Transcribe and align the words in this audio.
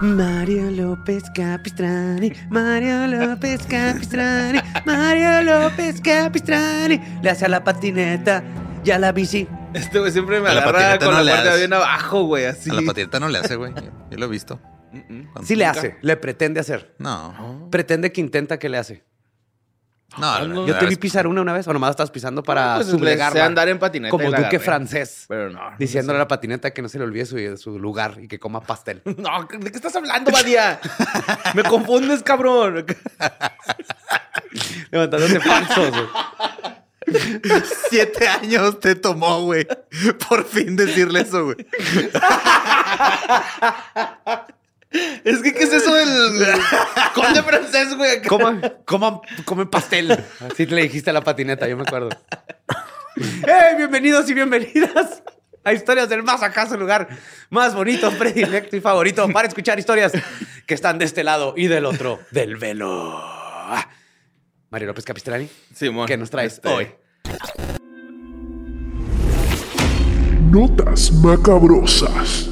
Mario 0.00 0.70
López 0.70 1.24
Capistrani, 1.34 2.32
Mario 2.50 3.06
López 3.08 3.66
Capistrani, 3.66 4.60
Mario 4.86 5.42
López 5.42 6.00
Capistrani. 6.00 7.00
Le 7.22 7.30
hace 7.30 7.46
a 7.46 7.48
la 7.48 7.64
patineta 7.64 8.42
y 8.84 8.90
a 8.92 8.98
la 8.98 9.10
bici. 9.12 9.48
Este 9.74 9.98
güey 9.98 10.12
siempre 10.12 10.40
me 10.40 10.48
A 10.48 10.52
agarra 10.52 10.98
con 10.98 11.12
no 11.14 11.22
la 11.22 11.34
parte 11.42 11.56
bien 11.58 11.72
abajo, 11.72 12.22
güey, 12.24 12.44
así. 12.44 12.70
A 12.70 12.74
la 12.74 12.82
patineta 12.82 13.18
no 13.18 13.28
le 13.28 13.38
hace, 13.38 13.56
güey. 13.56 13.74
Yo, 13.74 13.90
yo 14.10 14.18
lo 14.18 14.26
he 14.26 14.28
visto. 14.28 14.60
Cuando- 14.90 15.42
Sí 15.42 15.56
le 15.56 15.66
hace, 15.66 15.96
le 16.00 16.16
pretende 16.16 16.60
hacer. 16.60 16.94
No. 16.98 17.68
Pretende 17.70 18.12
que 18.12 18.20
intenta 18.20 18.58
que 18.58 18.68
le 18.68 18.78
hace. 18.78 19.04
No, 20.16 20.40
la 20.40 20.66
Yo 20.66 20.78
te 20.78 20.86
vi 20.86 20.96
pisar 20.96 21.26
una 21.26 21.42
una 21.42 21.52
vez, 21.52 21.68
o 21.68 21.72
nomás 21.72 21.90
estabas 21.90 22.10
pisando 22.10 22.42
para 22.42 22.76
Pues, 22.76 22.86
le 22.86 22.92
sublegarla. 22.92 23.44
andar 23.44 23.68
en 23.68 23.78
patineta 23.78 24.10
Como 24.10 24.24
duque 24.24 24.36
agarré. 24.38 24.58
francés. 24.58 25.26
Pero 25.28 25.50
no. 25.50 25.60
Diciéndole 25.78 26.16
a 26.16 26.20
la 26.20 26.28
patineta 26.28 26.72
que 26.72 26.80
no 26.80 26.88
se 26.88 26.98
le 26.98 27.04
olvide 27.04 27.26
su, 27.26 27.36
su 27.58 27.78
lugar 27.78 28.16
y 28.20 28.26
que 28.26 28.38
coma 28.38 28.62
pastel. 28.62 29.02
No, 29.18 29.46
¿de 29.50 29.70
qué 29.70 29.76
estás 29.76 29.94
hablando, 29.96 30.30
Badía? 30.30 30.80
me 31.54 31.62
confundes, 31.62 32.22
cabrón. 32.22 32.86
Levantándote 34.90 35.40
falsos. 35.40 35.90
güey. 35.90 37.62
Siete 37.90 38.28
años 38.28 38.80
te 38.80 38.94
tomó, 38.94 39.42
güey. 39.42 39.66
Por 40.28 40.44
fin 40.46 40.74
decirle 40.76 41.20
eso, 41.20 41.44
güey. 41.44 41.56
Es 45.24 45.38
que, 45.42 45.52
¿qué 45.54 45.64
es 45.64 45.72
eso 45.72 45.94
del 45.94 46.08
conde 47.14 47.42
francés, 47.42 47.96
güey? 47.96 48.22
Coma, 48.22 48.60
coma, 48.84 49.20
come 49.44 49.66
pastel. 49.66 50.24
Así 50.50 50.66
le 50.66 50.82
dijiste 50.82 51.10
a 51.10 51.12
la 51.12 51.22
patineta, 51.22 51.68
yo 51.68 51.76
me 51.76 51.82
acuerdo. 51.82 52.08
¡Hey! 53.16 53.74
Bienvenidos 53.76 54.28
y 54.30 54.34
bienvenidas 54.34 55.22
a 55.64 55.72
Historias 55.72 56.08
del 56.08 56.22
Más 56.22 56.42
Acá, 56.42 56.68
su 56.68 56.76
lugar 56.78 57.08
más 57.50 57.74
bonito, 57.74 58.10
predilecto 58.12 58.76
y 58.76 58.80
favorito 58.80 59.28
para 59.30 59.48
escuchar 59.48 59.78
historias 59.78 60.12
que 60.66 60.74
están 60.74 60.98
de 60.98 61.04
este 61.04 61.24
lado 61.24 61.54
y 61.56 61.66
del 61.66 61.84
otro 61.84 62.20
del 62.30 62.56
velo. 62.56 63.20
Mario 64.70 64.88
López 64.88 65.04
Capistrani, 65.04 65.48
Simón. 65.74 66.06
¿qué 66.06 66.16
nos 66.16 66.30
traes 66.30 66.54
Este, 66.54 66.68
hoy? 66.68 66.88
Notas 70.50 71.10
macabrosas. 71.12 72.48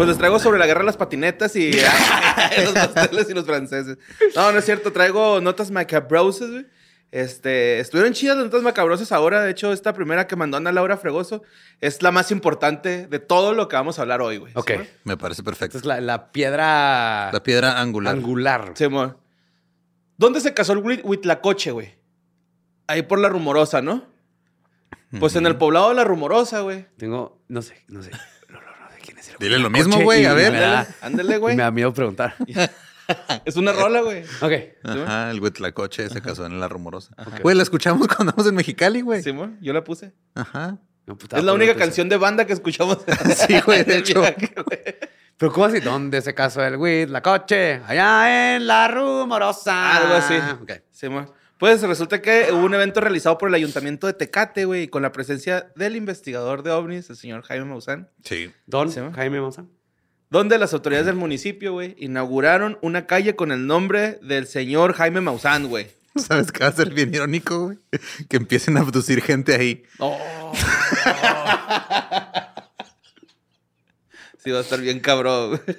Pues 0.00 0.08
les 0.08 0.18
traigo 0.18 0.38
sobre 0.38 0.58
la 0.58 0.66
guerra 0.66 0.80
de 0.80 0.86
las 0.86 0.96
patinetas 0.96 1.54
y 1.56 1.72
los 2.64 2.72
pasteles 2.72 3.28
y 3.28 3.34
los 3.34 3.44
franceses. 3.44 3.98
No, 4.34 4.50
no 4.52 4.58
es 4.58 4.64
cierto. 4.64 4.92
Traigo 4.92 5.40
notas 5.40 5.70
macabrosas, 5.70 6.50
güey. 6.50 6.66
Este, 7.12 7.80
estuvieron 7.80 8.12
chidas 8.12 8.36
las 8.36 8.46
notas 8.46 8.62
macabrosas 8.62 9.10
ahora. 9.12 9.42
De 9.42 9.50
hecho, 9.50 9.72
esta 9.72 9.92
primera 9.92 10.26
que 10.26 10.36
mandó 10.36 10.56
Ana 10.58 10.70
Laura 10.72 10.96
Fregoso 10.96 11.42
es 11.80 12.02
la 12.02 12.12
más 12.12 12.30
importante 12.30 13.06
de 13.08 13.18
todo 13.18 13.52
lo 13.52 13.68
que 13.68 13.76
vamos 13.76 13.98
a 13.98 14.02
hablar 14.02 14.22
hoy, 14.22 14.38
güey. 14.38 14.52
Ok. 14.54 14.70
Me 15.04 15.16
parece 15.16 15.42
perfecto. 15.42 15.76
Esta 15.76 15.78
es 15.78 15.84
la, 15.96 16.00
la 16.00 16.30
piedra 16.32 17.30
La 17.32 17.42
piedra 17.42 17.80
angular. 17.80 18.14
angular. 18.14 18.72
Simón. 18.74 19.16
¿Dónde 20.16 20.40
se 20.40 20.54
casó 20.54 20.72
el 20.74 20.78
Huit- 20.84 21.02
Huitlacoche, 21.04 21.72
güey? 21.72 21.94
Ahí 22.86 23.02
por 23.02 23.18
la 23.18 23.28
rumorosa, 23.28 23.82
¿no? 23.82 24.04
Pues 25.18 25.34
en 25.34 25.46
el 25.46 25.56
poblado 25.56 25.88
de 25.88 25.96
la 25.96 26.04
rumorosa, 26.04 26.60
güey. 26.60 26.86
Tengo, 26.96 27.40
no 27.48 27.60
sé, 27.62 27.82
no 27.88 28.02
sé. 28.02 28.12
No, 28.48 28.60
no, 28.60 28.66
no 28.66 28.90
sé 28.92 28.98
quién 29.02 29.09
es 29.20 29.28
el 29.28 29.36
Dile 29.38 29.58
lo 29.58 29.70
coche 29.70 29.84
mismo, 29.84 30.00
güey. 30.02 30.24
A 30.26 30.34
ver. 30.34 30.52
da- 30.52 30.86
Ándale, 31.02 31.38
güey. 31.38 31.56
Me 31.56 31.62
da 31.62 31.70
miedo 31.70 31.92
preguntar. 31.94 32.34
Es 33.44 33.56
una 33.56 33.72
rola, 33.72 34.02
güey. 34.02 34.22
Ok. 34.40 34.52
Ajá, 34.84 35.32
el 35.32 35.40
Huitlacoche 35.40 36.08
se 36.08 36.22
casó 36.22 36.46
en 36.46 36.60
la 36.60 36.68
rumorosa. 36.68 37.12
Güey, 37.42 37.56
la 37.56 37.64
escuchamos 37.64 38.06
cuando 38.06 38.30
andamos 38.30 38.46
en 38.46 38.54
Mexicali, 38.54 39.00
güey. 39.00 39.20
Simón, 39.20 39.58
yo 39.60 39.72
la 39.72 39.82
puse. 39.82 40.12
Ajá. 40.36 40.78
No, 41.06 41.18
puta, 41.18 41.38
Es 41.38 41.42
la 41.42 41.52
única 41.52 41.74
canción 41.74 42.08
de 42.08 42.16
banda 42.16 42.44
que 42.44 42.52
escuchamos. 42.52 42.98
Sí, 43.48 43.60
güey, 43.66 43.82
de 43.82 43.96
hecho. 43.98 44.20
viaje, 44.20 44.52
güey. 44.64 44.80
Pero 45.36 45.52
¿cómo 45.52 45.66
así? 45.66 45.80
¿Dónde 45.80 46.22
se 46.22 46.34
casó 46.34 46.62
el 46.64 46.76
Huit, 46.76 47.08
la 47.08 47.20
coche? 47.20 47.80
Allá 47.84 48.54
en 48.54 48.66
la 48.68 48.86
rumorosa. 48.86 49.96
Algo 49.96 50.14
así. 50.14 50.34
Ok. 50.62 50.72
Simón. 50.92 51.32
Pues 51.60 51.82
resulta 51.82 52.20
que 52.22 52.48
hubo 52.52 52.64
un 52.64 52.74
evento 52.74 53.00
realizado 53.02 53.36
por 53.38 53.48
el 53.50 53.54
ayuntamiento 53.54 54.06
de 54.06 54.14
Tecate, 54.14 54.64
güey, 54.64 54.88
con 54.88 55.02
la 55.02 55.12
presencia 55.12 55.70
del 55.76 55.94
investigador 55.94 56.62
de 56.62 56.70
ovnis, 56.70 57.10
el 57.10 57.16
señor 57.16 57.42
Jaime 57.42 57.66
Maussan, 57.66 58.08
Sí. 58.24 58.50
Don. 58.66 58.90
Jaime 59.12 59.40
Maussan. 59.40 59.68
donde 60.30 60.56
las 60.58 60.72
autoridades 60.72 61.06
del 61.06 61.16
municipio, 61.16 61.72
güey, 61.72 61.94
inauguraron 61.98 62.78
una 62.82 63.06
calle 63.06 63.36
con 63.36 63.52
el 63.52 63.66
nombre 63.66 64.18
del 64.22 64.46
señor 64.46 64.94
Jaime 64.94 65.20
Maussan, 65.20 65.68
güey. 65.68 65.88
¿Sabes 66.16 66.50
qué 66.50 66.64
va 66.64 66.70
a 66.70 66.72
ser 66.72 66.94
bien 66.94 67.12
irónico, 67.14 67.64
güey? 67.66 67.78
Que 68.28 68.38
empiecen 68.38 68.76
a 68.76 68.80
abducir 68.80 69.20
gente 69.22 69.54
ahí. 69.54 69.82
Sí, 74.42 74.50
va 74.50 74.58
a 74.58 74.62
estar 74.62 74.80
bien 74.80 75.00
cabrón. 75.00 75.50
güey. 75.66 75.76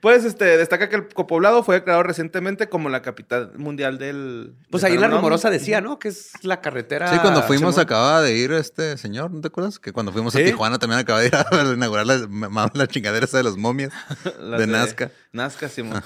Pues 0.00 0.24
este, 0.24 0.44
destaca 0.56 0.88
que 0.88 0.96
el 0.96 1.04
poblado 1.06 1.62
fue 1.62 1.76
declarado 1.76 2.02
recientemente 2.02 2.68
como 2.68 2.88
la 2.88 3.02
capital 3.02 3.52
mundial 3.56 3.98
del. 3.98 4.54
Pues 4.70 4.82
del 4.82 4.92
ahí 4.92 4.96
en 4.96 5.02
la 5.02 5.08
rumorosa 5.08 5.50
decía, 5.50 5.80
¿no? 5.80 5.98
Que 5.98 6.08
es 6.08 6.32
la 6.42 6.60
carretera. 6.60 7.12
Sí, 7.12 7.18
cuando 7.18 7.42
fuimos 7.42 7.74
Simón. 7.74 7.84
acababa 7.84 8.22
de 8.22 8.34
ir 8.34 8.52
este 8.52 8.96
señor, 8.98 9.30
¿no 9.30 9.40
te 9.40 9.48
acuerdas? 9.48 9.78
Que 9.78 9.92
cuando 9.92 10.12
fuimos 10.12 10.34
a 10.34 10.38
Sí. 10.38 10.44
Tijuana 10.44 10.78
también 10.78 11.00
acaba 11.00 11.20
de 11.20 11.28
ir 11.28 11.34
a 11.34 11.46
inaugurar 11.74 12.06
la, 12.06 12.86
chingadera 12.86 13.24
esa 13.24 13.38
de 13.38 13.44
las 13.44 13.56
momias 13.56 13.92
Las 14.40 14.60
de 14.60 14.66
Nazca. 14.66 15.10
Nazca, 15.32 15.68
Simón. 15.68 16.02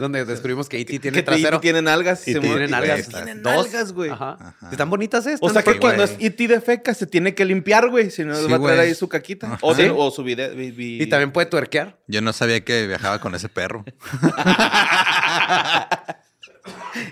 Donde 0.00 0.24
descubrimos 0.24 0.68
que 0.68 0.80
E.T. 0.80 0.98
Tiene 0.98 1.22
trasero. 1.22 1.60
tienen 1.60 1.86
algas, 1.86 2.26
Y 2.26 2.32
Simón. 2.32 2.48
tienen 2.48 2.74
algas. 2.74 3.08
Tienen 3.08 3.42
Dos. 3.42 3.66
algas, 3.66 3.92
güey. 3.92 4.10
Ajá. 4.10 4.56
Están 4.72 4.88
bonitas 4.90 5.26
estas. 5.26 5.48
O 5.48 5.52
sea 5.52 5.62
que 5.62 5.78
cuando 5.78 6.02
es 6.04 6.16
E.T. 6.18 6.48
de 6.48 6.60
feca 6.60 6.94
se 6.94 7.06
tiene 7.06 7.34
que 7.34 7.44
limpiar, 7.44 7.88
güey. 7.90 8.10
Si 8.10 8.24
no, 8.24 8.34
Sí, 8.34 8.50
va 8.50 8.56
a 8.56 8.60
traer 8.62 8.80
ahí 8.80 8.94
su 8.94 9.08
caquita. 9.08 9.58
O, 9.60 9.74
¿Sí? 9.74 9.82
de- 9.82 9.90
o 9.90 10.10
su 10.10 10.24
video. 10.24 10.54
vi- 10.56 10.70
vi- 10.70 11.02
Y 11.02 11.06
también 11.06 11.32
puede 11.32 11.46
tuerquear. 11.46 11.98
Yo 12.06 12.22
no 12.22 12.32
sabía 12.32 12.64
que 12.64 12.86
viajaba 12.86 13.20
con 13.20 13.34
ese 13.34 13.48
perro. 13.48 13.84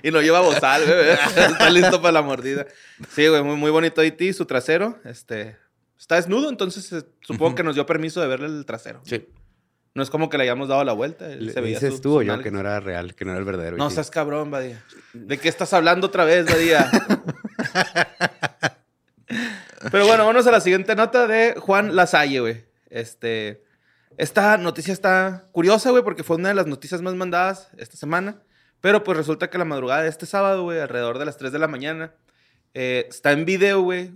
Y 0.02 0.10
lo 0.10 0.20
lleva 0.20 0.38
a 0.38 0.42
bozal, 0.42 0.84
güey. 0.84 1.10
Está 1.52 1.70
listo 1.70 2.00
para 2.02 2.12
la 2.12 2.22
mordida. 2.22 2.66
Sí, 3.14 3.26
güey. 3.28 3.42
Muy, 3.42 3.56
muy 3.56 3.70
bonito 3.70 4.02
E.T. 4.02 4.32
Su 4.32 4.44
trasero. 4.44 4.98
Este. 5.04 5.56
Está 5.98 6.16
desnudo, 6.16 6.48
entonces 6.48 6.92
eh, 6.92 7.02
supongo 7.20 7.54
que 7.56 7.62
nos 7.64 7.74
dio 7.74 7.84
permiso 7.86 8.20
de 8.20 8.28
verle 8.28 8.46
el 8.46 8.64
trasero. 8.64 9.00
Sí. 9.04 9.26
No 9.94 10.02
es 10.02 10.11
como 10.11 10.29
que 10.29 10.37
le 10.38 10.44
hayamos 10.44 10.69
dado 10.69 10.85
la 10.85 10.93
vuelta. 10.93 11.32
él 11.32 11.46
Le 11.46 11.52
se 11.52 11.61
veía 11.61 11.76
dices 11.79 11.94
su- 11.96 12.00
tú 12.02 12.19
o 12.19 12.23
yo 12.23 12.38
que 12.40 12.50
no 12.50 12.61
era 12.61 12.79
real, 12.81 13.14
que 13.14 13.25
no 13.25 13.32
era 13.32 13.40
el 13.40 13.44
verdadero. 13.44 13.76
No 13.76 13.90
seas 13.90 14.11
cabrón, 14.11 14.50
Badía. 14.50 14.82
¿De 15.12 15.38
qué 15.38 15.49
estás 15.49 15.73
hablando 15.73 16.06
otra 16.08 16.25
vez, 16.25 16.46
Badía? 16.46 16.90
Pero 19.90 20.06
bueno, 20.06 20.26
vamos 20.26 20.46
a 20.46 20.50
la 20.50 20.61
siguiente 20.61 20.94
nota 20.96 21.26
de 21.26 21.55
Juan 21.58 21.94
Lasalle, 21.94 22.40
güey. 22.40 22.64
Este. 22.90 23.62
Esta 24.17 24.56
noticia 24.58 24.93
está 24.93 25.46
curiosa, 25.52 25.90
güey, 25.90 26.02
porque 26.02 26.25
fue 26.25 26.37
una 26.37 26.49
de 26.49 26.55
las 26.55 26.67
noticias 26.67 27.00
más 27.02 27.14
mandadas 27.14 27.69
esta 27.76 27.96
semana. 27.96 28.43
Pero 28.81 29.05
pues 29.05 29.17
resulta 29.17 29.49
que 29.50 29.58
la 29.58 29.64
madrugada 29.64 30.02
de 30.02 30.08
este 30.08 30.26
sábado, 30.26 30.64
güey, 30.64 30.81
alrededor 30.81 31.19
de 31.19 31.25
las 31.25 31.37
3 31.37 31.52
de 31.52 31.58
la 31.58 31.69
mañana, 31.69 32.14
eh, 32.75 33.06
está 33.08 33.31
en 33.32 33.44
video, 33.44 33.81
güey, 33.82 34.12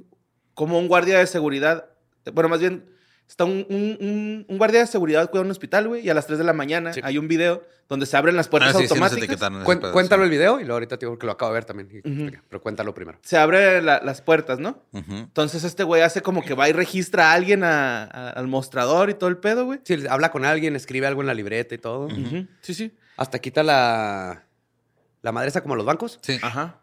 como 0.55 0.79
un 0.79 0.89
guardia 0.89 1.19
de 1.19 1.27
seguridad, 1.27 1.87
bueno, 2.33 2.49
más 2.49 2.61
bien, 2.61 2.85
está 3.33 3.45
un, 3.45 3.67
un- 3.71 3.97
un- 4.01 4.47
un 4.47 4.59
guardia 4.59 4.81
de 4.81 4.87
seguridad 4.87 5.31
cuida 5.31 5.43
un 5.43 5.51
hospital, 5.51 5.89
güey, 5.89 6.05
y 6.05 6.11
a 6.11 6.15
las 6.15 6.27
3 6.27 6.39
de 6.39 6.45
la 6.45 6.53
mañana 6.53 6.93
Sí. 6.93 7.01
hay 7.03 7.17
un 7.17 7.29
video 7.29 7.63
donde 7.89 8.05
se 8.07 8.17
abren 8.17 8.37
las 8.37 8.47
Ah, 8.49 8.51
puertas 8.51 8.73
sí, 8.73 8.79
sí, 8.79 8.83
automáticas. 8.95 9.41
Cuen- 9.65 9.81
pedo, 9.81 9.93
cuéntalo 9.93 10.23
sí. 10.23 10.25
el 10.27 10.31
video 10.31 10.57
y 10.61 10.65
luego 10.65 10.75
ahorita 10.75 10.99
te 10.99 11.07
digo 11.07 11.19
que 11.19 11.25
lo 11.27 11.33
acabo 11.33 11.51
de 11.51 11.55
ver 11.55 11.65
también. 11.65 12.41
Pero 12.49 12.61
cuéntalo 12.63 12.93
primero. 12.95 13.19
se 13.23 13.37
abren 13.39 13.85
la- 13.87 14.01
las 14.05 14.21
puertas, 14.21 14.59
¿no? 14.59 14.83
Ujú. 14.93 15.15
Entonces 15.15 15.65
este 15.65 15.83
güey 15.83 16.03
hace 16.03 16.21
como 16.21 16.43
que 16.43 16.53
va 16.55 16.69
y 16.69 16.73
registra 16.73 17.31
a 17.31 17.35
alguien 17.35 17.65
a- 17.65 18.05
a- 18.05 18.31
al 18.31 18.49
mostrador 18.49 19.09
y 19.11 19.15
todo 19.15 19.31
el 19.31 19.39
pedo, 19.39 19.65
güey. 19.65 19.81
Sí, 19.85 19.97
habla 20.11 20.31
con 20.31 20.45
alguien, 20.45 20.77
escribe 20.77 21.07
algo 21.07 21.23
en 21.23 21.27
la 21.27 21.35
libreta 21.35 21.75
y 21.75 21.79
todo. 21.79 22.09
Sí, 22.61 22.75
sí. 22.75 22.95
Hasta 23.17 23.39
quita 23.39 23.63
la, 23.63 24.45
la 25.23 25.33
madre 25.33 25.49
esa 25.49 25.63
como 25.63 25.73
a 25.75 25.77
los 25.79 25.87
bancos. 25.87 26.19
Sí. 26.23 26.39
Ajá. 26.43 26.81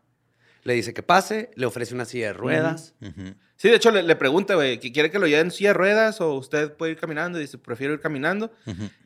Le 0.63 0.73
dice 0.73 0.93
que 0.93 1.03
pase, 1.03 1.51
le 1.55 1.65
ofrece 1.65 1.93
una 1.95 2.05
silla 2.05 2.27
de 2.27 2.33
ruedas. 2.33 2.93
Ujú. 3.01 3.33
Sí, 3.61 3.67
de 3.69 3.75
hecho 3.75 3.91
le, 3.91 4.03
le 4.03 4.15
pregunta, 4.15 4.55
güey, 4.55 4.79
que 4.79 4.93
quiere 4.93 5.11
que 5.11 5.19
lo 5.19 5.27
lleven 5.27 5.47
en 5.47 5.51
silla 5.51 5.71
de 5.71 5.73
ruedas 5.73 6.21
o 6.21 6.33
usted 6.35 6.71
puede 6.77 6.93
ir 6.93 6.97
caminando. 6.97 7.37
Y 7.37 7.41
dice, 7.41 7.57
prefiero 7.57 7.93
ir 7.93 7.99
caminando. 7.99 8.53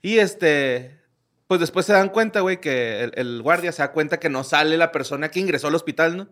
Y 0.04 0.20
este, 0.20 1.00
pues 1.48 1.60
después 1.60 1.88
se 1.88 1.94
dan 1.94 2.10
cuenta, 2.10 2.42
güey, 2.42 2.62
que 2.62 3.02
el, 3.04 3.14
el 3.16 3.42
guardia 3.42 3.72
se 3.72 3.82
da 3.82 3.92
cuenta 3.92 4.20
que 4.20 4.30
no 4.30 4.44
sale 4.44 4.78
la 4.78 4.92
persona 4.92 5.30
que 5.32 5.40
ingresó 5.40 5.70
al 5.70 5.76
hospital, 5.76 6.16
¿no? 6.18 6.28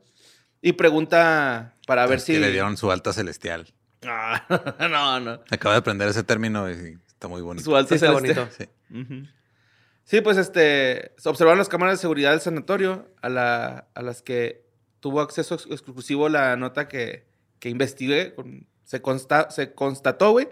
Y 0.61 0.73
pregunta 0.73 1.73
para 1.87 2.05
ver 2.05 2.17
Es 2.17 2.25
si... 2.25 2.33
que 2.33 2.39
le 2.41 2.51
dieron 2.51 2.77
su 2.77 2.91
alta 2.91 3.11
celestial. 3.11 3.73
Ah, 4.05 4.45
no, 4.89 5.19
no. 5.19 5.41
Acabo 5.49 5.71
de 5.73 5.79
aprender 5.79 6.07
ese 6.07 6.21
término 6.23 6.69
y 6.69 6.99
está 7.07 7.27
muy 7.27 7.41
bonito. 7.41 7.65
Su 7.65 7.75
alta 7.75 7.89
Sí, 7.89 7.95
está 7.95 8.15
celestial. 8.19 8.49
bonito. 8.49 8.55
Sí. 8.55 9.27
Sí, 10.03 10.21
pues 10.21 10.37
este, 10.37 11.13
se 11.17 11.29
observaron 11.29 11.57
las 11.57 11.69
cámaras 11.69 11.97
de 11.97 12.01
seguridad 12.01 12.31
del 12.31 12.41
sanatorio 12.41 13.07
a, 13.21 13.29
la- 13.29 13.87
a 13.95 14.01
las 14.03 14.21
que 14.21 14.63
tuvo 14.99 15.21
acceso 15.21 15.55
ex- 15.55 15.65
exclusivo 15.71 16.29
la 16.29 16.55
nota 16.57 16.87
que, 16.87 17.25
que 17.61 17.69
investigué. 17.69 18.35
se, 18.83 19.01
consta, 19.01 19.49
se 19.51 19.73
constató, 19.73 20.31
güey, 20.31 20.49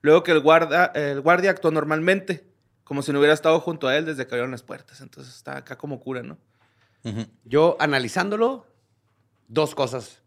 luego 0.00 0.22
que 0.22 0.32
el 0.32 0.40
guarda, 0.40 0.86
el 0.94 1.20
guardia 1.20 1.50
actuó 1.50 1.70
normalmente, 1.70 2.46
como 2.84 3.02
si 3.02 3.12
no 3.12 3.18
hubiera 3.18 3.34
estado 3.34 3.60
junto 3.60 3.88
a 3.88 3.96
él 3.98 4.06
desde 4.06 4.26
que 4.26 4.34
abrieron 4.34 4.50
las 4.52 4.62
puertas. 4.62 5.02
Entonces 5.02 5.34
está 5.36 5.58
acá 5.58 5.76
como 5.76 6.00
cura, 6.00 6.22
¿no? 6.22 6.38
Yo 7.44 7.76
analizándolo, 7.80 8.66
dos 9.48 9.74
cosas. 9.74 10.22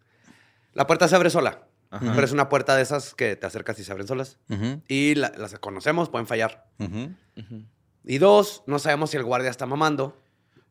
La 0.73 0.85
puerta 0.85 1.07
se 1.07 1.15
abre 1.15 1.29
sola, 1.29 1.63
Ajá. 1.89 2.11
pero 2.13 2.25
es 2.25 2.33
una 2.33 2.49
puerta 2.49 2.75
de 2.75 2.81
esas 2.83 3.15
que 3.15 3.35
te 3.37 3.45
acercas 3.47 3.79
y 3.79 3.83
se 3.85 3.91
abren 3.91 4.07
solas. 4.07 4.37
Y 4.87 5.15
la- 5.15 5.31
las 5.37 5.57
conocemos, 5.59 6.09
pueden 6.09 6.27
fallar. 6.27 6.67
Y 8.03 8.17
dos, 8.19 8.61
no 8.67 8.77
sabemos 8.77 9.09
si 9.11 9.17
el 9.17 9.23
guardia 9.23 9.49
está 9.49 9.65
mamando 9.65 10.21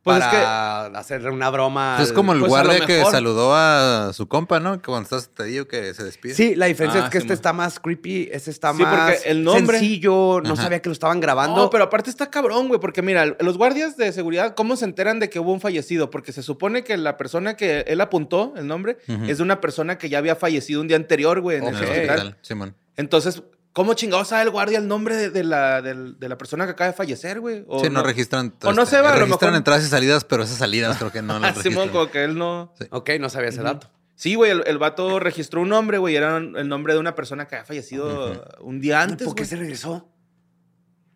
Pues 0.04 0.18
es 0.18 0.24
para 0.24 0.86
hacerle 0.98 1.30
una 1.30 1.48
broma. 1.48 1.96
Es 2.00 2.10
al- 2.10 2.14
como 2.14 2.34
el 2.34 2.40
pues, 2.40 2.50
guardia 2.50 2.84
que 2.84 3.02
saludó 3.06 3.54
a 3.56 4.12
su 4.12 4.28
compa, 4.28 4.60
¿no? 4.60 4.76
Que 4.80 4.84
cuando 4.86 5.04
estás, 5.04 5.30
te 5.34 5.44
digo 5.44 5.66
que 5.66 5.94
se 5.94 6.04
despide. 6.04 6.34
Sí, 6.34 6.54
la 6.54 6.66
diferencia 6.66 7.00
Ah, 7.02 7.04
es 7.06 7.10
que 7.10 7.18
sí, 7.20 7.24
este 7.24 7.32
está 7.34 7.54
más 7.54 7.80
creepy, 7.80 8.28
este 8.30 8.50
está 8.50 8.74
Sí, 8.74 8.82
más 8.82 9.12
porque 9.14 9.30
el 9.30 9.42
nombre- 9.42 9.78
sencillo, 9.78 10.42
no 10.42 10.52
Ajá. 10.52 10.62
sabía 10.64 10.82
que 10.82 10.90
lo 10.90 10.92
estaban 10.92 11.20
grabando. 11.20 11.56
No, 11.56 11.70
pero 11.70 11.84
aparte 11.84 12.10
está 12.10 12.28
cabrón, 12.30 12.68
güey, 12.68 12.78
porque 12.80 13.00
mira, 13.00 13.24
los 13.40 13.56
guardias 13.56 13.96
de 13.96 14.12
seguridad, 14.12 14.54
¿cómo 14.54 14.76
se 14.76 14.84
enteran 14.84 15.20
de 15.20 15.30
que 15.30 15.38
hubo 15.40 15.52
un 15.52 15.60
fallecido? 15.62 16.10
Porque 16.10 16.32
se 16.32 16.42
supone 16.42 16.84
que 16.84 16.98
la 16.98 17.16
persona 17.16 17.56
que 17.56 17.80
él 17.88 18.00
apuntó, 18.02 18.52
el 18.56 18.66
nombre, 18.66 18.98
es 19.26 19.38
de 19.38 19.42
una 19.42 19.60
persona 19.62 19.96
que 19.96 20.10
ya 20.10 20.18
había 20.18 20.36
fallecido 20.36 20.82
un 20.82 20.88
día 20.88 20.98
anterior, 20.98 21.40
güey, 21.40 21.56
en 21.56 21.64
el 21.68 21.74
hospital. 21.74 21.96
hospital, 21.96 22.36
Simón. 22.42 22.74
Entonces, 22.96 23.42
¿cómo 23.74 23.92
chingados 23.92 24.28
sabe 24.28 24.44
el 24.44 24.50
guardia 24.50 24.78
el 24.78 24.88
nombre 24.88 25.14
de, 25.16 25.28
de 25.28 25.44
la, 25.44 25.82
de 25.82 26.28
la 26.28 26.38
persona 26.38 26.64
que 26.64 26.70
acaba 26.70 26.88
de 26.92 26.96
fallecer, 26.96 27.40
güey? 27.40 27.64
O 27.68 27.84
Sí, 27.84 27.90
no, 27.90 28.02
registran. 28.02 28.46
este, 28.46 28.66
o 28.66 28.72
no 28.72 28.86
se 28.86 29.02
va, 29.02 29.10
a 29.10 29.12
lo 29.16 29.20
Registran 29.26 29.50
mejor- 29.50 29.58
entradas 29.58 29.84
y 29.84 29.88
salidas, 29.88 30.24
pero 30.24 30.44
esas 30.44 30.56
salidas 30.56 30.96
creo 30.96 31.12
que 31.12 31.20
no 31.20 31.38
las 31.38 31.52
Simón, 31.58 31.64
registran. 31.64 31.88
como 31.90 32.10
que 32.10 32.24
él 32.24 32.38
no... 32.38 32.72
Ok, 32.90 33.10
no 33.20 33.28
sabía 33.28 33.50
ese 33.50 33.60
dato. 33.62 33.90
Sí, 34.16 34.36
güey, 34.36 34.50
el, 34.52 34.62
el 34.66 34.78
vato 34.78 35.18
registró 35.20 35.60
un 35.60 35.68
nombre, 35.68 35.98
güey, 35.98 36.14
era 36.16 36.36
el 36.38 36.68
nombre 36.68 36.94
de 36.94 37.00
una 37.00 37.14
persona 37.16 37.46
que 37.48 37.56
había 37.56 37.66
fallecido 37.66 38.46
un 38.60 38.80
día 38.80 39.02
antes, 39.02 39.26
¿Por 39.26 39.34
qué 39.34 39.42
güey. 39.42 39.50
se 39.50 39.56
regresó? 39.56 40.08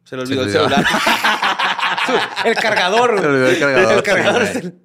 Se 0.05 0.17
le 0.17 0.27
Se 0.27 0.33
olvidó 0.33 0.43
el 0.45 0.51
celular. 0.51 0.85
el 2.45 2.55
cargador. 2.57 3.21
Se 3.21 3.27
olvidó 3.27 3.47
el 3.49 3.59
cargador, 3.59 3.93
El 3.93 4.03
cargador 4.03 4.43
sí, 4.47 4.51
es 4.51 4.57
el- 4.65 4.83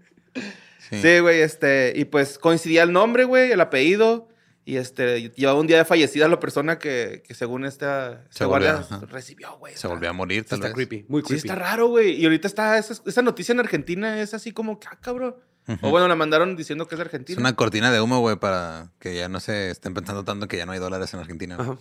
Sí. 0.90 1.02
Sí, 1.02 1.20
güey, 1.22 1.42
este, 1.42 1.94
y 1.96 2.06
pues 2.06 2.38
coincidía 2.38 2.84
el 2.84 2.92
nombre, 2.92 3.24
güey, 3.24 3.52
el 3.52 3.62
apellido, 3.62 4.28
y 4.66 4.78
este, 4.78 5.30
llevaba 5.32 5.60
un 5.60 5.68
día 5.68 5.78
de 5.78 5.86
fallecida 5.86 6.28
la 6.28 6.40
persona 6.40 6.80
que, 6.80 7.22
que 7.28 7.34
según 7.34 7.66
esta, 7.66 8.24
este 8.24 8.38
Se 8.40 8.46
guardia 8.46 8.86
volvió, 8.90 9.08
recibió, 9.08 9.58
güey. 9.58 9.76
Se 9.76 9.88
volvió 9.88 10.10
a 10.10 10.14
morir, 10.14 10.46
tal 10.46 10.58
Está 10.60 10.68
vez. 10.68 10.76
creepy, 10.76 11.06
muy 11.10 11.22
Sí, 11.22 11.28
creepy. 11.30 11.48
está 11.48 11.56
raro, 11.56 11.88
güey. 11.88 12.12
Y 12.20 12.24
ahorita 12.24 12.48
está, 12.48 12.78
esa, 12.78 12.96
esa 13.06 13.22
noticia 13.22 13.52
en 13.54 13.60
Argentina 13.60 14.20
es 14.22 14.34
así 14.34 14.52
como 14.52 14.80
que, 14.80 14.88
ah, 14.90 14.98
cabrón. 15.02 15.36
O 15.82 15.90
bueno, 15.92 16.08
la 16.10 16.16
mandaron 16.16 16.56
diciendo 16.58 16.88
que 16.88 16.96
es 16.96 17.00
de 17.00 17.04
Es 17.04 17.08
Argentina. 17.08 17.40
una 17.40 17.56
cortina 17.56 17.90
de 17.92 18.02
humo, 18.02 18.20
güey, 18.20 18.36
para 18.36 18.92
que 19.00 19.16
ya 19.16 19.30
no 19.30 19.40
se 19.40 19.70
estén 19.72 19.94
pensando 19.94 20.24
tanto 20.26 20.48
que 20.50 20.58
ya 20.58 20.66
no 20.66 20.74
hay 20.74 20.80
dólares 20.80 21.14
en 21.14 21.22
Argentina. 21.22 21.56
Ajá. 21.58 21.78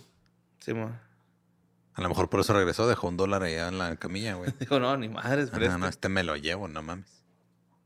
Sí, 0.59 0.73
mo. 0.73 0.89
A 1.95 2.01
lo 2.01 2.09
mejor 2.09 2.29
por 2.29 2.39
eso 2.39 2.53
regresó, 2.53 2.87
dejó 2.87 3.07
un 3.09 3.17
dólar 3.17 3.43
allá 3.43 3.67
en 3.67 3.77
la 3.77 3.97
camilla, 3.97 4.35
güey. 4.35 4.51
Dijo, 4.59 4.79
no, 4.79 4.95
ni 4.97 5.09
madres, 5.09 5.49
Ajá, 5.49 5.57
preste. 5.57 5.77
no, 5.77 5.87
este 5.87 6.07
me 6.09 6.23
lo 6.23 6.35
llevo, 6.37 6.67
no 6.69 6.81
mames. 6.81 7.23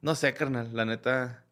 No 0.01 0.13
sé, 0.15 0.33
carnal, 0.35 0.69
la 0.73 0.85
neta. 0.85 1.43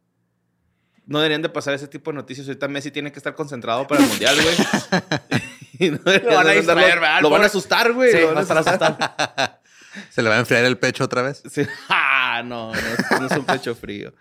No 1.08 1.20
deberían 1.20 1.42
de 1.42 1.50
pasar 1.50 1.74
ese 1.74 1.88
tipo 1.88 2.12
de 2.12 2.16
noticias. 2.16 2.48
Ahorita 2.48 2.68
Messi 2.68 2.90
tiene 2.92 3.12
que 3.12 3.20
estar 3.20 3.36
concentrado 3.36 3.86
para 3.88 4.02
el 4.04 4.10
mundial, 4.10 4.36
güey. 4.42 4.56
Y 5.78 5.90
no 5.92 6.00
Lo 6.06 6.36
van 6.36 6.48
a 6.48 6.52
distraer, 6.52 7.00
¿verdad? 7.02 7.22
Lo 7.22 7.30
van 7.30 7.44
a 7.44 7.48
asustar, 7.48 7.92
güey. 7.92 8.12
Sí, 8.12 8.20
lo 8.22 8.28
van 8.28 8.36
va 8.36 8.40
a 8.40 8.44
estar 8.44 8.58
asustar. 8.58 9.62
¿Se 10.10 10.22
le 10.22 10.30
va 10.30 10.36
a 10.36 10.40
enfriar 10.40 10.64
el 10.64 10.78
pecho 10.78 11.04
otra 11.04 11.22
vez? 11.22 11.44
Sí. 11.52 11.68
Ah, 11.90 12.42
no, 12.44 12.72
no, 12.74 12.78
es- 12.78 13.20
no 13.22 13.28
es 13.28 13.32
un 13.38 13.46
pecho 13.46 13.76
frío. 13.76 14.14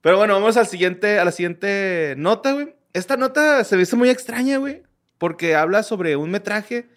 Pero 0.00 0.16
bueno, 0.16 0.32
vamos 0.34 0.56
al 0.56 0.66
siguiente, 0.66 1.18
a 1.18 1.24
la 1.26 1.32
siguiente 1.32 2.14
nota, 2.16 2.52
güey. 2.52 2.74
Esta 2.94 3.16
nota 3.18 3.64
se 3.64 3.76
me 3.76 3.82
hizo 3.82 3.96
muy 3.96 4.08
extraña, 4.08 4.56
güey. 4.58 4.82
Porque 5.18 5.54
habla 5.56 5.82
sobre 5.82 6.16
un 6.16 6.30
metraje 6.30 6.88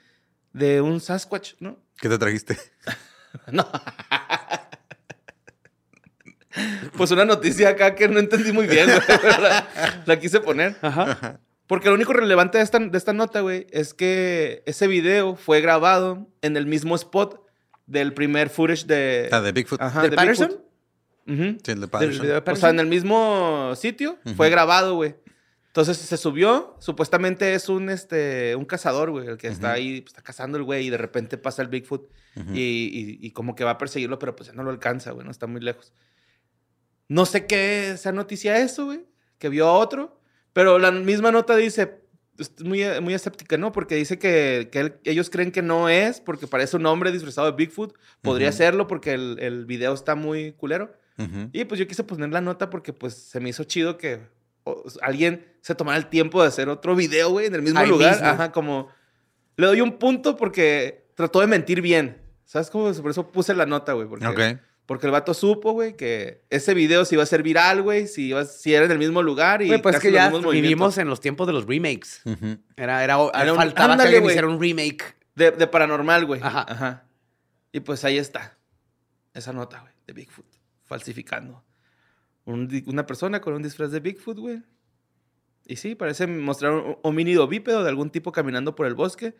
de 0.53 0.79
un 0.81 1.01
Sasquatch, 1.01 1.53
¿no? 1.59 1.79
¿Qué 1.99 2.07
te 2.07 2.17
trajiste? 2.17 2.57
No. 3.51 3.65
Pues 6.97 7.11
una 7.11 7.25
noticia 7.25 7.69
acá 7.69 7.95
que 7.95 8.07
no 8.07 8.19
entendí 8.19 8.51
muy 8.51 8.67
bien, 8.67 8.87
güey. 8.87 8.99
La, 9.41 10.03
la 10.05 10.19
quise 10.19 10.39
poner. 10.39 10.75
Porque 11.67 11.87
lo 11.89 11.95
único 11.95 12.11
relevante 12.13 12.57
de 12.57 12.63
esta, 12.63 12.79
de 12.79 12.97
esta 12.97 13.13
nota, 13.13 13.41
güey, 13.41 13.67
es 13.71 13.93
que 13.93 14.61
ese 14.65 14.87
video 14.87 15.35
fue 15.35 15.61
grabado 15.61 16.27
en 16.41 16.57
el 16.57 16.65
mismo 16.65 16.95
spot 16.95 17.41
del 17.85 18.13
primer 18.13 18.49
footage 18.49 18.85
de... 18.85 19.29
Ah, 19.31 19.41
de 19.41 19.51
Bigfoot. 19.51 19.81
Ajá, 19.81 20.01
¿Del 20.01 20.11
de 20.11 20.15
Patterson? 20.17 20.47
Bigfoot. 20.49 20.65
Ujú. 21.51 21.57
Sí, 21.63 21.71
el 21.71 21.81
de 21.81 21.87
Patterson. 21.87 22.25
de 22.27 22.31
O 22.33 22.43
Patterson. 22.43 22.61
sea, 22.61 22.69
en 22.71 22.79
el 22.79 22.87
mismo 22.87 23.73
sitio 23.75 24.17
fue 24.35 24.49
grabado, 24.49 24.95
güey. 24.95 25.15
Entonces 25.67 25.95
se 25.97 26.17
subió, 26.17 26.75
supuestamente 26.79 27.53
es 27.53 27.69
un, 27.69 27.89
este, 27.89 28.57
un 28.57 28.65
cazador, 28.65 29.09
güey, 29.11 29.27
el 29.27 29.37
que 29.37 29.47
está 29.47 29.71
ahí, 29.71 30.01
pues, 30.01 30.11
está 30.11 30.21
cazando 30.21 30.57
el 30.57 30.65
güey 30.65 30.87
y 30.87 30.89
de 30.89 30.97
repente 30.97 31.37
pasa 31.37 31.61
el 31.61 31.69
Bigfoot 31.69 32.09
Ujú. 32.35 32.53
y, 32.53 32.59
y- 33.21 33.25
y 33.25 33.31
como 33.31 33.55
que 33.55 33.63
va 33.63 33.71
a 33.71 33.77
perseguirlo, 33.77 34.19
pero 34.19 34.35
pues 34.35 34.47
ya 34.49 34.53
no 34.53 34.63
lo 34.63 34.69
alcanza, 34.71 35.11
güey, 35.11 35.23
no 35.23 35.31
está 35.31 35.47
muy 35.47 35.61
lejos. 35.61 35.93
No 37.11 37.25
sé 37.25 37.45
qué 37.45 37.95
sea 37.97 38.11
noticia 38.13 38.57
eso, 38.59 38.85
güey, 38.85 39.05
que 39.37 39.49
vio 39.49 39.67
a 39.67 39.73
otro, 39.73 40.19
pero 40.53 40.79
la 40.79 40.91
misma 40.91 41.31
nota 41.31 41.55
dice, 41.57 41.99
es 42.37 42.53
muy, 42.63 42.83
muy 43.01 43.13
escéptica, 43.13 43.57
¿no? 43.57 43.71
Porque 43.73 43.95
dice 43.95 44.17
que, 44.17 44.69
que 44.71 44.79
él- 44.79 44.95
ellos 45.03 45.29
creen 45.29 45.51
que 45.51 45.61
no 45.61 45.89
es, 45.89 46.21
porque 46.21 46.47
parece 46.47 46.77
un 46.77 46.85
hombre 46.85 47.11
disfrazado 47.11 47.47
de 47.51 47.57
Bigfoot. 47.57 47.93
Podría 48.21 48.51
serlo 48.53 48.87
porque 48.87 49.11
el, 49.13 49.37
el 49.39 49.65
video 49.65 49.93
está 49.93 50.15
muy 50.15 50.53
culero. 50.53 50.93
Y 51.53 51.65
pues 51.65 51.77
yo 51.79 51.85
quise 51.85 52.03
poner 52.03 52.29
la 52.31 52.41
nota 52.41 52.69
porque 52.71 52.93
pues 52.93 53.13
se 53.13 53.39
me 53.39 53.49
hizo 53.49 53.63
chido 53.65 53.97
que 53.97 54.21
o, 54.63 54.83
alguien 55.03 55.45
se 55.61 55.75
tomara 55.75 55.97
el 55.97 56.07
tiempo 56.07 56.41
de 56.41 56.47
hacer 56.47 56.67
otro 56.69 56.95
video, 56.95 57.29
güey, 57.29 57.45
en 57.47 57.53
el 57.55 57.61
mismo 57.61 57.79
Ahí 57.79 57.89
lugar. 57.89 58.13
mismo. 58.13 58.27
Ajá, 58.27 58.51
como... 58.51 58.87
Le 59.57 59.67
doy 59.67 59.81
un 59.81 59.99
punto 59.99 60.35
porque 60.37 61.05
trató 61.15 61.41
de 61.41 61.47
mentir 61.47 61.81
bien. 61.81 62.21
¿Sabes 62.45 62.69
cómo? 62.71 62.91
Por 62.93 63.11
eso 63.11 63.31
puse 63.31 63.53
la 63.53 63.65
nota, 63.67 63.93
güey. 63.93 64.07
Porque, 64.07 64.25
Ok. 64.27 64.39
Porque 64.91 65.05
el 65.05 65.13
vato 65.13 65.33
supo, 65.33 65.71
güey, 65.71 65.95
que 65.95 66.43
ese 66.49 66.73
video 66.73 67.05
se 67.05 67.15
iba 67.15 67.23
a 67.23 67.25
ser 67.25 67.43
viral, 67.43 67.81
güey, 67.81 68.07
si, 68.07 68.27
iba, 68.27 68.43
si 68.43 68.73
era 68.73 68.83
en 68.83 68.91
el 68.91 68.97
mismo 68.97 69.23
lugar 69.23 69.61
y 69.61 69.67
Güey, 69.67 69.81
pues 69.81 69.95
es 69.95 70.01
que 70.01 70.11
los 70.11 70.15
ya 70.43 70.49
vivimos 70.49 70.97
en 70.97 71.07
los 71.07 71.21
tiempos 71.21 71.47
de 71.47 71.53
los 71.53 71.65
remakes. 71.65 72.21
Era, 72.75 73.01
era, 73.01 73.17
Era 73.33 73.53
un- 73.53 73.57
faltaba 73.57 73.93
ándale, 73.93 74.09
que 74.09 74.15
alguien 74.17 74.29
hiciera 74.31 74.47
un 74.49 74.59
remake. 74.59 75.15
De, 75.33 75.51
de 75.51 75.65
paranormal, 75.65 76.25
güey. 76.25 76.41
Ajá. 76.43 76.65
Ajá. 76.67 77.05
Y 77.71 77.79
pues 77.79 78.03
ahí 78.03 78.17
está. 78.17 78.57
Esa 79.33 79.53
nota, 79.53 79.79
güey, 79.79 79.93
de 80.07 80.11
Bigfoot. 80.11 80.45
Falsificando. 80.83 81.63
Un 82.43 82.83
una 82.87 83.05
persona 83.05 83.39
con 83.39 83.53
un 83.53 83.61
disfraz 83.63 83.91
de 83.91 84.01
Bigfoot, 84.01 84.39
güey. 84.39 84.61
Y 85.67 85.77
sí, 85.77 85.95
parece 85.95 86.27
mostrar 86.27 86.73
un 86.73 86.97
homínido 87.01 87.47
bípedo 87.47 87.81
de 87.81 87.87
algún 87.87 88.09
tipo 88.09 88.33
caminando 88.33 88.75
por 88.75 88.87
el 88.87 88.95
bosque. 88.95 89.37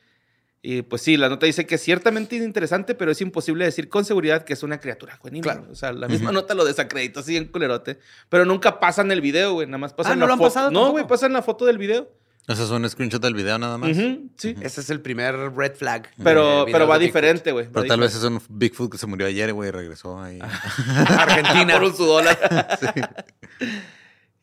Y 0.63 0.83
pues 0.83 1.01
sí, 1.01 1.17
la 1.17 1.27
nota 1.27 1.47
dice 1.47 1.65
que 1.65 1.75
es 1.75 1.81
ciertamente 1.81 2.35
interesante, 2.35 2.93
pero 2.93 3.11
es 3.11 3.19
imposible 3.21 3.65
decir 3.65 3.89
con 3.89 4.05
seguridad 4.05 4.43
que 4.43 4.53
es 4.53 4.61
una 4.61 4.79
criatura 4.79 5.17
juvenil. 5.17 5.41
Claro. 5.41 5.65
O 5.71 5.75
sea, 5.75 5.91
la 5.91 6.07
misma 6.07 6.31
nota 6.31 6.53
lo 6.53 6.63
desacreditó 6.65 7.21
así 7.21 7.35
en 7.35 7.45
culerote. 7.45 7.97
Pero 8.29 8.45
nunca 8.45 8.79
pasan 8.79 9.11
el 9.11 9.21
video, 9.21 9.53
güey. 9.53 9.65
Nada 9.65 9.79
más 9.79 9.93
pasan 9.93 10.13
Ah, 10.13 10.15
¿no 10.17 10.21
la 10.21 10.27
lo 10.27 10.33
han 10.33 10.37
foto. 10.39 10.49
pasado 10.49 10.69
No, 10.69 10.79
tampoco? 10.81 10.91
güey, 10.93 11.07
pasan 11.07 11.33
la 11.33 11.41
foto 11.41 11.65
del 11.65 11.79
video. 11.79 12.11
Eso 12.47 12.63
es 12.63 12.69
un 12.69 12.87
screenshot 12.89 13.21
del 13.21 13.33
video 13.35 13.57
nada 13.57 13.77
más. 13.77 13.95
Sí. 14.37 14.55
Ese 14.61 14.81
es 14.81 14.89
el 14.91 14.99
primer 15.01 15.35
red 15.55 15.73
flag. 15.75 16.09
Pero, 16.23 16.65
pero 16.71 16.87
va 16.87 16.99
diferente, 16.99 17.51
güey. 17.51 17.67
Pero 17.71 17.85
tal 17.87 17.99
vez 17.99 18.13
es 18.15 18.23
un 18.23 18.39
Bigfoot 18.49 18.91
que 18.91 18.97
se 18.99 19.07
murió 19.07 19.25
ayer, 19.27 19.53
güey, 19.53 19.69
y 19.69 19.71
regresó 19.71 20.19
ahí. 20.21 20.39
Argentina. 21.07 21.73
por 21.75 21.83
un 21.85 21.95
su 21.95 22.05
dólar. 22.05 22.37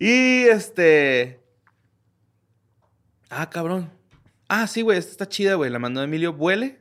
Y 0.00 0.44
este. 0.44 1.40
Ah, 3.30 3.50
cabrón. 3.50 3.90
Ah, 4.48 4.66
sí, 4.66 4.82
güey, 4.82 4.98
esta 4.98 5.12
está 5.12 5.28
chida, 5.28 5.54
güey. 5.54 5.70
La 5.70 5.78
mandó 5.78 6.02
Emilio 6.02 6.32
Vuele. 6.32 6.80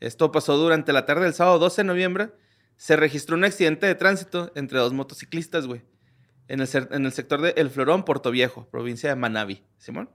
Esto 0.00 0.32
pasó 0.32 0.56
durante 0.56 0.92
la 0.92 1.06
tarde 1.06 1.24
del 1.24 1.34
sábado 1.34 1.58
12 1.58 1.82
de 1.82 1.86
noviembre. 1.86 2.32
Se 2.76 2.96
registró 2.96 3.36
un 3.36 3.44
accidente 3.44 3.86
de 3.86 3.94
tránsito 3.94 4.50
entre 4.54 4.78
dos 4.78 4.92
motociclistas, 4.92 5.66
güey. 5.66 5.82
En 6.48 6.60
el, 6.60 6.68
en 6.90 7.06
el 7.06 7.12
sector 7.12 7.40
de 7.40 7.54
El 7.56 7.70
Florón, 7.70 8.04
Puerto 8.04 8.30
Viejo, 8.30 8.68
provincia 8.70 9.08
de 9.08 9.14
Manabi. 9.14 9.62
¿Simón? 9.78 10.10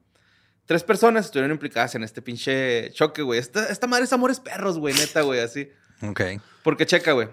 Tres 0.66 0.84
personas 0.84 1.26
estuvieron 1.26 1.52
implicadas 1.52 1.96
en 1.96 2.04
este 2.04 2.22
pinche 2.22 2.92
choque, 2.92 3.22
güey. 3.22 3.40
Esta, 3.40 3.68
esta 3.70 3.88
madre 3.88 4.06
es 4.06 4.14
amores 4.14 4.40
perros, 4.40 4.80
güey, 4.80 4.96
neta, 4.96 5.22
güey, 5.22 5.40
así. 5.40 5.70
Ok. 6.02 6.22
Porque 6.64 6.86
checa, 6.86 7.12
güey. 7.12 7.30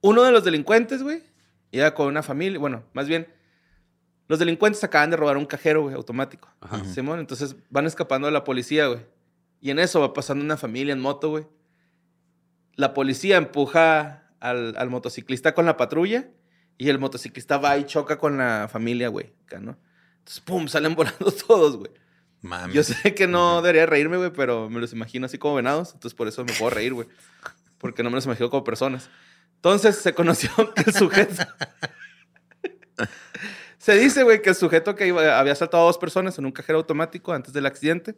Uno 0.00 0.24
de 0.24 0.32
los 0.32 0.44
delincuentes, 0.44 1.02
güey, 1.02 1.22
iba 1.70 1.94
con 1.94 2.08
una 2.08 2.22
familia. 2.22 2.58
Bueno, 2.58 2.84
más 2.92 3.06
bien, 3.06 3.28
los 4.28 4.38
delincuentes 4.38 4.82
acaban 4.82 5.10
de 5.10 5.16
robar 5.16 5.36
un 5.36 5.46
cajero, 5.46 5.82
güey, 5.82 5.94
automático. 5.94 6.48
Simón, 6.92 7.20
entonces 7.20 7.56
van 7.70 7.86
escapando 7.86 8.26
de 8.26 8.32
la 8.32 8.44
policía, 8.44 8.86
güey. 8.88 9.00
Y 9.60 9.70
en 9.70 9.78
eso 9.78 10.00
va 10.00 10.12
pasando 10.12 10.44
una 10.44 10.56
familia 10.56 10.92
en 10.92 11.00
moto, 11.00 11.30
güey. 11.30 11.46
La 12.74 12.92
policía 12.92 13.36
empuja 13.36 14.28
al, 14.40 14.76
al 14.76 14.90
motociclista 14.90 15.54
con 15.54 15.64
la 15.64 15.76
patrulla 15.76 16.28
y 16.78 16.88
el 16.88 16.98
motociclista 16.98 17.58
va 17.58 17.76
y 17.78 17.84
choca 17.84 18.18
con 18.18 18.36
la 18.38 18.68
familia, 18.70 19.08
güey. 19.08 19.32
acá, 19.44 19.60
¿no? 19.60 19.78
Entonces, 20.18 20.40
pum, 20.40 20.68
salen 20.68 20.94
volando 20.96 21.30
todos, 21.32 21.76
güey. 21.76 21.90
Mami. 22.42 22.74
Yo 22.74 22.82
sé 22.82 23.14
que 23.14 23.26
no 23.26 23.62
debería 23.62 23.86
reírme, 23.86 24.16
güey, 24.18 24.30
pero 24.30 24.68
me 24.68 24.80
los 24.80 24.92
imagino 24.92 25.26
así 25.26 25.38
como 25.38 25.54
venados. 25.54 25.94
Entonces, 25.94 26.14
por 26.14 26.28
eso 26.28 26.44
me 26.44 26.52
puedo 26.52 26.70
reír, 26.70 26.92
güey. 26.92 27.08
Porque 27.78 28.02
no 28.02 28.10
me 28.10 28.16
los 28.16 28.26
imagino 28.26 28.50
como 28.50 28.64
personas. 28.64 29.08
Entonces, 29.56 29.96
se 29.96 30.14
conoció 30.14 30.50
que 30.74 30.82
el 30.82 30.92
sujeto... 30.92 31.44
se 33.86 33.96
dice, 33.98 34.24
güey, 34.24 34.42
que 34.42 34.48
el 34.50 34.56
sujeto 34.56 34.94
que 34.96 35.06
iba- 35.06 35.38
había 35.38 35.52
asaltado 35.52 35.84
a 35.84 35.86
dos 35.86 35.98
personas 35.98 36.36
en 36.38 36.44
un 36.46 36.52
cajero 36.52 36.78
automático 36.78 37.32
antes 37.32 37.52
del 37.52 37.66
accidente, 37.66 38.16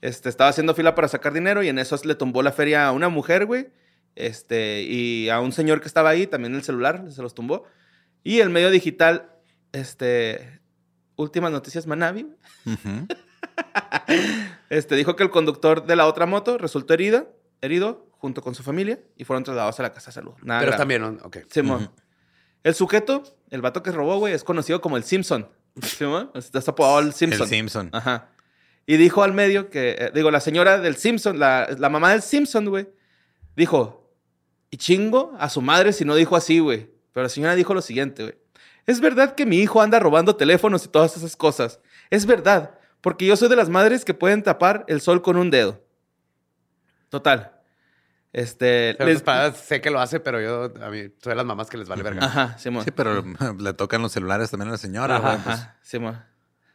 este, 0.00 0.28
estaba 0.28 0.50
haciendo 0.50 0.74
fila 0.74 0.94
para 0.94 1.08
sacar 1.08 1.32
dinero 1.32 1.62
y 1.62 1.68
en 1.68 1.78
eso 1.78 1.96
le 2.04 2.14
tumbó 2.14 2.42
la 2.42 2.52
feria 2.52 2.86
a 2.86 2.92
una 2.92 3.08
mujer, 3.08 3.46
güey, 3.46 3.68
este, 4.14 4.82
y 4.82 5.28
a 5.28 5.40
un 5.40 5.50
señor 5.52 5.80
que 5.80 5.88
estaba 5.88 6.10
ahí, 6.10 6.26
también 6.26 6.54
el 6.54 6.62
celular, 6.62 7.04
se 7.10 7.20
los 7.22 7.34
tumbó. 7.34 7.64
Y 8.22 8.38
el 8.40 8.50
medio 8.50 8.70
digital, 8.70 9.30
este, 9.72 10.60
últimas 11.16 11.50
noticias 11.50 11.86
Manavi, 11.88 12.22
güey, 12.22 12.36
Ujú. 12.76 13.06
este, 14.70 14.96
dijo 14.96 15.16
que 15.16 15.22
el 15.24 15.30
conductor 15.30 15.84
de 15.86 15.96
la 15.96 16.06
otra 16.06 16.26
moto 16.26 16.58
resultó 16.58 16.94
herida, 16.94 17.26
herido 17.60 18.08
junto 18.12 18.42
con 18.42 18.54
su 18.54 18.62
familia 18.62 19.00
y 19.16 19.24
fueron 19.24 19.42
trasladados 19.44 19.78
a 19.80 19.82
la 19.82 19.92
casa 19.92 20.10
de 20.10 20.14
salud. 20.14 20.34
Nada 20.42 20.60
Pero 20.60 20.70
grave. 20.72 20.80
también, 20.80 21.18
ok. 21.24 21.38
Simón. 21.50 21.90
El 22.64 22.74
sujeto, 22.74 23.22
el 23.50 23.60
vato 23.60 23.82
que 23.82 23.92
robó, 23.92 24.18
güey, 24.18 24.34
es 24.34 24.44
conocido 24.44 24.80
como 24.80 24.96
el 24.96 25.04
Simpson. 25.04 25.48
¿Simón? 25.82 26.30
Está 26.34 26.58
apodado 26.70 27.00
el 27.00 27.12
Simpson. 27.12 27.42
El 27.42 27.48
Simpson. 27.48 27.90
Ajá. 27.92 28.28
Y 28.86 28.96
dijo 28.96 29.22
al 29.22 29.32
medio 29.32 29.70
que, 29.70 29.96
eh, 29.98 30.10
digo, 30.14 30.30
la 30.30 30.40
señora 30.40 30.78
del 30.78 30.96
Simpson, 30.96 31.38
la, 31.38 31.68
la 31.78 31.88
mamá 31.88 32.12
del 32.12 32.22
Simpson, 32.22 32.68
güey, 32.68 32.88
dijo, 33.56 34.10
y 34.70 34.76
chingo 34.76 35.34
a 35.38 35.48
su 35.48 35.60
madre 35.60 35.92
si 35.92 36.04
no 36.04 36.14
dijo 36.14 36.36
así, 36.36 36.58
güey. 36.58 36.90
Pero 37.12 37.24
la 37.24 37.28
señora 37.28 37.54
dijo 37.54 37.74
lo 37.74 37.82
siguiente, 37.82 38.22
güey. 38.22 38.34
Es 38.86 39.00
verdad 39.00 39.34
que 39.34 39.46
mi 39.46 39.58
hijo 39.58 39.80
anda 39.80 40.00
robando 40.00 40.34
teléfonos 40.34 40.84
y 40.84 40.88
todas 40.88 41.16
esas 41.16 41.36
cosas. 41.36 41.80
Es 42.10 42.26
verdad, 42.26 42.78
porque 43.00 43.26
yo 43.26 43.36
soy 43.36 43.48
de 43.48 43.56
las 43.56 43.68
madres 43.68 44.04
que 44.04 44.14
pueden 44.14 44.42
tapar 44.42 44.84
el 44.88 45.00
sol 45.00 45.22
con 45.22 45.36
un 45.36 45.50
dedo. 45.50 45.84
Total. 47.08 47.52
Este. 48.32 48.94
Pero 48.96 49.10
les- 49.10 49.22
padres 49.22 49.58
sé 49.58 49.80
que 49.80 49.90
lo 49.90 50.00
hace, 50.00 50.18
pero 50.20 50.40
yo 50.40 50.72
a 50.84 50.88
mí 50.90 51.02
soy 51.22 51.30
de 51.30 51.34
las 51.34 51.44
mamás 51.44 51.68
que 51.68 51.76
les 51.76 51.88
vale 51.88 52.02
verga. 52.02 52.24
Ajá, 52.24 52.58
Simón. 52.58 52.84
Sí, 52.84 52.90
pero 52.90 53.22
le 53.58 53.72
tocan 53.74 54.00
los 54.02 54.12
celulares 54.12 54.50
también 54.50 54.68
a 54.68 54.72
la 54.72 54.78
señora, 54.78 55.16
Ajá, 55.16 55.30
güey. 55.32 55.42
pues. 55.44 55.56
ajá. 56.02 56.28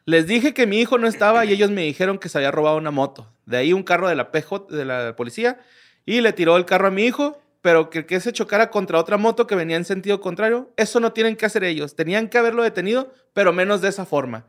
Les 0.05 0.25
dije 0.27 0.53
que 0.53 0.67
mi 0.67 0.79
hijo 0.79 0.97
no 0.97 1.07
estaba 1.07 1.43
y 1.45 1.51
ellos 1.51 1.69
me 1.71 1.81
dijeron 1.81 2.17
que 2.19 2.29
se 2.29 2.37
había 2.37 2.51
robado 2.51 2.77
una 2.77 2.91
moto. 2.91 3.33
De 3.45 3.57
ahí 3.57 3.73
un 3.73 3.83
carro 3.83 4.07
de 4.07 4.15
la 4.15 4.31
PJ, 4.31 4.67
de 4.73 4.85
la 4.85 5.15
policía, 5.17 5.59
y 6.05 6.21
le 6.21 6.31
tiró 6.31 6.55
el 6.55 6.63
carro 6.65 6.87
a 6.87 6.91
mi 6.91 7.03
hijo, 7.03 7.41
pero 7.61 7.89
que, 7.89 8.05
que 8.05 8.19
se 8.21 8.31
chocara 8.31 8.69
contra 8.69 8.99
otra 8.99 9.17
moto 9.17 9.47
que 9.47 9.55
venía 9.55 9.75
en 9.75 9.83
sentido 9.83 10.21
contrario, 10.21 10.71
eso 10.77 11.01
no 11.01 11.11
tienen 11.11 11.35
que 11.35 11.45
hacer 11.45 11.65
ellos. 11.65 11.95
Tenían 11.95 12.29
que 12.29 12.37
haberlo 12.37 12.63
detenido, 12.63 13.13
pero 13.33 13.51
menos 13.51 13.81
de 13.81 13.89
esa 13.89 14.05
forma. 14.05 14.45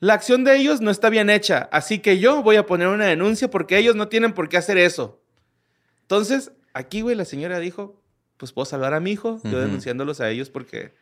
La 0.00 0.12
acción 0.14 0.44
de 0.44 0.56
ellos 0.56 0.82
no 0.82 0.90
está 0.90 1.08
bien 1.08 1.30
hecha, 1.30 1.70
así 1.72 2.00
que 2.00 2.18
yo 2.18 2.42
voy 2.42 2.56
a 2.56 2.66
poner 2.66 2.88
una 2.88 3.06
denuncia 3.06 3.48
porque 3.48 3.78
ellos 3.78 3.96
no 3.96 4.08
tienen 4.08 4.34
por 4.34 4.50
qué 4.50 4.58
hacer 4.58 4.76
eso. 4.76 5.22
Entonces, 6.06 6.52
aquí, 6.72 7.00
güey, 7.00 7.16
la 7.16 7.24
señora 7.24 7.58
dijo, 7.58 8.00
pues 8.36 8.52
puedo 8.52 8.64
salvar 8.66 8.94
a 8.94 9.00
mi 9.00 9.10
hijo, 9.12 9.40
yo 9.44 9.58
denunciándolos 9.60 10.20
a 10.20 10.30
ellos 10.30 10.50
porque 10.50 10.94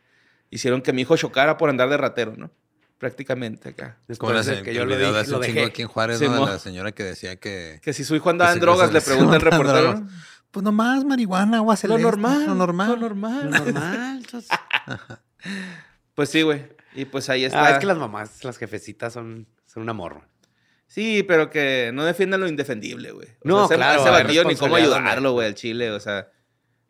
hicieron 0.49 0.81
que 0.81 0.93
mi 0.93 1.03
hijo 1.03 1.15
chocara 1.17 1.57
por 1.57 1.69
andar 1.69 1.89
de 1.89 1.97
ratero, 1.97 2.33
¿no? 2.37 2.49
Prácticamente 2.97 3.69
acá. 3.69 3.97
Como 4.17 4.31
la 4.31 4.39
Después 4.39 4.45
de 4.47 4.55
se- 4.57 4.63
que 4.63 4.73
yo 4.73 4.85
lo 4.85 4.95
dije, 4.97 5.11
lo 5.11 5.17
un 5.19 5.23
chingo 5.25 5.39
dejé. 5.41 5.63
aquí 5.65 5.81
en 5.81 5.87
Juárez, 5.89 6.21
la 6.21 6.59
señora 6.59 6.91
que 6.93 7.03
decía 7.03 7.35
que... 7.35 7.79
Que 7.83 7.93
si 7.93 8.03
su 8.03 8.15
hijo 8.15 8.29
andaba 8.29 8.53
en 8.53 8.59
drogas, 8.59 8.91
le 8.93 9.01
pregunta 9.01 9.35
el 9.35 9.41
reportero. 9.41 10.03
Pues 10.51 10.63
nomás 10.63 11.03
marihuana, 11.03 11.57
agua 11.57 11.73
Lo 11.73 11.77
celeste. 11.77 12.01
normal. 12.03 12.45
Lo 12.47 12.55
normal. 12.55 12.89
Lo 12.91 12.97
normal. 12.97 13.49
Normal. 13.51 14.17
entonces. 14.23 14.49
Pues 16.15 16.29
sí, 16.29 16.41
güey. 16.43 16.65
Y 16.93 17.05
pues 17.05 17.29
ahí 17.29 17.43
está. 17.43 17.65
Ah, 17.65 17.71
es 17.71 17.79
que 17.79 17.85
las 17.85 17.97
mamás, 17.97 18.43
las 18.45 18.57
jefecitas 18.57 19.11
son, 19.13 19.47
son 19.65 19.83
un 19.83 19.89
amor. 19.89 20.21
Sí, 20.87 21.23
pero 21.23 21.49
que 21.49 21.91
no 21.93 22.05
defiendan 22.05 22.41
lo 22.41 22.47
indefendible, 22.47 23.11
güey. 23.11 23.27
No, 23.43 23.67
sea, 23.67 23.77
claro, 23.77 24.01
Ese 24.01 24.09
hay 24.09 24.23
batillo 24.23 24.43
ni 24.45 24.55
cómo 24.55 24.75
ayudarlo, 24.75 25.33
güey, 25.33 25.47
al 25.47 25.55
chile. 25.55 25.91
O 25.91 25.99
sea, 25.99 26.29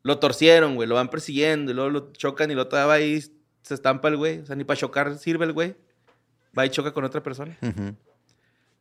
lo 0.04 0.20
torcieron, 0.20 0.76
güey. 0.76 0.88
Lo 0.88 0.96
van 0.96 1.10
persiguiendo 1.10 1.72
y 1.72 1.76
luego 1.76 1.90
lo 1.90 2.12
chocan 2.12 2.52
y 2.52 2.56
lo 2.56 2.68
todavía 2.68 2.88
va 2.88 2.94
ahí, 2.96 3.22
se 3.64 3.74
estampa 3.74 4.08
el 4.10 4.18
güey. 4.18 4.40
O 4.40 4.46
sea, 4.46 4.56
ni 4.56 4.64
para 4.64 4.78
chocar 4.80 5.18
sirve 5.18 5.46
el 5.46 5.54
güey. 5.54 5.76
Va 6.58 6.66
y 6.66 6.70
choca 6.70 6.94
con 6.94 7.04
otra 7.04 7.24
persona. 7.24 7.58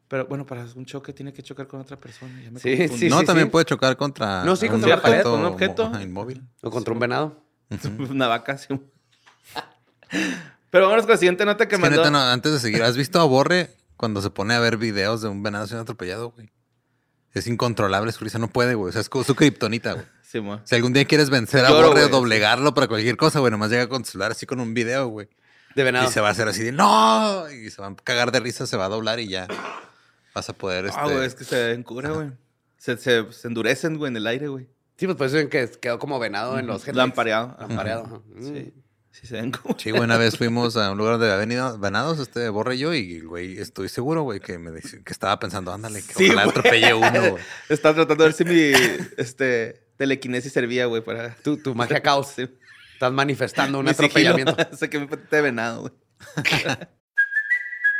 Pero 0.09 0.27
bueno, 0.27 0.45
para 0.45 0.67
un 0.77 0.85
choque 0.85 1.13
tiene 1.13 1.33
que 1.33 1.43
chocar 1.43 1.67
con 1.67 1.81
otra 1.81 1.99
persona. 1.99 2.41
Ya 2.43 2.51
me 2.51 2.61
Sí, 2.61 2.89
sí, 2.89 3.09
no, 3.09 3.23
también 3.23 3.47
sí. 3.47 3.51
puede 3.51 3.65
chocar 3.65 3.97
contra... 3.97 4.45
No, 4.45 4.55
sí, 4.55 4.69
contra 4.69 4.91
la 4.91 5.03
pared, 5.03 5.15
objeto 5.21 5.31
con 5.31 5.41
un 5.41 5.47
objeto. 5.47 5.93
Inmóvil. 6.03 6.43
O 6.63 6.71
contra 6.71 6.93
un 6.93 7.01
venado. 7.01 7.43
Una 8.11 8.29
vaca, 8.29 8.59
sí. 8.59 8.69
Pero 10.71 10.85
vámonos 10.85 11.07
con 11.07 11.13
la 11.13 11.19
siguiente 11.19 11.45
nota 11.45 11.67
que 11.67 11.77
Es 11.77 11.81
que 11.81 11.83
mandó. 11.89 12.03
neta, 12.03 12.11
no, 12.11 12.19
antes 12.21 12.53
de 12.53 12.59
seguir, 12.59 12.83
¿has 12.83 12.97
visto 12.97 13.21
a 13.21 13.25
Borre 13.25 13.71
cuando 13.97 14.23
se 14.23 14.31
pone 14.31 14.55
a 14.55 14.61
ver 14.61 14.77
videos 14.77 15.23
de 15.23 15.29
un 15.29 15.43
venado 15.43 15.67
siendo 15.67 15.83
atropellado, 15.83 16.31
güey? 16.31 16.51
Es 17.33 17.47
incontrolable 17.47 18.13
su 18.13 18.25
risa, 18.25 18.39
no 18.39 18.49
puede, 18.49 18.75
güey. 18.75 18.91
O 18.91 18.93
sea, 18.93 19.01
es 19.01 19.09
como 19.09 19.25
su 19.25 19.35
kriptonita, 19.35 19.95
güey. 19.95 20.07
Sí. 20.35 20.41
Si 20.65 20.75
algún 20.75 20.93
día 20.93 21.05
quieres 21.05 21.31
vencer 21.31 21.65
a 21.65 21.69
Lloro, 21.69 21.91
Borre 21.91 22.07
o 22.07 22.09
doblegarlo 22.09 22.75
para 22.75 22.89
cualquier 22.89 23.17
cosa, 23.17 23.39
güey, 23.39 23.53
nomás 23.53 23.71
llega 23.71 23.89
con 23.89 24.05
celular 24.05 24.33
así 24.33 24.47
con 24.47 24.59
un 24.59 24.75
video, 24.75 25.07
güey. 25.07 25.29
De 25.77 25.85
venado. 25.85 26.09
Y 26.09 26.13
se 26.13 26.21
va 26.21 26.27
a 26.27 26.31
hacer 26.33 26.49
así 26.49 26.65
de 26.65 26.73
¡No! 26.73 27.49
Y 27.53 27.71
se 27.71 27.81
va 27.81 27.87
a 27.87 27.95
cagar 27.95 28.33
de 28.33 28.41
risa, 28.41 28.67
se 28.67 28.77
va 28.77 28.87
a 28.87 28.89
doblar 28.89 29.21
y 29.21 29.29
ya 29.29 29.47
vas 30.35 30.49
a 30.49 30.53
poder. 30.53 30.87
Ah, 30.87 31.03
este... 31.03 31.15
güey, 31.15 31.27
es 31.27 31.35
que 31.37 31.45
se 31.45 31.73
encubra, 31.73 32.11
güey. 32.11 32.33
Se, 32.79 32.97
se, 32.97 33.33
se 33.33 33.47
endurecen, 33.47 33.97
güey, 33.97 34.11
en 34.11 34.17
el 34.17 34.27
aire, 34.27 34.49
güey. 34.49 34.67
Sí, 34.97 35.07
pues 35.07 35.17
por 35.17 35.29
eso 35.29 35.37
ven 35.37 35.49
que 35.49 35.71
quedó 35.81 36.01
como 36.01 36.19
venado 36.19 36.59
en 36.59 36.67
los 36.67 36.83
headlights. 36.83 36.97
Lampareado. 36.97 37.57
Lampareado. 37.61 38.05
ajá. 38.05 38.21
Sí. 38.41 38.73
Sí, 39.15 39.29
se 39.29 39.37
ven 39.37 39.53
como. 39.53 39.79
Sí, 39.79 39.93
una 39.93 40.17
vez 40.17 40.37
fuimos 40.37 40.77
a 40.77 40.91
un 40.91 40.99
lugar 40.99 41.19
de 41.19 41.37
venido 41.37 41.79
venados, 41.79 42.19
este 42.19 42.49
Borre 42.49 42.75
y 42.75 42.79
yo, 42.81 42.93
y 42.93 43.21
güey, 43.21 43.61
estoy 43.61 43.89
seguro, 43.89 44.25
güey, 44.25 44.41
que 44.41 44.59
me 44.59 44.73
que 44.81 45.13
estaba 45.13 45.39
pensando, 45.39 45.73
ándale, 45.73 46.03
que 46.03 46.15
Sí, 46.15 46.25
ojalá 46.27 46.47
güey. 46.47 46.59
atropellé 46.59 46.95
uno, 46.95 47.31
güey. 47.31 47.43
Estaba 47.69 47.95
tratando 47.95 48.25
de 48.25 48.29
ver 48.29 48.33
si 48.37 48.45
mi 48.45 48.73
este, 49.17 49.87
telequinesis 49.97 50.53
servía, 50.53 50.87
güey, 50.87 51.01
para. 51.01 51.37
Tu, 51.37 51.59
tu 51.59 51.77
magia 51.77 52.01
caos. 52.03 52.33
Sí. 52.35 52.49
Estás 52.95 53.13
manifestando 53.13 53.79
un 53.79 53.85
Mi 53.85 53.93
atropellamiento. 53.93 54.57
Sé 54.77 54.91
que 54.91 54.99
me 54.99 55.07
de 55.07 55.41
venado, 55.41 55.83
güey. 55.83 55.93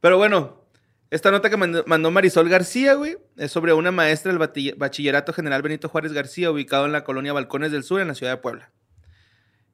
Pero 0.00 0.16
bueno, 0.16 0.64
esta 1.10 1.30
nota 1.30 1.50
que 1.50 1.56
mandó, 1.56 2.10
Marisol 2.10 2.48
García, 2.48 2.94
güey, 2.94 3.18
es 3.36 3.50
sobre 3.50 3.72
una 3.72 3.90
maestra 3.90 4.32
del 4.32 4.74
Bachillerato 4.76 5.32
General 5.32 5.60
Benito 5.60 5.88
Juárez 5.88 6.12
García, 6.12 6.50
ubicado 6.50 6.86
en 6.86 6.92
la 6.92 7.04
colonia 7.04 7.32
Balcones 7.32 7.72
del 7.72 7.82
Sur, 7.82 8.00
en 8.00 8.08
la 8.08 8.14
ciudad 8.14 8.32
de 8.32 8.38
Puebla. 8.38 8.70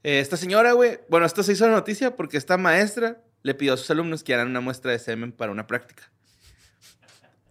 Eh, 0.03 0.21
esta 0.21 0.37
señora, 0.37 0.73
güey, 0.73 1.01
bueno, 1.09 1.27
esto 1.27 1.43
se 1.43 1.53
hizo 1.53 1.69
noticia 1.69 2.17
porque 2.17 2.37
esta 2.37 2.57
maestra 2.57 3.23
le 3.43 3.55
pidió 3.55 3.75
a 3.75 3.77
sus 3.77 3.91
alumnos 3.91 4.25
que 4.25 4.35
hagan 4.35 4.49
una 4.49 4.61
muestra 4.61 4.93
de 4.93 4.99
semen 4.99 5.33
para 5.33 5.53
una 5.53 5.67
práctica. 5.67 6.11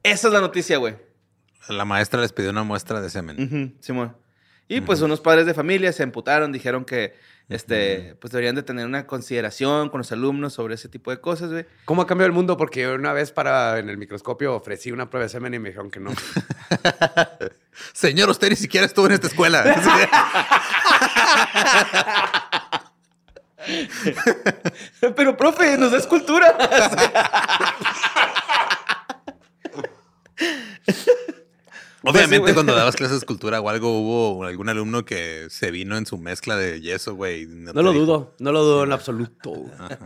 Esa 0.04 0.28
es 0.28 0.34
la 0.34 0.42
noticia, 0.42 0.78
güey. 0.78 0.96
La 1.68 1.86
maestra 1.86 2.22
les 2.22 2.32
pidió 2.32 2.52
una 2.52 2.64
muestra 2.64 3.02
de 3.02 3.10
semen. 3.10 3.78
Simón. 3.82 4.16
Y 4.68 4.82
pues 4.82 5.02
unos 5.02 5.22
padres 5.22 5.46
de 5.46 5.54
familia 5.54 5.92
se 5.94 6.04
emputaron, 6.04 6.52
dijeron 6.52 6.86
que 6.86 7.14
este, 7.48 8.16
pues 8.20 8.32
deberían 8.32 8.56
de 8.56 8.64
tener 8.64 8.86
una 8.86 9.06
consideración 9.06 9.90
con 9.90 10.00
los 10.00 10.12
alumnos 10.12 10.54
sobre 10.54 10.76
ese 10.76 10.90
tipo 10.90 11.12
de 11.12 11.22
cosas, 11.22 11.52
güey. 11.52 11.66
¿Cómo 11.86 12.02
ha 12.02 12.08
cambiado 12.08 12.28
el 12.28 12.34
mundo? 12.34 12.58
Porque 12.58 12.88
una 12.88 13.14
vez 13.14 13.32
para 13.32 13.78
en 13.78 13.90
el 13.90 13.98
microscopio 13.98 14.56
ofrecí 14.56 14.92
una 14.92 15.10
prueba 15.10 15.26
de 15.26 15.30
semen 15.30 15.54
y 15.54 15.60
me 15.60 15.70
dijeron 15.70 15.92
que 15.92 16.00
no. 16.00 16.12
Señor, 17.94 18.30
usted 18.30 18.50
ni 18.50 18.56
siquiera 18.56 18.86
estuvo 18.86 19.06
en 19.06 19.14
esta 19.14 19.28
escuela. 19.28 19.64
Pero, 25.16 25.38
profe, 25.38 25.78
nos 25.78 25.92
da 25.92 25.98
escultura. 25.98 26.56
Obviamente, 32.10 32.40
güey. 32.40 32.54
cuando 32.54 32.76
dabas 32.76 32.96
clases 32.96 33.14
de 33.14 33.18
escultura 33.20 33.60
o 33.62 33.70
algo, 33.70 34.00
hubo 34.00 34.44
algún 34.46 34.70
alumno 34.70 35.06
que 35.06 35.48
se 35.50 35.72
vino 35.72 35.98
en 35.98 36.06
su 36.06 36.18
mezcla 36.18 36.56
de 36.56 36.82
yeso, 36.82 37.16
güey. 37.16 37.46
No 37.48 37.74
te 37.74 37.82
lo 37.84 37.92
dijo. 37.92 38.06
dudo, 38.06 38.36
no 38.40 38.52
lo 38.52 38.64
dudo 38.64 38.84
en 38.84 38.92
absoluto. 38.92 39.54
Ajá. 39.78 40.00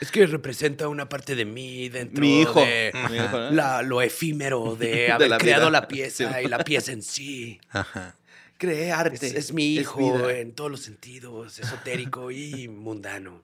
Es 0.00 0.12
que 0.12 0.26
representa 0.26 0.86
una 0.86 1.08
parte 1.08 1.34
de 1.34 1.44
mí 1.44 1.88
dentro 1.88 2.20
Mi 2.20 2.42
hijo. 2.42 2.60
de 2.60 2.92
Mi 3.10 3.16
hijo, 3.16 3.36
¿no? 3.36 3.50
la- 3.50 3.82
lo 3.82 4.00
efímero 4.00 4.76
de 4.76 5.10
haber 5.12 5.28
la 5.30 5.38
creado 5.38 5.62
vida. 5.68 5.80
la 5.80 5.88
pieza 5.88 6.40
y 6.42 6.46
la 6.46 6.58
pieza 6.62 6.92
en 6.92 7.02
sí. 7.02 7.60
Ajá. 7.70 8.14
Cree 8.58 8.92
arte. 8.92 9.14
Es, 9.26 9.34
es 9.34 9.52
mi 9.52 9.74
hijo 9.74 10.30
en 10.30 10.52
todos 10.54 10.70
los 10.70 10.80
sentidos, 10.80 11.58
esotérico 11.58 12.30
y 12.30 12.68
mundano. 12.68 13.42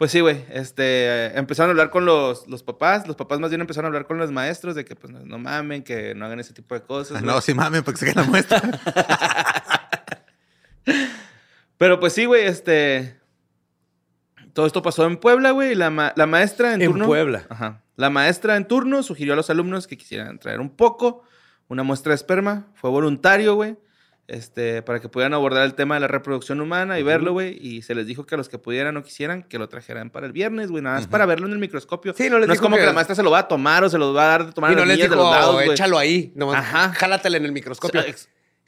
Pues 0.00 0.12
sí, 0.12 0.20
güey. 0.20 0.46
Este, 0.48 0.82
eh, 1.26 1.32
empezaron 1.34 1.68
a 1.68 1.72
hablar 1.72 1.90
con 1.90 2.06
los, 2.06 2.48
los 2.48 2.62
papás. 2.62 3.06
Los 3.06 3.16
papás 3.16 3.38
más 3.38 3.50
bien 3.50 3.60
empezaron 3.60 3.84
a 3.84 3.88
hablar 3.88 4.06
con 4.06 4.16
los 4.16 4.32
maestros 4.32 4.74
de 4.74 4.86
que 4.86 4.96
pues 4.96 5.12
no, 5.12 5.20
no 5.26 5.36
mamen, 5.38 5.82
que 5.82 6.14
no 6.14 6.24
hagan 6.24 6.40
ese 6.40 6.54
tipo 6.54 6.74
de 6.74 6.80
cosas. 6.80 7.18
Ah. 7.18 7.20
No, 7.22 7.38
sí 7.42 7.52
mames, 7.52 7.82
porque 7.82 7.98
se 8.00 8.06
queda 8.06 8.22
la 8.22 8.26
muestra. 8.26 8.62
Pero 11.76 12.00
pues 12.00 12.14
sí, 12.14 12.24
güey, 12.24 12.46
este... 12.46 13.20
Todo 14.54 14.64
esto 14.66 14.80
pasó 14.80 15.04
en 15.06 15.18
Puebla, 15.18 15.50
güey. 15.50 15.72
y 15.72 15.74
La, 15.74 15.90
ma- 15.90 16.14
la 16.16 16.26
maestra 16.26 16.72
en, 16.72 16.80
En 16.80 16.88
turno... 16.92 17.04
Puebla. 17.06 17.44
Ajá. 17.50 17.82
La 17.96 18.08
maestra 18.08 18.56
en 18.56 18.66
turno 18.66 19.02
sugirió 19.02 19.34
a 19.34 19.36
los 19.36 19.50
alumnos 19.50 19.86
que 19.86 19.98
quisieran 19.98 20.38
traer 20.38 20.60
un 20.60 20.70
poco, 20.70 21.24
una 21.68 21.82
muestra 21.82 22.12
de 22.12 22.14
esperma. 22.16 22.68
Fue 22.74 22.88
voluntario, 22.88 23.54
güey. 23.54 23.76
Este, 24.32 24.80
para 24.82 25.00
que 25.00 25.08
pudieran 25.08 25.34
abordar 25.34 25.64
el 25.64 25.74
tema 25.74 25.96
de 25.96 26.00
la 26.02 26.06
reproducción 26.06 26.60
humana 26.60 27.00
y 27.00 27.02
verlo, 27.02 27.32
güey. 27.32 27.58
Y 27.60 27.82
se 27.82 27.96
les 27.96 28.06
dijo 28.06 28.26
que 28.26 28.36
a 28.36 28.38
los 28.38 28.48
que 28.48 28.58
pudieran 28.58 28.96
o 28.96 29.02
quisieran, 29.02 29.42
que 29.42 29.58
lo 29.58 29.68
trajeran 29.68 30.08
para 30.10 30.24
el 30.26 30.32
viernes, 30.32 30.70
güey. 30.70 30.84
Nada 30.84 30.98
más 30.98 31.08
para 31.08 31.26
verlo 31.26 31.48
en 31.48 31.52
el 31.54 31.58
microscopio. 31.58 32.14
Sí, 32.16 32.30
no 32.30 32.38
les 32.38 32.48
es 32.48 32.52
dijo 32.52 32.62
como 32.62 32.76
que... 32.76 32.82
que- 32.82 32.86
la 32.86 32.92
maestra 32.92 33.16
se 33.16 33.24
lo 33.24 33.32
va 33.32 33.40
a 33.40 33.48
tomar 33.48 33.82
o 33.82 33.90
se 33.90 33.98
lo 33.98 34.12
va 34.14 34.22
a 34.22 34.28
dar 34.28 34.46
de 34.46 34.52
tomar 34.52 34.70
Y 34.70 34.76
no 34.76 34.84
les 34.84 34.98
dijo, 34.98 35.08
de 35.10 35.16
los 35.16 35.30
lados, 35.32 35.60
échalo 35.64 35.98
ahí, 35.98 36.32
nomás 36.36 36.58
Ajá. 36.58 36.92
jálatele 36.92 37.38
en 37.38 37.44
el 37.46 37.50
microscopio. 37.52 38.02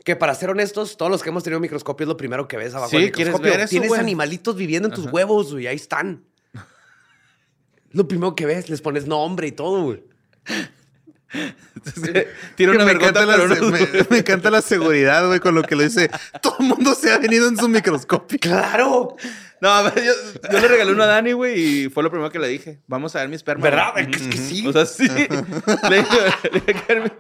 Que 0.04 0.16
para 0.16 0.34
ser 0.34 0.50
honestos, 0.50 0.96
todos 0.96 1.12
los 1.12 1.22
que 1.22 1.28
hemos 1.28 1.44
tenido 1.44 1.60
microscopio 1.60 2.02
es 2.04 2.08
lo 2.08 2.16
primero 2.16 2.48
que 2.48 2.56
ves 2.56 2.74
abajo 2.74 2.90
Sí, 2.90 2.96
del 2.96 3.12
¿quieres 3.12 3.34
microscopio. 3.34 3.52
ver 3.52 3.60
eso, 3.60 3.70
Tienes 3.70 3.92
animalitos 3.92 4.56
viviendo 4.56 4.88
en 4.88 4.94
tus 4.96 5.04
Ajá. 5.06 5.14
huevos, 5.14 5.52
güey, 5.52 5.68
ahí 5.68 5.76
están. 5.76 6.24
Lo 7.92 8.08
primero 8.08 8.34
que 8.34 8.46
ves, 8.46 8.68
les 8.68 8.80
pones 8.80 9.06
nombre 9.06 9.46
y 9.46 9.52
todo, 9.52 9.82
güey. 9.84 10.02
Tiene 12.56 12.72
una 12.72 12.84
me, 12.84 12.92
vergüenza, 12.94 13.22
encanta 13.22 13.26
la, 13.26 13.36
no- 13.56 13.70
me, 13.70 13.88
me 14.10 14.18
encanta 14.18 14.50
la 14.50 14.60
seguridad, 14.62 15.26
güey, 15.26 15.40
con 15.40 15.54
lo 15.54 15.62
que 15.62 15.74
lo 15.76 15.82
dice. 15.82 16.10
Todo 16.42 16.56
el 16.60 16.66
mundo 16.66 16.94
se 16.94 17.10
ha 17.12 17.18
venido 17.18 17.48
en 17.48 17.56
su 17.56 17.68
microscopio. 17.68 18.38
¡Claro! 18.40 19.16
No, 19.60 19.68
a 19.70 19.82
ver, 19.82 20.04
yo, 20.04 20.12
yo 20.50 20.60
le 20.60 20.68
regalé 20.68 20.92
uno 20.92 21.04
a 21.04 21.06
Dani, 21.06 21.32
güey, 21.32 21.84
y 21.84 21.88
fue 21.88 22.02
lo 22.02 22.10
primero 22.10 22.30
que 22.30 22.38
le 22.38 22.48
dije. 22.48 22.80
Vamos 22.86 23.14
a 23.16 23.20
ver 23.20 23.28
mi 23.28 23.36
esperma. 23.36 23.62
¿Verdad? 23.62 23.92
güey. 23.92 24.10
Es 24.10 24.22
que 24.28 24.36
sí. 24.36 24.66
O 24.66 24.72
sea, 24.72 24.84
sí. 24.86 25.06
le 25.88 25.96
dije, 25.98 26.18
le 26.52 26.60
dije 26.60 26.74
que 26.74 26.92
era 26.92 27.02
mi- 27.04 27.10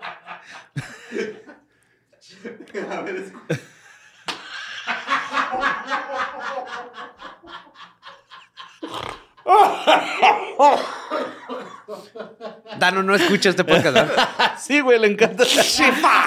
Dano 12.78 13.02
no 13.02 13.14
escucha 13.14 13.50
este 13.50 13.64
podcast, 13.64 13.94
¿verdad? 13.94 14.54
Sí, 14.58 14.80
güey, 14.80 14.98
le 14.98 15.08
encanta. 15.08 15.44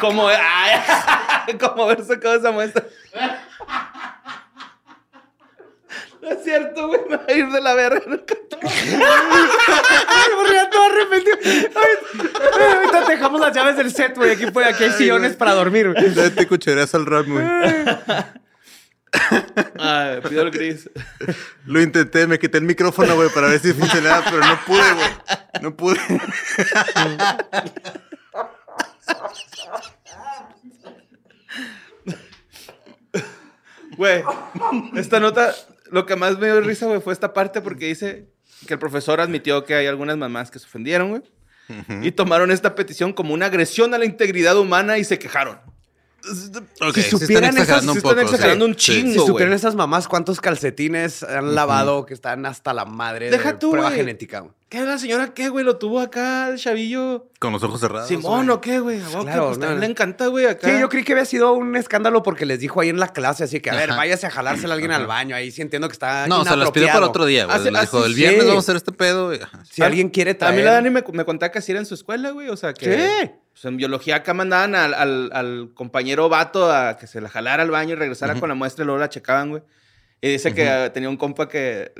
como, 0.01 0.27
ay, 0.27 1.55
como 1.59 1.83
haber 1.83 2.03
sacado 2.03 2.35
esa 2.35 2.51
muestra. 2.51 2.83
No 6.21 6.29
es 6.29 6.43
cierto, 6.43 6.87
güey, 6.87 7.01
me 7.07 7.17
va 7.17 7.23
a 7.27 7.31
ir 7.31 7.47
de 7.49 7.61
la 7.61 7.73
verga. 7.75 8.01
Ay, 8.63 10.29
borrea 10.35 10.69
todo 10.69 10.83
arrepentido. 10.83 11.37
Ay, 11.75 12.73
ahorita 12.73 13.05
te 13.05 13.11
dejamos 13.11 13.39
las 13.39 13.55
llaves 13.55 13.77
del 13.77 13.91
set, 13.91 14.17
güey. 14.17 14.31
Aquí, 14.31 14.47
pues, 14.47 14.67
aquí 14.67 14.85
hay 14.85 14.91
sillones 14.91 15.35
para 15.35 15.53
dormir, 15.53 15.93
güey. 15.93 16.13
Ya 16.13 16.29
te 16.31 16.47
cuchareas 16.47 16.93
al 16.95 17.05
rap, 17.05 17.27
güey. 17.27 17.45
Ay, 19.79 20.19
pido 20.27 20.41
el 20.43 20.51
gris. 20.51 20.89
Lo 21.65 21.81
intenté, 21.81 22.27
me 22.27 22.37
quité 22.39 22.57
el 22.57 22.65
micrófono, 22.65 23.15
güey, 23.15 23.29
para 23.29 23.47
ver 23.47 23.59
si 23.59 23.73
funcionaba, 23.73 24.23
pero 24.25 24.39
no 24.39 24.59
pude, 24.65 24.93
güey. 24.93 25.07
No 25.61 25.75
pude. 25.75 25.99
Güey, 33.97 34.23
esta 34.95 35.19
nota, 35.19 35.55
lo 35.89 36.05
que 36.05 36.15
más 36.15 36.37
me 36.37 36.47
dio 36.47 36.59
risa, 36.61 36.85
güey, 36.85 36.99
fue 36.99 37.13
esta 37.13 37.33
parte 37.33 37.61
porque 37.61 37.85
dice 37.85 38.27
que 38.67 38.73
el 38.73 38.79
profesor 38.79 39.21
admitió 39.21 39.63
que 39.63 39.75
hay 39.75 39.87
algunas 39.87 40.17
mamás 40.17 40.51
que 40.51 40.59
se 40.59 40.65
ofendieron, 40.65 41.09
güey. 41.09 41.21
Y 42.01 42.11
tomaron 42.11 42.51
esta 42.51 42.75
petición 42.75 43.13
como 43.13 43.33
una 43.33 43.47
agresión 43.47 43.93
a 43.93 43.97
la 43.97 44.05
integridad 44.05 44.57
humana 44.57 44.97
y 44.97 45.03
se 45.03 45.17
quejaron. 45.17 45.59
Si 46.93 47.01
supieran 47.03 47.55
esas- 47.57 47.85
poco. 47.85 47.97
están 48.11 48.19
exagerando 48.19 48.65
sí. 48.65 48.71
un 48.71 48.77
Sí. 48.79 48.91
chingo. 48.93 49.11
Si 49.21 49.27
supieran 49.27 49.53
esas 49.53 49.75
mamás 49.75 50.07
cuántos 50.07 50.41
calcetines 50.41 51.23
han 51.23 51.55
lavado 51.55 52.05
que 52.05 52.13
están 52.13 52.45
hasta 52.45 52.73
la 52.73 52.85
madre 52.85 53.29
Deja 53.29 53.53
de 53.53 53.57
tú, 53.59 53.71
prueba 53.71 53.91
genética. 53.91 54.45
¿Qué 54.67 54.81
la 54.81 54.97
señora 54.97 55.33
qué, 55.33 55.47
güey? 55.49 55.63
¿Lo 55.63 55.77
tuvo 55.77 55.99
acá 55.99 56.49
el 56.49 56.57
chavillo? 56.57 57.29
Con 57.39 57.53
los 57.53 57.63
ojos 57.63 57.79
cerrados. 57.79 58.07
Simón 58.07 58.49
o 58.49 58.59
qué, 58.59 58.79
güey? 58.79 58.99
A 58.99 59.05
que, 59.05 59.11
Claro, 59.11 59.45
pues, 59.47 59.57
no, 59.57 59.61
también 59.61 59.73
no. 59.75 59.79
le 59.81 59.85
encanta, 59.85 60.27
güey, 60.27 60.47
acá. 60.47 60.67
Sí, 60.67 60.79
yo 60.79 60.89
creí 60.89 61.03
que 61.03 61.13
había 61.13 61.25
sido 61.25 61.53
un 61.53 61.75
escándalo 61.75 62.23
porque 62.23 62.45
les 62.45 62.59
dijo 62.59 62.81
ahí 62.81 62.89
en 62.89 62.99
la 62.99 63.09
clase, 63.13 63.43
así 63.43 63.59
que, 63.61 63.69
a 63.69 63.75
ver, 63.75 63.91
Ajá. 63.91 63.97
váyase 63.99 64.25
a 64.25 64.31
jalársela 64.31 64.73
a 64.73 64.75
alguien 64.75 64.91
al 64.91 65.05
baño. 65.05 65.35
Ahí 65.35 65.51
sí 65.51 65.61
entiendo 65.61 65.87
que 65.87 65.93
está 65.93 66.27
No, 66.27 66.43
se 66.43 66.55
las 66.57 66.71
pidió 66.71 66.87
para 66.87 67.05
otro 67.05 67.25
día, 67.25 67.45
güey. 67.45 67.55
Hace- 67.57 67.71
Le 67.71 67.79
dijo, 67.79 68.03
el 68.05 68.15
viernes 68.15 68.41
sí. 68.41 68.47
vamos 68.47 68.63
a 68.63 68.65
hacer 68.65 68.75
este 68.77 68.91
pedo. 68.91 69.31
ajá. 69.31 69.63
Si 69.69 69.81
alguien 69.83 70.09
quiere 70.09 70.31
A 70.31 70.37
traer... 70.39 70.55
mí 70.55 70.61
la 70.63 70.71
Dani 70.71 70.89
me, 70.89 71.03
me 71.13 71.25
contaba 71.25 71.51
que 71.51 71.59
así 71.59 71.71
era 71.71 71.79
en 71.79 71.85
su 71.85 71.93
escuela, 71.93 72.31
güey. 72.31 72.49
O 72.49 72.57
sea, 72.57 72.73
que 72.73 72.85
Sí. 73.23 73.31
Pues, 73.55 73.65
en 73.65 73.77
biología 73.77 74.17
acá 74.17 74.33
mandaban 74.35 74.75
al, 74.75 74.93
al- 74.93 75.29
al 75.33 75.71
compañero 75.73 76.27
vato 76.29 76.69
a 76.71 76.97
que 76.97 77.07
se 77.07 77.21
la 77.21 77.29
jalara 77.29 77.63
al 77.63 77.71
baño 77.71 77.93
y 77.93 77.95
regresara 77.95 78.33
con 78.39 78.49
la 78.49 78.55
muestra 78.55 78.83
y 78.83 78.85
luego 78.85 78.99
la 78.99 79.09
checaban, 79.09 79.49
güey. 79.49 79.63
Y 80.21 80.29
dice 80.29 80.53
que 80.53 80.91
tenía 80.93 81.09
un 81.09 81.17
compa 81.17 81.47
que 81.49 81.91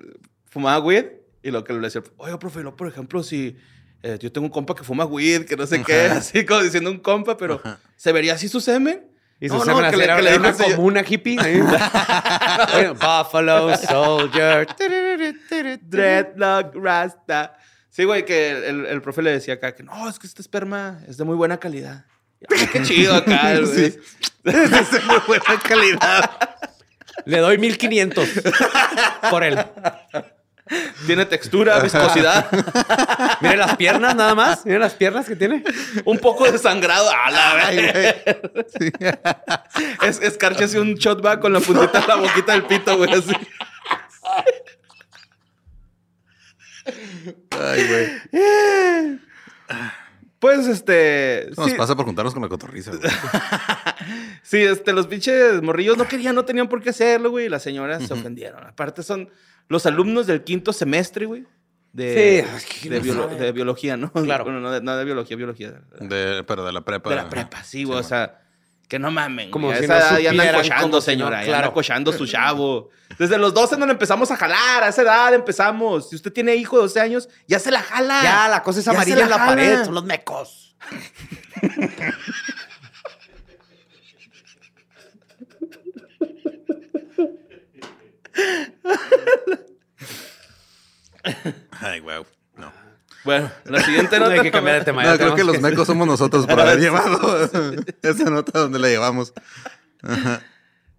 fumaba 0.50 0.80
weed 0.80 1.06
y 1.42 1.52
lo 1.52 1.64
que 1.64 1.74
le 1.74 1.80
decía, 1.80 2.02
oye, 2.18 2.38
profe, 2.38 2.62
no, 2.64 2.76
por 2.76 2.88
ejemplo, 2.88 3.24
si 3.24 3.56
eh, 4.04 4.18
yo 4.20 4.32
tengo 4.32 4.46
un 4.48 4.52
compa 4.52 4.76
que 4.76 4.84
fuma 4.84 5.06
weed, 5.06 5.46
que 5.46 5.56
no 5.56 5.66
sé 5.66 5.82
qué, 5.84 6.02
así 6.08 6.46
como 6.46 6.62
diciendo 6.62 6.92
un 6.92 7.00
compa, 7.00 7.38
pero 7.38 7.62
¿se 7.96 8.12
vería 8.12 8.34
así 8.34 8.48
su 8.50 8.60
semen? 8.62 9.08
Y 9.40 9.48
No, 9.48 9.60
su 9.60 9.66
no, 9.70 9.76
semen 9.76 9.92
que 9.92 9.98
le- 9.98 10.06
que 10.06 10.64
dijo 10.70 10.82
una 10.82 11.02
hippie. 11.08 11.38
Buffalo 12.94 13.76
Soldier. 13.78 14.68
Dreadlock, 15.82 16.76
Rasta. 16.76 17.58
Sí, 17.96 18.04
güey, 18.04 18.26
que 18.26 18.50
el, 18.50 18.86
el 18.88 19.02
profe 19.02 19.22
le 19.22 19.32
decía 19.32 19.54
acá 19.54 19.74
que 19.74 19.82
no, 19.82 20.10
es 20.10 20.20
que 20.20 20.28
este 20.28 20.42
esperma 20.42 21.00
es 21.08 21.16
de 21.16 21.24
muy 21.24 21.38
buena 21.38 21.62
calidad. 21.62 22.04
Ay, 22.50 22.68
qué 22.68 22.82
chido 22.84 23.16
acá, 23.16 23.58
güey. 23.60 23.92
Sí. 23.92 24.00
Es 24.44 24.92
de 24.92 25.00
muy 25.08 25.20
buena 25.26 25.60
calidad. 25.64 26.30
Le 27.24 27.40
doy 27.40 27.58
1500 27.58 28.30
por 29.32 29.46
él. 29.46 29.58
Tiene 31.08 31.26
textura, 31.26 31.80
viscosidad, 31.80 32.48
Mire 33.42 33.58
las 33.58 33.78
piernas 33.78 34.14
nada 34.16 34.36
más. 34.36 34.66
Mire 34.66 34.80
las 34.80 34.94
piernas 34.94 35.26
que 35.26 35.36
tiene. 35.36 35.64
un 36.04 36.18
poco 36.20 36.52
de 36.52 36.58
sangrado. 36.58 37.10
A 37.10 37.32
la 37.32 37.54
vez. 37.54 38.16
Sí. 38.78 38.92
Es, 40.06 40.22
escárchese 40.22 40.80
un 40.80 40.96
shot 40.96 41.26
va 41.26 41.40
con 41.40 41.54
la 41.54 41.62
puntita 41.62 42.02
en 42.02 42.08
la 42.08 42.16
boquita 42.16 42.52
del 42.52 42.66
pito, 42.66 42.98
güey, 42.98 43.14
así. 43.14 43.32
Ay, 47.52 47.88
güey. 47.88 49.20
Pues, 50.40 50.68
este... 50.68 51.50
Nos 51.58 51.70
sí, 51.72 51.76
pasa 51.76 51.96
por 51.96 52.06
juntarnos 52.06 52.34
con 52.34 52.44
la 52.44 52.50
cotorriza, 52.50 52.92
güey. 52.92 53.02
sí, 54.44 54.58
este, 54.58 54.94
los 54.94 55.08
pinches 55.08 55.62
morrillos 55.62 55.98
no 55.98 56.08
querían, 56.08 56.36
no 56.36 56.46
tenían 56.46 56.68
por 56.70 56.82
qué 56.84 56.92
hacerlo, 56.92 57.32
güey, 57.32 57.46
y 57.46 57.50
las 57.50 57.64
señoras 57.64 58.06
se 58.06 58.14
ofendieron. 58.14 58.64
Aparte 58.64 59.02
son 59.02 59.30
los 59.70 59.86
alumnos 59.86 60.28
del 60.28 60.44
quinto 60.44 60.72
semestre, 60.74 61.26
güey. 61.26 61.46
De, 61.94 62.46
Sí, 62.60 62.90
de, 62.90 63.02
biolo- 63.02 63.54
biología, 63.54 63.96
¿no? 63.98 64.12
Claro. 64.12 64.44
Bueno, 64.46 64.60
no 64.60 64.70
de, 64.70 64.82
no 64.82 64.96
de 64.98 65.06
biología, 65.06 65.38
biología. 65.38 65.82
De, 66.00 66.44
pero 66.46 66.66
de 66.66 66.74
la 66.74 66.82
prepa. 66.82 67.10
de 67.10 67.16
la 67.16 67.30
prepa, 67.30 67.64
sí, 67.64 67.84
güey. 67.86 68.00
o 68.00 68.02
bueno. 68.02 68.08
sea, 68.08 68.45
que 68.88 69.00
no 69.00 69.10
mamen. 69.10 69.50
Como 69.52 69.74
si 69.74 69.84
esa 69.84 69.98
edad 69.98 70.20
ya 70.20 70.30
andan 70.32 70.56
cochando, 70.56 71.02
señora. 71.02 71.44
Claro. 71.44 71.74
Ya 71.82 72.12
su 72.12 72.28
chavo. 72.28 72.90
Desde 73.18 73.38
los 73.38 73.54
12 73.54 73.78
nos 73.78 73.90
empezamos 73.90 74.30
a 74.32 74.38
jalar. 74.38 74.84
A 74.84 74.90
esa 74.90 75.02
edad 75.02 75.34
empezamos. 75.34 76.10
Si 76.10 76.16
usted 76.16 76.32
tiene 76.32 76.56
hijo 76.56 76.78
de 76.78 76.84
12 76.84 77.00
años, 77.00 77.30
ya 77.48 77.60
se 77.60 77.72
la 77.72 77.82
jala. 77.82 78.22
Ya, 78.22 78.48
la 78.48 78.62
cosa 78.62 78.80
es 78.80 78.88
amarilla 78.88 79.24
en 79.24 79.30
la, 79.30 79.38
la 79.38 79.46
pared. 79.46 79.86
Son 79.86 79.94
los 79.94 80.04
mecos. 80.04 80.76
Ay, 91.82 92.00
wow. 92.02 92.26
No. 93.26 93.32
Bueno, 93.32 93.52
la 93.66 93.82
siguiente 93.82 94.20
No 94.20 94.26
nota. 94.26 94.36
hay 94.36 94.42
que 94.42 94.52
cambiar 94.52 94.80
de 94.80 94.86
tema. 94.86 95.04
ya 95.04 95.12
No, 95.12 95.18
creo 95.18 95.36
que 95.36 95.44
los 95.44 95.60
mecos 95.62 95.88
somos 95.88 96.08
nosotros 96.08 96.46
por 96.46 96.60
haber 96.62 96.80
llevado 96.80 97.44
esa 98.02 98.30
nota 98.30 98.60
donde 98.60 98.80
la 98.80 98.88
llevamos. 98.88 99.34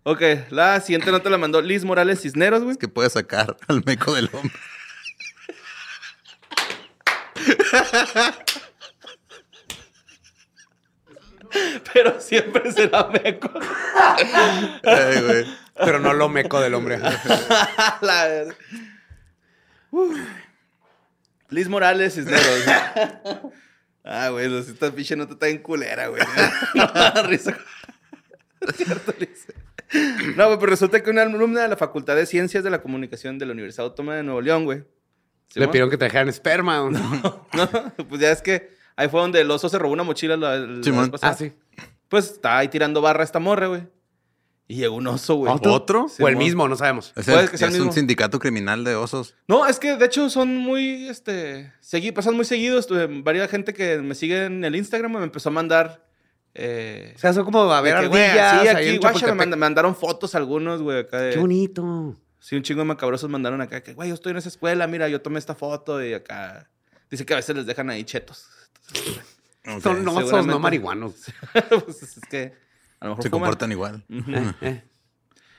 Ok, 0.03 0.23
la 0.51 0.81
siguiente 0.81 1.11
nota 1.11 1.31
la 1.31 1.39
mandó 1.39 1.61
Liz 1.62 1.85
Morales 1.85 2.21
Cisneros, 2.23 2.61
güey. 2.62 2.73
Es 2.73 2.79
que 2.79 2.89
puede 2.89 3.11
sacar 3.11 3.57
al 3.69 3.83
meco 3.85 4.15
del 4.15 4.29
hombre. 4.33 4.53
Pero 11.93 12.21
siempre 12.21 12.71
será 12.73 13.09
meco. 13.09 13.51
Ay, 14.85 15.21
güey. 15.23 15.47
Pero 15.77 15.99
no 16.01 16.12
lo 16.12 16.29
meco 16.29 16.61
del 16.61 16.75
hombre. 16.75 16.99
La. 18.01 18.45
Uf. 19.91 20.17
Liz 21.51 21.69
Morales 21.69 22.15
Cisneros. 22.15 22.65
ah, 24.05 24.29
güey, 24.31 24.49
no, 24.49 24.59
esta 24.59 24.91
pinche 24.91 25.17
nota 25.17 25.35
está 25.35 25.49
en 25.49 25.59
culera, 25.59 26.09
güey. 26.09 26.23
No 26.75 26.87
me 26.87 26.93
da 27.01 27.23
risa. 27.23 27.57
Cierto, 28.75 29.15
Liz. 29.19 29.47
No, 30.37 30.47
güey, 30.47 30.59
pero 30.59 30.71
resulta 30.71 31.03
que 31.03 31.11
una 31.11 31.23
alumna 31.23 31.63
de 31.63 31.69
la 31.69 31.77
Facultad 31.77 32.17
de 32.17 32.27
Ciencias 32.27 32.65
de 32.65 32.71
la 32.71 32.83
Comunicación 32.83 33.39
de 33.39 33.47
la 33.47 33.53
Universidad 33.53 33.87
Autónoma 33.87 34.17
de 34.17 34.23
Nuevo 34.25 34.41
León, 34.41 34.65
güey. 34.65 34.85
Le 35.55 35.69
pidieron 35.69 35.91
que 35.91 35.97
te 35.97 36.05
dejaran 36.07 36.29
esperma. 36.29 36.83
¿o 36.83 36.91
No. 36.91 37.47
No, 37.53 37.71
pues 38.09 38.21
ya 38.21 38.33
es 38.33 38.43
que 38.43 38.71
ahí 38.97 39.09
fue 39.09 39.21
donde 39.21 39.41
el 39.41 39.51
oso 39.51 39.69
se 39.69 39.79
robó 39.79 39.93
una 39.93 40.03
mochila 40.03 40.37
la, 40.37 40.57
la 40.57 40.81
vez 40.81 41.09
pasada. 41.11 41.33
Ah, 41.33 41.37
sí. 41.37 41.53
Pues 42.09 42.33
estaba 42.33 42.59
ahí 42.59 42.69
tirando 42.69 43.01
barra 43.01 43.23
esta 43.25 43.39
morra, 43.39 43.69
güey. 43.69 43.87
Y 44.68 44.76
llegó 44.76 44.96
un 44.96 45.07
oso, 45.07 45.37
güey. 45.37 45.52
¿Otro? 45.52 46.07
O 46.18 46.29
el 46.29 46.37
mismo, 46.37 46.66
no 46.68 46.74
sabemos. 46.76 47.12
Es, 47.14 47.29
el- 47.29 47.48
que 47.48 47.57
sea 47.57 47.68
el 47.68 47.74
es 47.74 47.81
un 47.81 47.92
sindicato 47.92 48.38
criminal 48.40 48.83
de 48.83 48.96
osos. 48.96 49.35
No, 49.46 49.64
es 49.66 49.79
que 49.79 49.96
de 49.96 50.05
hecho 50.07 50.29
son 50.29 50.57
muy, 50.57 51.09
este, 51.09 51.72
segui 51.81 52.11
pasan 52.11 52.35
muy 52.35 52.44
seguidos. 52.44 52.87
Tuve 52.88 53.07
varias 53.22 53.48
gente 53.48 53.72
que 53.72 53.98
me 53.98 54.14
sigue 54.16 54.46
en 54.46 54.64
el 54.64 54.74
Instagram 54.74 55.12
me 55.12 55.22
empezó 55.22 55.50
a 55.50 55.52
mandar. 55.52 56.05
Eh, 56.55 57.12
O 57.14 57.18
sea, 57.18 57.33
son 57.33 57.44
como 57.44 57.70
a 57.72 57.81
ver 57.81 57.94
ardillas. 57.94 58.62
sí, 58.62 58.68
aquí, 58.68 58.96
guacha, 58.98 59.35
me 59.35 59.46
mandaron 59.57 59.94
fotos 59.94 60.35
algunos, 60.35 60.81
güey, 60.83 61.00
acá 61.00 61.20
de... 61.20 61.35
Qué 61.35 61.38
bonito. 61.38 62.16
Sí, 62.40 62.57
un 62.57 62.62
chingo 62.62 62.81
de 62.81 62.87
macabrosos 62.87 63.29
mandaron 63.29 63.61
acá 63.61 63.83
que, 63.83 63.92
güey, 63.92 64.09
yo 64.09 64.14
estoy 64.14 64.31
en 64.31 64.38
esa 64.38 64.48
escuela, 64.48 64.87
mira, 64.87 65.09
yo 65.09 65.20
tomé 65.20 65.38
esta 65.38 65.55
foto 65.55 66.02
y 66.05 66.14
acá... 66.14 66.70
Dice 67.11 67.26
que 67.26 67.35
a 67.35 67.37
veces 67.37 67.55
les 67.55 67.66
dejan 67.66 67.90
ahí 67.90 68.05
chetos. 68.05 68.46
Son 69.83 70.05
no, 70.05 70.12
osos, 70.12 70.22
seguramente. 70.24 70.52
no 70.55 70.59
marihuanos. 70.59 71.14
pues 71.85 72.02
es 72.02 72.20
que 72.31 72.55
a 73.01 73.05
lo 73.07 73.11
mejor 73.13 73.23
Se 73.23 73.31
fuman. 73.31 73.43
comportan 73.43 73.73
igual. 73.73 74.05
Eh, 74.09 74.53
eh. 74.61 74.83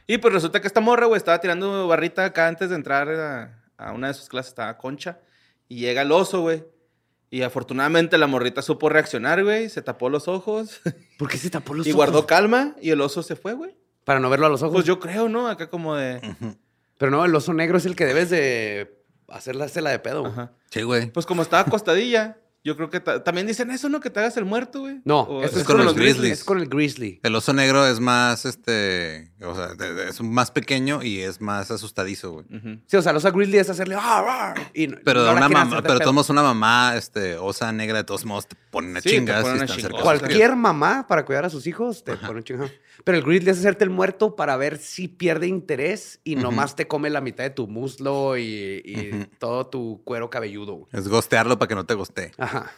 Y 0.08 0.18
pues 0.20 0.34
resulta 0.34 0.62
que 0.62 0.68
esta 0.68 0.80
morra, 0.80 1.06
güey, 1.06 1.18
estaba 1.18 1.40
tirando 1.40 1.88
barrita 1.88 2.26
acá 2.26 2.48
antes 2.48 2.70
de 2.70 2.76
entrar 2.76 3.10
a, 3.10 3.64
a 3.78 3.92
una 3.92 4.08
de 4.08 4.14
sus 4.14 4.30
clases, 4.30 4.50
estaba 4.50 4.78
concha. 4.78 5.20
Y 5.68 5.80
llega 5.80 6.02
el 6.04 6.12
oso, 6.12 6.42
güey. 6.42 6.64
Y 7.30 7.42
afortunadamente 7.42 8.18
la 8.18 8.28
morrita 8.28 8.62
supo 8.62 8.88
reaccionar, 8.88 9.44
güey. 9.44 9.68
Se 9.70 9.82
tapó 9.82 10.10
los 10.10 10.30
ojos 10.30 10.80
¿Por 11.20 11.28
qué 11.30 11.38
se 11.38 11.50
tapó 11.50 11.74
los 11.74 11.86
y 11.86 11.90
ojos? 11.90 11.98
guardó 11.98 12.26
calma. 12.26 12.76
Y 12.82 12.92
el 12.92 13.02
oso 13.02 13.22
se 13.22 13.36
fue, 13.36 13.54
güey. 13.54 13.76
Para 14.06 14.22
no 14.22 14.30
verlo 14.30 14.46
a 14.46 14.50
los 14.50 14.62
ojos. 14.62 14.74
Pues 14.76 14.86
yo 14.86 15.00
creo, 15.00 15.28
¿no? 15.28 15.50
Acá 15.50 15.70
como 15.70 15.96
de... 15.96 16.22
Pero 16.98 17.12
no, 17.12 17.26
el 17.26 17.36
oso 17.36 17.54
negro 17.54 17.78
es 17.78 17.86
el 17.86 17.96
que 17.98 18.06
debes 18.06 18.30
de 18.30 19.04
hacerla, 19.28 19.66
hacerla 19.66 19.90
de 19.90 20.00
pedo. 20.00 20.26
Ajá. 20.26 20.54
Sí, 20.72 20.84
güey. 20.84 21.12
Pues 21.12 21.26
como 21.26 21.42
estaba 21.42 21.64
acostadilla, 21.64 22.38
yo 22.68 22.76
creo 22.76 22.90
que 22.90 23.00
ta- 23.00 23.24
también 23.24 23.48
dicen 23.48 23.72
eso, 23.72 23.88
¿no? 23.88 24.02
Que 24.02 24.10
te 24.10 24.20
hagas 24.20 24.36
el 24.36 24.44
muerto, 24.46 24.82
güey. 24.82 25.00
No, 25.06 25.22
O- 25.22 25.42
eso 25.44 25.58
es 25.60 25.64
con 25.66 25.78
los 25.86 25.96
grizzlies. 25.96 26.40
Es 26.40 26.44
con 26.44 26.60
el 26.60 26.68
grizzly. 26.68 27.20
El 27.24 27.34
oso 27.34 27.54
negro 27.54 27.88
es 27.88 28.00
más, 28.02 28.46
este, 28.46 29.32
o 29.42 29.56
sea, 29.56 29.68
de- 29.76 29.94
de- 29.94 30.10
es 30.10 30.22
más 30.22 30.52
pequeño 30.52 31.02
y 31.02 31.22
es 31.22 31.40
más 31.40 31.72
asustadizo, 31.72 32.32
güey. 32.34 32.46
Sí, 32.88 32.98
o 32.98 33.02
sea, 33.02 33.12
el 33.12 33.18
oso 33.18 33.32
grizzly 33.32 33.58
es 33.58 33.70
hacerle... 33.70 33.96
"Ah, 33.96 34.26
ah", 34.28 34.54
y 34.74 34.88
no- 34.88 34.98
Pero 35.06 35.22
no 35.22 35.26
de 35.28 35.32
la 35.32 35.38
una 35.48 35.50
mamá, 35.50 35.82
pero 35.82 36.12
modos 36.12 36.30
una 36.30 36.44
mamá, 36.44 36.94
este, 36.98 37.38
osa 37.38 37.72
negra, 37.72 37.98
de 38.00 38.04
todos 38.04 38.26
modos 38.26 38.48
te 38.48 38.56
pone 38.78 38.92
una 38.92 39.02
Sí, 39.02 39.20
pone 39.22 39.64
una. 39.64 40.02
Cualquier 40.02 40.56
mamá 40.56 41.06
para 41.08 41.26
cuidar 41.26 41.46
a 41.46 41.50
sus 41.50 41.68
hijos 41.68 42.04
te 42.04 42.16
pone 42.16 42.40
un 42.40 42.44
chingado. 42.44 42.70
Pero 43.04 43.18
el 43.18 43.24
grizzly 43.24 43.50
es 43.50 43.60
hacerte 43.60 43.84
el 43.84 43.90
muerto 43.90 44.36
para 44.36 44.58
ver 44.58 44.78
si 44.78 45.08
pierde 45.08 45.48
interés 45.48 46.20
y 46.24 46.36
nomás 46.36 46.76
te 46.76 46.88
come 46.88 47.10
la 47.10 47.22
mitad 47.22 47.44
de 47.44 47.50
tu 47.52 47.68
muslo 47.68 48.38
y, 48.38 48.82
y 48.84 49.28
todo 49.40 49.68
tu 49.68 50.02
cuero 50.04 50.30
cabelludo. 50.30 50.88
Es 50.92 51.08
gostearlo 51.08 51.58
para 51.58 51.70
que 51.70 51.76
no 51.76 51.86
te 51.86 51.94
gostee. 51.94 52.32
Ajá. 52.38 52.72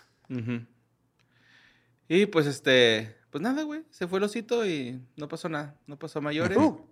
Y 2.08 2.26
pues 2.26 2.48
este, 2.48 3.16
pues 3.30 3.42
nada, 3.42 3.64
güey, 3.64 3.84
se 3.92 4.08
fue 4.08 4.20
el 4.20 4.26
osito 4.26 4.66
y 4.66 5.00
no 5.16 5.28
pasó 5.28 5.50
nada, 5.50 5.76
no 5.86 5.98
pasó 5.98 6.20
a 6.20 6.22
mayores. 6.22 6.58
Ujú. 6.58 6.89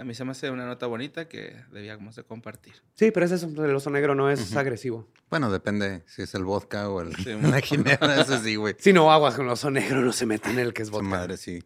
A 0.00 0.04
mí 0.04 0.14
se 0.14 0.24
me 0.24 0.30
hace 0.30 0.50
una 0.50 0.64
nota 0.64 0.86
bonita 0.86 1.28
que 1.28 1.54
debíamos 1.70 2.16
de 2.16 2.24
compartir. 2.24 2.72
Sí, 2.94 3.10
pero 3.10 3.26
es 3.26 3.32
eso. 3.32 3.46
El 3.48 3.74
oso 3.74 3.90
negro 3.90 4.14
no 4.14 4.30
es 4.30 4.56
agresivo. 4.56 5.06
Bueno, 5.28 5.52
depende 5.52 6.04
si 6.06 6.22
es 6.22 6.34
el 6.34 6.44
vodka 6.44 6.88
o 6.88 7.02
el, 7.02 7.14
Sí, 7.16 7.34
la 7.42 7.60
ginebra, 7.60 8.18
ese 8.22 8.38
sí, 8.38 8.56
güey. 8.56 8.76
Si 8.78 8.94
no 8.94 9.12
aguas 9.12 9.34
con 9.34 9.44
el 9.44 9.52
oso 9.52 9.70
negro, 9.70 10.00
no 10.00 10.12
se 10.12 10.24
mete 10.24 10.48
en 10.50 10.58
el 10.58 10.72
que 10.72 10.82
es 10.82 10.88
Su 10.88 10.92
vodka. 10.92 11.06
madre, 11.06 11.36
sí. 11.36 11.62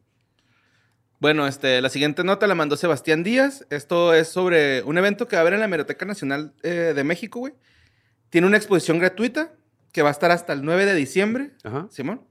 Bueno, 1.20 1.46
este, 1.46 1.80
la 1.80 1.88
siguiente 1.90 2.24
nota 2.24 2.48
la 2.48 2.56
mandó 2.56 2.76
Sebastián 2.76 3.22
Díaz. 3.22 3.64
Esto 3.70 4.12
es 4.14 4.26
sobre 4.28 4.82
un 4.82 4.98
evento 4.98 5.28
que 5.28 5.36
va 5.36 5.40
a 5.40 5.42
haber 5.42 5.54
en 5.54 5.60
la 5.60 5.66
Hemeroteca 5.66 6.04
Nacional 6.04 6.52
eh, 6.64 6.92
de 6.94 7.04
México, 7.04 7.38
güey. 7.38 7.54
Tiene 8.30 8.48
una 8.48 8.56
exposición 8.56 8.98
gratuita 8.98 9.54
que 9.92 10.02
va 10.02 10.08
a 10.08 10.12
estar 10.12 10.32
hasta 10.32 10.52
el 10.52 10.64
9 10.64 10.86
de 10.86 10.94
diciembre, 10.96 11.52
Ajá. 11.62 11.86
Simón. 11.90 12.26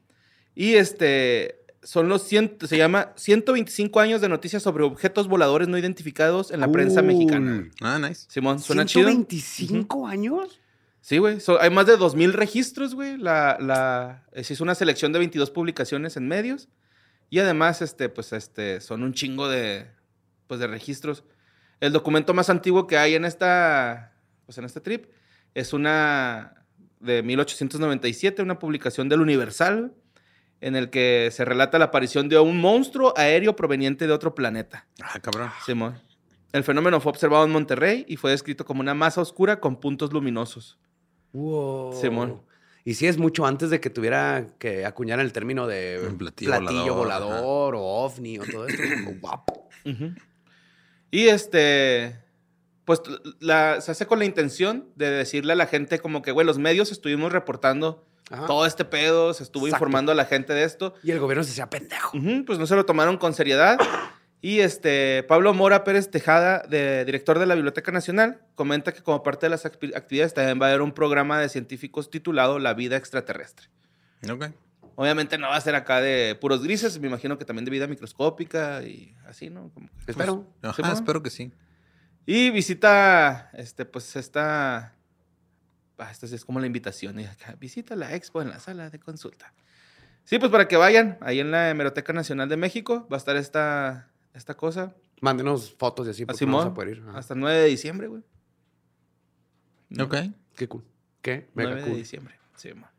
Y 0.53 0.73
este, 0.73 1.62
son 1.83 2.09
los 2.09 2.23
100, 2.23 2.57
se 2.67 2.77
llama 2.77 3.11
125 3.15 3.99
años 3.99 4.21
de 4.21 4.29
noticias 4.29 4.63
sobre 4.63 4.83
objetos 4.83 5.27
voladores 5.27 5.67
no 5.67 5.77
identificados 5.77 6.51
en 6.51 6.59
la 6.59 6.71
prensa 6.71 7.01
mexicana. 7.01 7.69
Ah, 7.81 7.99
nice. 7.99 8.25
Simón, 8.29 8.59
suena 8.59 8.85
chido. 8.85 9.09
¿125 9.09 10.07
años? 10.09 10.59
Sí, 11.01 11.17
güey. 11.17 11.39
So- 11.41 11.61
hay 11.61 11.69
más 11.69 11.85
de 11.85 11.97
2.000 11.97 12.31
registros, 12.31 12.95
güey. 12.95 13.17
La, 13.17 13.57
la, 13.59 14.23
eh, 14.31 14.43
se 14.43 14.53
hizo 14.53 14.63
una 14.63 14.75
selección 14.75 15.11
de 15.11 15.19
22 15.19 15.51
publicaciones 15.51 16.15
en 16.15 16.27
medios. 16.27 16.69
Y 17.29 17.39
además, 17.39 17.81
este, 17.81 18.07
pues, 18.09 18.31
este, 18.31 18.79
son 18.79 19.03
un 19.03 19.13
chingo 19.13 19.49
de, 19.49 19.87
pues, 20.47 20.59
de 20.61 20.67
registros. 20.67 21.23
El 21.81 21.91
documento 21.91 22.33
más 22.33 22.49
antiguo 22.49 22.87
que 22.87 22.97
hay 22.97 23.15
en 23.15 23.25
esta, 23.25 24.13
pues, 24.45 24.57
en 24.57 24.63
este 24.65 24.79
trip 24.79 25.07
es 25.53 25.73
una 25.73 26.65
de 27.01 27.21
1897, 27.23 28.41
una 28.41 28.59
publicación 28.59 29.09
del 29.09 29.19
Universal, 29.21 29.79
güey, 29.81 29.91
en 30.65 30.75
el 30.77 30.89
que 30.89 31.29
se 31.31 31.43
relata 31.45 31.77
la 31.77 31.85
aparición 31.85 32.29
de 32.29 32.39
un 32.39 32.59
monstruo 32.61 33.13
aéreo 33.17 33.55
proveniente 33.55 34.07
de 34.07 34.13
otro 34.13 34.33
planeta. 34.33 34.87
Ah, 35.01 35.19
cabrón. 35.19 35.49
Simón. 35.65 35.99
El 36.53 36.63
fenómeno 36.63 37.01
fue 37.01 37.09
observado 37.11 37.43
en 37.45 37.51
Monterrey 37.51 38.05
y 38.07 38.15
fue 38.15 38.31
descrito 38.31 38.63
como 38.63 38.79
una 38.79 38.93
masa 38.93 39.19
oscura 39.21 39.59
con 39.59 39.75
puntos 39.79 40.13
luminosos. 40.13 40.79
Wow. 41.33 41.93
Simón. 41.99 42.41
Y 42.85 42.93
sí 42.93 43.07
es 43.07 43.17
mucho 43.17 43.45
antes 43.45 43.69
de 43.69 43.79
que 43.81 43.89
tuviera 43.89 44.47
que 44.59 44.85
acuñar 44.85 45.19
el 45.19 45.33
término 45.33 45.67
de 45.67 46.01
Un 46.07 46.17
platillo 46.17 46.51
platillo, 46.51 46.95
volador, 46.95 47.29
volador, 47.29 47.75
o 47.75 47.81
ovni 47.81 48.39
o 48.39 48.43
todo 48.45 48.67
esto. 48.67 48.81
Guapo. 49.21 49.67
Ujú. 49.85 50.11
Y 51.11 51.27
este, 51.27 52.19
pues 52.85 53.01
la- 53.39 53.81
se 53.81 53.91
hace 53.91 54.05
con 54.05 54.19
la 54.19 54.25
intención 54.25 54.89
de 54.95 55.09
decirle 55.11 55.53
a 55.53 55.55
la 55.55 55.67
gente 55.67 55.99
como 55.99 56.21
que, 56.21 56.31
güey, 56.31 56.45
los 56.47 56.57
medios 56.57 56.91
estuvimos 56.91 57.31
reportando 57.33 58.05
Ajá. 58.31 58.45
todo 58.47 58.65
este 58.65 58.85
pedo, 58.85 59.33
se 59.33 59.43
estuvo 59.43 59.67
Exacto. 59.67 59.83
informando 59.85 60.11
a 60.11 60.15
la 60.15 60.25
gente 60.25 60.53
de 60.53 60.63
esto. 60.63 60.93
Y 61.03 61.11
el 61.11 61.19
gobierno 61.19 61.43
se 61.43 61.51
hacía 61.51 61.69
pendejo. 61.69 62.17
Ujú, 62.17 62.45
pues 62.45 62.57
no 62.59 62.65
se 62.65 62.75
lo 62.75 62.85
tomaron 62.85 63.17
con 63.17 63.33
seriedad. 63.33 63.77
Y 64.41 64.59
este, 64.59 65.23
Pablo 65.23 65.53
Mora 65.53 65.83
Pérez 65.85 66.11
Tejada, 66.11 66.59
de, 66.67 67.05
director 67.05 67.39
de 67.39 67.45
la 67.45 67.55
Biblioteca 67.55 67.91
Nacional, 67.93 68.41
comenta 68.55 68.91
que 68.91 69.01
como 69.01 69.23
parte 69.23 69.45
de 69.45 69.51
las 69.51 69.63
acti- 69.65 69.95
actividades 69.95 70.33
también 70.33 70.59
va 70.61 70.65
a 70.65 70.69
haber 70.69 70.81
un 70.81 70.91
programa 70.91 71.39
de 71.39 71.47
científicos 71.47 72.09
titulado 72.09 72.59
La 72.59 72.73
vida 72.73 72.97
extraterrestre. 72.97 73.67
Ok. 74.29 74.47
Obviamente 74.95 75.37
no 75.37 75.47
va 75.47 75.55
a 75.55 75.61
ser 75.61 75.75
acá 75.75 76.01
de 76.01 76.35
puros 76.39 76.61
grises, 76.61 76.99
me 76.99 77.07
imagino 77.07 77.37
que 77.37 77.45
también 77.45 77.65
de 77.65 77.71
vida 77.71 77.87
microscópica 77.87 78.83
y 78.83 79.15
así, 79.27 79.49
¿no? 79.49 79.69
Como 79.73 79.87
que- 80.05 80.11
Espero. 80.11 80.45
Ajá, 80.61 80.73
Simón. 80.75 80.91
espero 80.91 81.23
que 81.23 81.29
sí. 81.29 81.51
Y 82.25 82.51
visita, 82.51 83.49
este, 83.53 83.85
pues 83.85 84.15
esta, 84.15 84.93
ah, 86.03 86.11
esta 86.11 86.27
sí 86.27 86.35
es 86.35 86.45
como 86.45 86.59
la 86.59 86.67
invitación, 86.67 87.19
y 87.19 87.25
acá, 87.25 87.55
visita 87.59 87.95
la 87.95 88.15
expo 88.15 88.41
en 88.41 88.49
la 88.49 88.59
sala 88.59 88.89
de 88.89 88.99
consulta. 88.99 89.53
Sí, 90.23 90.39
pues 90.39 90.51
para 90.51 90.67
que 90.67 90.77
vayan, 90.77 91.17
ahí 91.21 91.39
en 91.39 91.51
la 91.51 91.69
Hemeroteca 91.69 92.13
Nacional 92.13 92.47
de 92.49 92.57
México 92.57 93.07
va 93.11 93.17
a 93.17 93.19
estar 93.19 93.35
esta, 93.35 94.09
esta 94.33 94.55
cosa, 94.55 94.93
Mándenos 95.23 95.73
fotos 95.75 96.05
y 96.07 96.09
así 96.09 96.23
a 96.23 96.25
porque 96.25 96.45
no 96.45 96.51
vamos 96.51 96.61
a 96.61 96.65
Simón, 96.65 96.73
poder 96.73 96.97
ir. 96.97 97.03
Ajá. 97.07 97.19
hasta 97.19 97.33
el 97.33 97.39
9 97.39 97.59
de 97.59 97.65
diciembre, 97.67 98.07
güey. 98.07 98.23
Ok. 99.97 100.15
Qué 100.57 100.67
cool. 100.67 100.83
¿Qué? 101.21 101.47
Mega 101.53 101.71
9 101.75 101.89
de 101.91 101.95
diciembre, 101.95 102.35
Simón. 102.57 102.89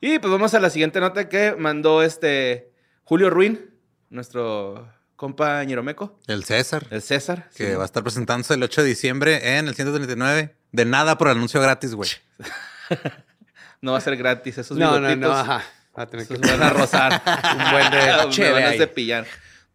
Y 0.00 0.18
pues 0.18 0.32
vamos 0.32 0.54
a 0.54 0.60
la 0.60 0.70
siguiente 0.70 0.98
nota 0.98 1.28
que 1.28 1.54
mandó 1.54 2.02
este 2.02 2.72
Julio 3.04 3.28
Ruin, 3.28 3.70
nuestro 4.08 4.90
compa 5.14 5.62
Ñeromeco, 5.64 6.18
El 6.26 6.44
César, 6.44 6.86
el 6.88 7.02
César. 7.02 7.50
que 7.54 7.64
Simón. 7.64 7.80
va 7.80 7.82
a 7.82 7.84
estar 7.84 8.02
presentándose 8.02 8.54
el 8.54 8.62
8 8.62 8.82
de 8.82 8.88
diciembre 8.88 9.58
en 9.58 9.68
el 9.68 9.74
139. 9.74 10.56
De 10.72 10.84
nada 10.84 11.16
por 11.18 11.28
anuncio 11.28 11.60
gratis, 11.60 11.94
güey. 11.94 12.10
No 13.80 13.92
va 13.92 13.98
a 13.98 14.00
ser 14.00 14.16
gratis, 14.16 14.58
esos 14.58 14.78
No, 14.78 15.00
no, 15.00 15.16
no, 15.16 15.32
ajá. 15.32 15.64
Va 15.98 16.04
a 16.04 16.06
tener 16.06 16.26
que 16.28 16.36
van 16.36 16.62
a 16.62 16.70
rozar. 16.70 17.20
un 17.58 17.70
buen 17.72 17.90
de 17.90 17.96
Me 18.26 18.30
cheve 18.30 18.52
van 18.52 18.62
a 18.62 18.72
cepillar. 18.74 19.26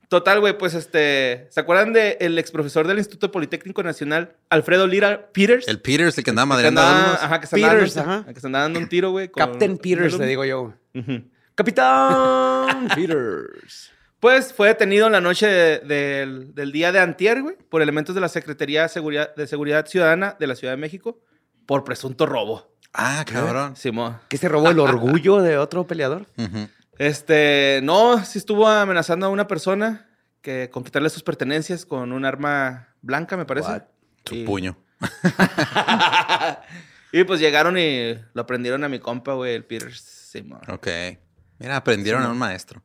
Total, 0.08 0.40
güey, 0.40 0.58
pues 0.58 0.74
este. 0.74 1.48
¿Se 1.52 1.60
acuerdan 1.60 1.92
del 1.92 2.40
ex 2.40 2.50
profesor 2.52 2.88
del 2.88 2.98
Instituto 3.00 3.30
Politécnico 3.34 3.84
Nacional, 3.84 4.38
Alfredo 4.50 4.88
Lira 4.88 5.28
Peters? 5.34 5.68
El 5.68 5.82
Peters, 5.82 6.18
el 6.18 6.24
que 6.24 6.30
andaba 6.30 6.46
madreando 6.46 6.82
andaba- 6.82 7.14
ajá, 7.16 7.42
que 7.42 7.48
se 7.48 7.56
andaba 7.58 7.74
Peters, 7.74 7.94
dando, 7.96 8.12
ajá. 8.14 8.34
que 8.34 8.40
se 8.40 8.48
andaba 8.48 8.64
dando 8.64 8.80
un 8.80 8.88
tiro, 8.88 9.12
güey. 9.12 9.30
Captain 9.30 9.78
Peters, 9.78 10.18
le 10.18 10.26
digo 10.26 10.46
yo. 10.46 10.74
Ujú. 10.96 11.24
Capitán 11.56 12.88
Peters. 12.96 13.92
Pues 14.20 14.54
fue 14.54 14.70
detenido 14.70 15.06
en 15.08 15.12
la 15.14 15.22
noche 15.22 15.46
de- 15.48 15.80
del, 15.80 16.56
del 16.56 16.72
día 16.72 16.92
de 16.92 17.00
antier, 17.00 17.42
güey, 17.44 17.56
por 17.70 17.82
elementos 17.82 18.16
de 18.16 18.22
la 18.22 18.30
Secretaría 18.30 18.84
de 18.84 18.90
Seguridad, 18.90 19.36
de 19.36 19.46
Seguridad 19.48 19.86
Ciudadana 19.86 20.36
de 20.40 20.48
la 20.48 20.56
Ciudad 20.56 20.74
de 20.74 20.78
México 20.78 21.20
por 21.68 21.84
presunto 21.84 22.26
robo. 22.26 22.74
Ah, 22.94 23.24
cabrón. 23.32 23.76
Simón. 23.76 24.18
¿Que 24.30 24.38
se 24.38 24.50
robó 24.50 24.70
el 24.72 24.80
orgullo 24.80 25.42
de 25.42 25.58
otro 25.58 25.86
peleador? 25.86 26.26
Este, 26.98 27.80
no, 27.84 28.24
sí 28.26 28.40
estuvo 28.40 28.68
amenazando 28.68 29.28
a 29.28 29.30
una 29.30 29.46
persona 29.48 30.10
que 30.42 30.70
con 30.72 30.84
quitarle 30.84 31.10
sus 31.12 31.22
pertenencias 31.22 31.86
con 31.86 32.12
un 32.12 32.26
arma 32.26 32.96
blanca, 33.02 33.38
me 33.38 33.46
parece. 33.46 33.70
What? 33.70 33.82
Su 34.26 34.36
Y- 34.36 34.46
puño. 34.46 34.78
y 37.12 37.24
pues 37.24 37.40
llegaron 37.40 37.78
y 37.78 38.16
lo 38.34 38.46
prendieron 38.48 38.84
a 38.84 38.90
mi 38.90 39.00
compa, 39.00 39.34
güey, 39.34 39.54
el 39.56 39.66
Peters. 39.66 40.02
Simón. 40.02 40.62
Ok. 40.70 40.88
Mira, 41.60 41.76
aprendieron 41.78 42.24
a 42.24 42.30
un 42.32 42.38
maestro. 42.38 42.82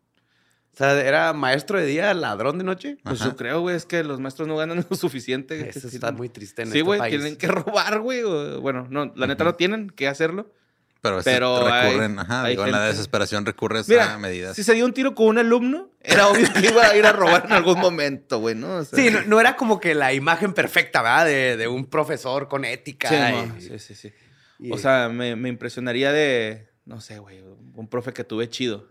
O 0.75 0.77
sea, 0.77 0.99
¿era 1.01 1.33
maestro 1.35 1.79
de 1.79 1.85
día, 1.87 2.15
ladrón 2.15 2.57
de 2.59 2.65
noche? 2.65 2.97
Pues 3.05 3.21
Ajá. 3.21 3.31
yo 3.31 3.37
creo, 3.37 3.61
güey, 3.61 3.77
es 3.77 3.85
que 3.85 4.03
los 4.03 4.21
maestros 4.21 4.49
no 4.49 4.57
ganan 4.57 4.87
lo 4.91 4.97
suficiente. 4.97 5.69
Eso 5.69 5.87
está 5.89 6.13
muy 6.13 6.29
triste 6.31 6.63
en 6.63 6.69
Sí, 6.73 6.79
este 6.79 6.83
güey, 6.83 7.01
tienen 7.11 7.37
que 7.37 7.47
robar, 7.49 8.01
güey. 8.01 8.23
Bueno, 8.61 8.87
no, 8.89 9.13
la 9.15 9.27
neta 9.27 9.45
no 9.45 9.55
tienen 9.55 9.91
que 9.91 10.09
hacerlo. 10.09 10.51
Pero, 11.03 11.21
Pero 11.25 11.69
recurren, 11.69 12.13
hay- 12.17 12.25
ajá, 12.25 12.43
hay 12.45 12.51
digo, 12.53 12.65
en 12.65 12.71
la 12.71 12.85
desesperación 12.87 13.45
recurres 13.45 13.89
Mira, 13.89 14.15
a 14.15 14.19
medidas. 14.21 14.55
si 14.55 14.63
se 14.63 14.73
dio 14.73 14.85
un 14.87 14.93
tiro 14.93 15.17
con 15.17 15.27
un 15.27 15.39
alumno, 15.39 15.91
era 16.01 16.29
obvio 16.29 16.47
que 16.53 16.61
iba 16.69 16.85
a 16.87 16.97
ir 16.97 17.05
a 17.05 17.11
robar 17.13 17.45
en 17.47 17.53
algún 17.53 17.81
momento, 17.81 18.39
güey, 18.39 18.55
¿no? 18.55 18.77
O 18.77 18.85
sea, 18.85 18.97
Sí, 18.97 19.11
no, 19.11 19.21
no 19.23 19.41
era 19.41 19.57
como 19.57 19.81
que 19.81 19.97
la 19.97 20.13
imagen 20.15 20.53
perfecta, 20.55 21.03
¿verdad? 21.03 21.27
De, 21.27 21.57
de 21.57 21.67
un 21.67 21.87
profesor 21.87 22.47
con 22.47 22.65
ética. 22.65 23.09
Sí, 23.09 23.17
y- 23.17 23.19
no, 23.49 23.61
sí, 23.61 23.79
sí, 23.81 23.95
sí. 23.97 24.13
y- 24.61 24.71
O 24.71 24.79
sea, 24.79 25.09
me, 25.09 25.35
me 25.35 25.49
impresionaría 25.49 26.13
de, 26.13 26.69
no 26.85 27.01
sé, 27.01 27.19
güey, 27.19 27.41
un 27.75 27.89
profe 27.89 28.13
que 28.13 28.23
tuve 28.23 28.49
chido, 28.49 28.89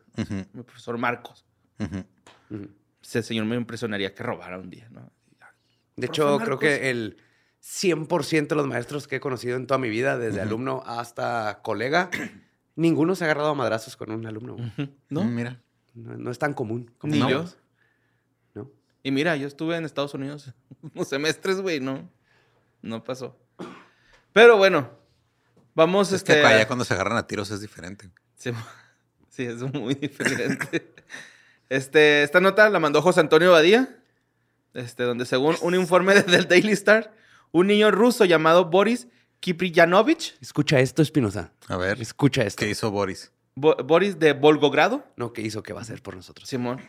mi 0.54 0.63
profesor 0.63 0.98
Marcos. 0.98 1.46
Ese 3.02 3.24
señor 3.24 3.46
me 3.46 3.56
impresionaría 3.56 4.13
que 4.13 4.24
robara 4.24 4.58
un 4.60 4.70
día, 4.70 4.88
¿no? 4.91 5.12
De 5.96 6.08
hecho, 6.08 6.26
Marcos. 6.38 6.46
creo 6.46 6.60
que 6.60 6.89
el 6.89 7.17
100% 7.62 8.48
de 8.48 8.56
los 8.56 8.67
maestros 8.67 9.08
que 9.08 9.17
he 9.17 9.20
conocido 9.20 9.56
en 9.58 9.67
toda 9.67 9.78
mi 9.78 9.89
vida, 9.89 10.17
desde 10.17 10.41
alumno 10.41 10.84
hasta 10.86 11.62
colega, 11.63 12.10
ninguno 12.76 13.15
se 13.15 13.24
ha 13.24 13.28
agarrado 13.28 13.50
a 13.50 13.56
madrazos 13.56 13.96
con 13.98 14.12
un 14.12 14.26
alumno. 14.26 14.56
¿No? 15.10 15.24
Mm, 15.24 15.36
Mira. 15.36 15.62
No, 15.94 16.15
no 16.17 16.32
es 16.32 16.39
tan 16.39 16.54
común. 16.54 16.91
como 16.98 17.13
Ni 17.13 17.20
yo. 17.20 17.46
Y 19.04 19.10
mira, 19.12 19.36
yo 19.36 19.48
estuve 19.48 19.76
en 19.78 19.84
Estados 19.86 20.13
Unidos 20.13 20.54
unos 20.94 21.08
semestres, 21.08 21.60
güey, 21.60 21.80
no, 21.80 22.08
no 22.84 23.04
pasó. 23.04 23.36
Pero 24.32 24.58
bueno, 24.58 24.91
vamos, 25.74 26.12
Es 26.12 26.24
que 26.24 26.34
este... 26.34 26.46
allá 26.46 26.63
a- 26.63 26.67
cuando 26.67 26.86
se 26.86 26.94
agarran 26.94 27.17
a 27.17 27.26
tiros 27.28 27.50
es 27.52 27.62
diferente. 27.62 28.10
Sí, 28.36 28.52
sí, 29.30 29.44
es 29.44 29.62
muy 29.74 29.96
diferente. 29.96 30.94
Este, 31.75 32.23
esta 32.23 32.41
nota 32.41 32.69
la 32.69 32.81
mandó 32.81 33.01
José 33.01 33.21
Antonio 33.21 33.51
Badía, 33.53 33.97
este, 34.73 35.03
donde 35.03 35.25
según 35.25 35.55
un 35.62 35.73
informe 35.73 36.13
de- 36.13 36.23
del 36.31 36.45
Daily 36.49 36.73
Star, 36.73 37.13
un 37.53 37.67
niño 37.67 37.91
ruso 37.91 38.25
llamado 38.25 38.65
Boris 38.65 39.07
Kipriyanovich, 39.39 40.36
Escucha 40.41 40.81
esto, 40.81 41.01
Espinosa. 41.01 41.53
A 41.69 41.77
ver, 41.77 42.01
Escucha 42.01 42.43
esto. 42.43 42.60
¿qué 42.60 42.69
hizo 42.69 42.91
Boris? 42.91 43.31
Bo- 43.55 43.77
Boris 43.86 44.19
de 44.19 44.34
Volgogrado, 44.34 45.05
No, 45.15 45.31
¿qué 45.31 45.41
hizo? 45.43 45.63
¿Qué 45.63 45.71
va 45.71 45.79
a 45.79 45.84
hacer 45.84 46.01
por 46.01 46.13
nosotros? 46.17 46.49
Simón. 46.49 46.81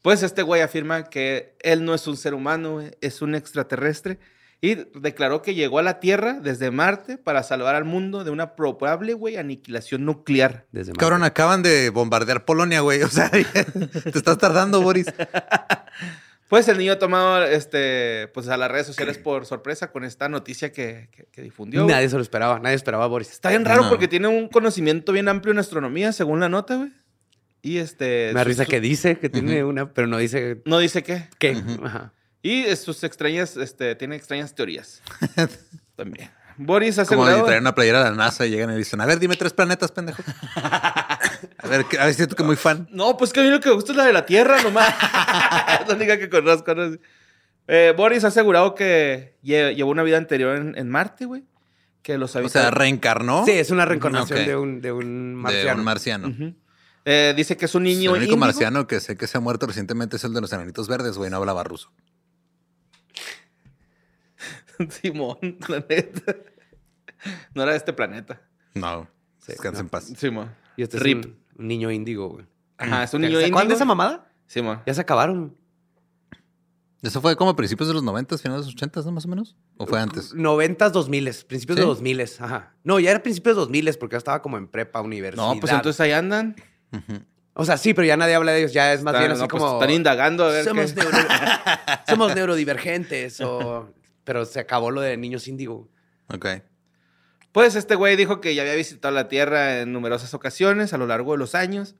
Pues 0.00 0.22
este 0.22 0.42
güey 0.42 0.62
afirma 0.62 1.10
que 1.10 1.56
él 1.60 1.84
no 1.84 1.92
es 1.92 2.06
un 2.06 2.16
ser 2.16 2.32
humano, 2.34 2.80
es 3.00 3.22
un 3.22 3.34
extraterrestre. 3.34 4.20
Y 4.62 4.74
declaró 4.94 5.40
que 5.40 5.54
llegó 5.54 5.78
a 5.78 5.82
la 5.82 6.00
Tierra 6.00 6.34
desde 6.34 6.70
Marte 6.70 7.16
para 7.16 7.42
salvar 7.42 7.74
al 7.74 7.84
mundo 7.86 8.24
de 8.24 8.30
una 8.30 8.56
probable, 8.56 9.14
güey, 9.14 9.36
aniquilación 9.38 10.04
nuclear. 10.04 10.66
Desde 10.70 10.92
Cabrón, 10.92 11.22
acaban 11.22 11.62
de 11.62 11.88
bombardear 11.88 12.44
Polonia, 12.44 12.80
güey. 12.80 13.02
O 13.04 13.08
sea, 13.08 13.30
te 13.30 14.18
estás 14.18 14.36
tardando, 14.36 14.82
Boris. 14.82 15.06
Pues 16.48 16.66
el 16.68 16.78
niño 16.78 16.92
ha 16.94 16.98
tomado 16.98 17.44
este, 17.44 18.28
pues 18.34 18.48
a 18.48 18.56
las 18.56 18.70
redes 18.70 18.86
sociales 18.88 19.18
por 19.18 19.46
sorpresa 19.46 19.92
con 19.92 20.02
esta 20.04 20.28
noticia 20.28 20.72
que, 20.72 21.08
que- 21.12 21.26
que 21.30 21.42
difundió. 21.42 21.86
Nadie 21.86 22.08
se 22.08 22.16
lo 22.16 22.22
esperaba. 22.22 22.58
Nadie 22.58 22.74
esperaba 22.74 23.04
a 23.04 23.06
Boris. 23.06 23.30
Está 23.30 23.50
bien 23.50 23.64
raro 23.64 23.84
No. 23.84 23.88
porque 23.88 24.08
tiene 24.08 24.26
un 24.26 24.48
conocimiento 24.48 25.12
bien 25.12 25.28
amplio 25.28 25.52
en 25.52 25.58
astronomía, 25.60 26.12
según 26.12 26.40
la 26.40 26.48
nota, 26.48 26.74
güey. 26.76 26.92
Y 27.62 27.76
este. 27.78 28.28
Me 28.34 28.40
da 28.40 28.44
risa 28.44 28.66
que 28.66 28.80
dice 28.80 29.18
que 29.18 29.28
tiene 29.28 29.62
una, 29.64 29.92
pero 29.92 30.06
no 30.08 30.18
dice 30.18 30.60
No 30.64 30.78
dice 30.80 31.02
qué. 31.04 31.28
qué. 31.38 31.62
Ajá. 31.84 32.12
Y 32.42 32.64
sus 32.76 33.04
extrañas, 33.04 33.56
este, 33.56 33.94
tiene 33.96 34.16
extrañas 34.16 34.54
teorías. 34.54 35.02
También. 35.96 36.30
Boris 36.56 36.98
ha 36.98 37.06
Como 37.06 37.26
si 37.26 37.42
traen 37.44 37.60
una 37.62 37.74
playera 37.74 38.00
a 38.00 38.10
la 38.10 38.16
NASA 38.16 38.44
y 38.46 38.50
llegan 38.50 38.70
y 38.72 38.76
dicen, 38.76 39.00
a 39.00 39.06
ver, 39.06 39.18
dime 39.18 39.36
tres 39.36 39.52
planetas, 39.54 39.92
pendejo. 39.92 40.22
a 40.56 41.18
ver, 41.68 41.86
a 41.98 42.04
ver, 42.04 42.14
siento 42.14 42.36
que 42.36 42.42
muy 42.42 42.56
fan. 42.56 42.86
No, 42.90 43.16
pues 43.16 43.32
que 43.32 43.40
a 43.40 43.42
mí 43.42 43.48
lo 43.50 43.60
que 43.60 43.68
me 43.70 43.74
gusta 43.74 43.92
es 43.92 43.96
la 43.98 44.04
de 44.04 44.12
la 44.12 44.26
Tierra, 44.26 44.62
nomás. 44.62 44.94
es 45.80 45.88
la 45.88 45.94
única 45.94 46.18
que 46.18 46.28
conozco. 46.28 46.74
¿no? 46.74 46.96
Eh, 47.66 47.94
Boris 47.96 48.24
ha 48.24 48.28
asegurado 48.28 48.74
que 48.74 49.36
lle- 49.42 49.74
llevó 49.74 49.90
una 49.90 50.02
vida 50.02 50.18
anterior 50.18 50.56
en, 50.56 50.76
en 50.76 50.88
Marte, 50.88 51.24
güey. 51.24 51.44
Que 52.02 52.16
los 52.18 52.34
O 52.34 52.38
habitantes. 52.38 52.62
sea, 52.62 52.70
reencarnó 52.70 53.44
Sí, 53.44 53.52
es 53.52 53.70
una 53.70 53.84
reencarnación 53.84 54.46
de, 54.46 54.56
un, 54.56 54.80
de 54.80 54.92
un 54.92 55.30
de 55.32 55.36
marciano. 55.36 55.78
un 55.78 55.84
marciano. 55.84 56.34
Eh, 57.04 57.32
dice 57.36 57.56
que 57.56 57.66
es 57.66 57.74
un 57.74 57.86
El 57.86 57.92
niño 57.98 58.10
único 58.12 58.24
índigo. 58.24 58.38
marciano 58.38 58.86
que 58.86 59.00
sé 59.00 59.16
que 59.16 59.26
se 59.26 59.36
ha 59.38 59.40
muerto 59.40 59.66
recientemente 59.66 60.16
es 60.16 60.24
el 60.24 60.32
de 60.34 60.40
los 60.40 60.52
enanitos 60.52 60.88
verdes, 60.88 61.16
güey. 61.16 61.30
No 61.30 61.36
hablaba 61.38 61.62
ruso. 61.64 61.90
Simón, 65.02 65.38
la 65.68 65.84
neta. 65.88 66.36
No 67.54 67.62
era 67.62 67.72
de 67.72 67.78
este 67.78 67.92
planeta. 67.92 68.40
No, 68.74 69.08
Sí, 69.38 69.52
descansa 69.52 69.78
no. 69.82 69.86
en 69.86 69.88
paz. 69.88 70.12
Simón. 70.16 70.54
Y 70.76 70.82
este 70.82 70.96
es 70.98 71.02
Rip. 71.02 71.24
un, 71.24 71.36
un 71.58 71.68
niño 71.68 71.90
índigo, 71.90 72.28
güey. 72.28 72.46
Ajá, 72.78 73.04
es 73.04 73.12
un 73.14 73.20
¿Se 73.22 73.26
niño 73.28 73.40
índigo. 73.40 73.60
esa 73.74 73.84
mamada? 73.84 74.26
Simón. 74.46 74.80
Ya 74.86 74.94
se 74.94 75.00
acabaron. 75.00 75.56
¿Eso 77.02 77.20
fue 77.22 77.34
como 77.34 77.50
a 77.50 77.56
principios 77.56 77.88
de 77.88 77.94
los 77.94 78.02
90, 78.02 78.36
finales 78.36 78.66
de 78.66 78.72
los 78.72 78.74
80, 78.74 79.00
¿no? 79.02 79.12
Más 79.12 79.24
o 79.24 79.28
menos. 79.28 79.56
¿O 79.78 79.86
fue 79.86 79.98
antes? 79.98 80.34
90s, 80.34 80.90
2000 80.90 81.24
principios 81.48 81.76
¿Sí? 81.76 81.80
de 81.82 81.86
2000 81.86 82.20
ajá. 82.40 82.74
No, 82.84 83.00
ya 83.00 83.10
era 83.10 83.22
principios 83.22 83.56
de 83.56 83.60
2000 83.60 83.96
porque 83.98 84.14
ya 84.14 84.18
estaba 84.18 84.42
como 84.42 84.58
en 84.58 84.68
prepa, 84.68 85.00
universidad. 85.00 85.42
No, 85.54 85.58
pues 85.58 85.72
entonces 85.72 85.98
ahí 86.00 86.12
andan. 86.12 86.56
O 87.54 87.64
sea, 87.64 87.78
sí, 87.78 87.94
pero 87.94 88.06
ya 88.06 88.16
nadie 88.18 88.34
habla 88.34 88.52
de 88.52 88.60
ellos, 88.60 88.72
ya 88.74 88.92
es 88.92 89.02
más 89.02 89.18
bien 89.18 89.30
así 89.32 89.40
no, 89.40 89.48
pues, 89.48 89.62
como... 89.62 89.74
están 89.80 89.90
indagando 89.94 90.44
a 90.44 90.48
ver 90.50 90.64
somos, 90.64 90.92
qué- 90.92 91.00
neuro- 91.00 91.18
somos 92.06 92.34
neurodivergentes 92.34 93.40
o... 93.40 93.88
Pero 94.30 94.44
se 94.44 94.60
acabó 94.60 94.92
lo 94.92 95.00
de 95.00 95.16
niños 95.16 95.48
índigo. 95.48 95.90
Ok. 96.28 96.46
Pues 97.50 97.74
este 97.74 97.96
güey 97.96 98.14
dijo 98.14 98.40
que 98.40 98.54
ya 98.54 98.62
había 98.62 98.76
visitado 98.76 99.12
la 99.12 99.26
Tierra 99.26 99.80
en 99.80 99.92
numerosas 99.92 100.34
ocasiones 100.34 100.92
a 100.92 100.98
lo 100.98 101.08
largo 101.08 101.32
de 101.32 101.38
los 101.38 101.56
años. 101.56 101.96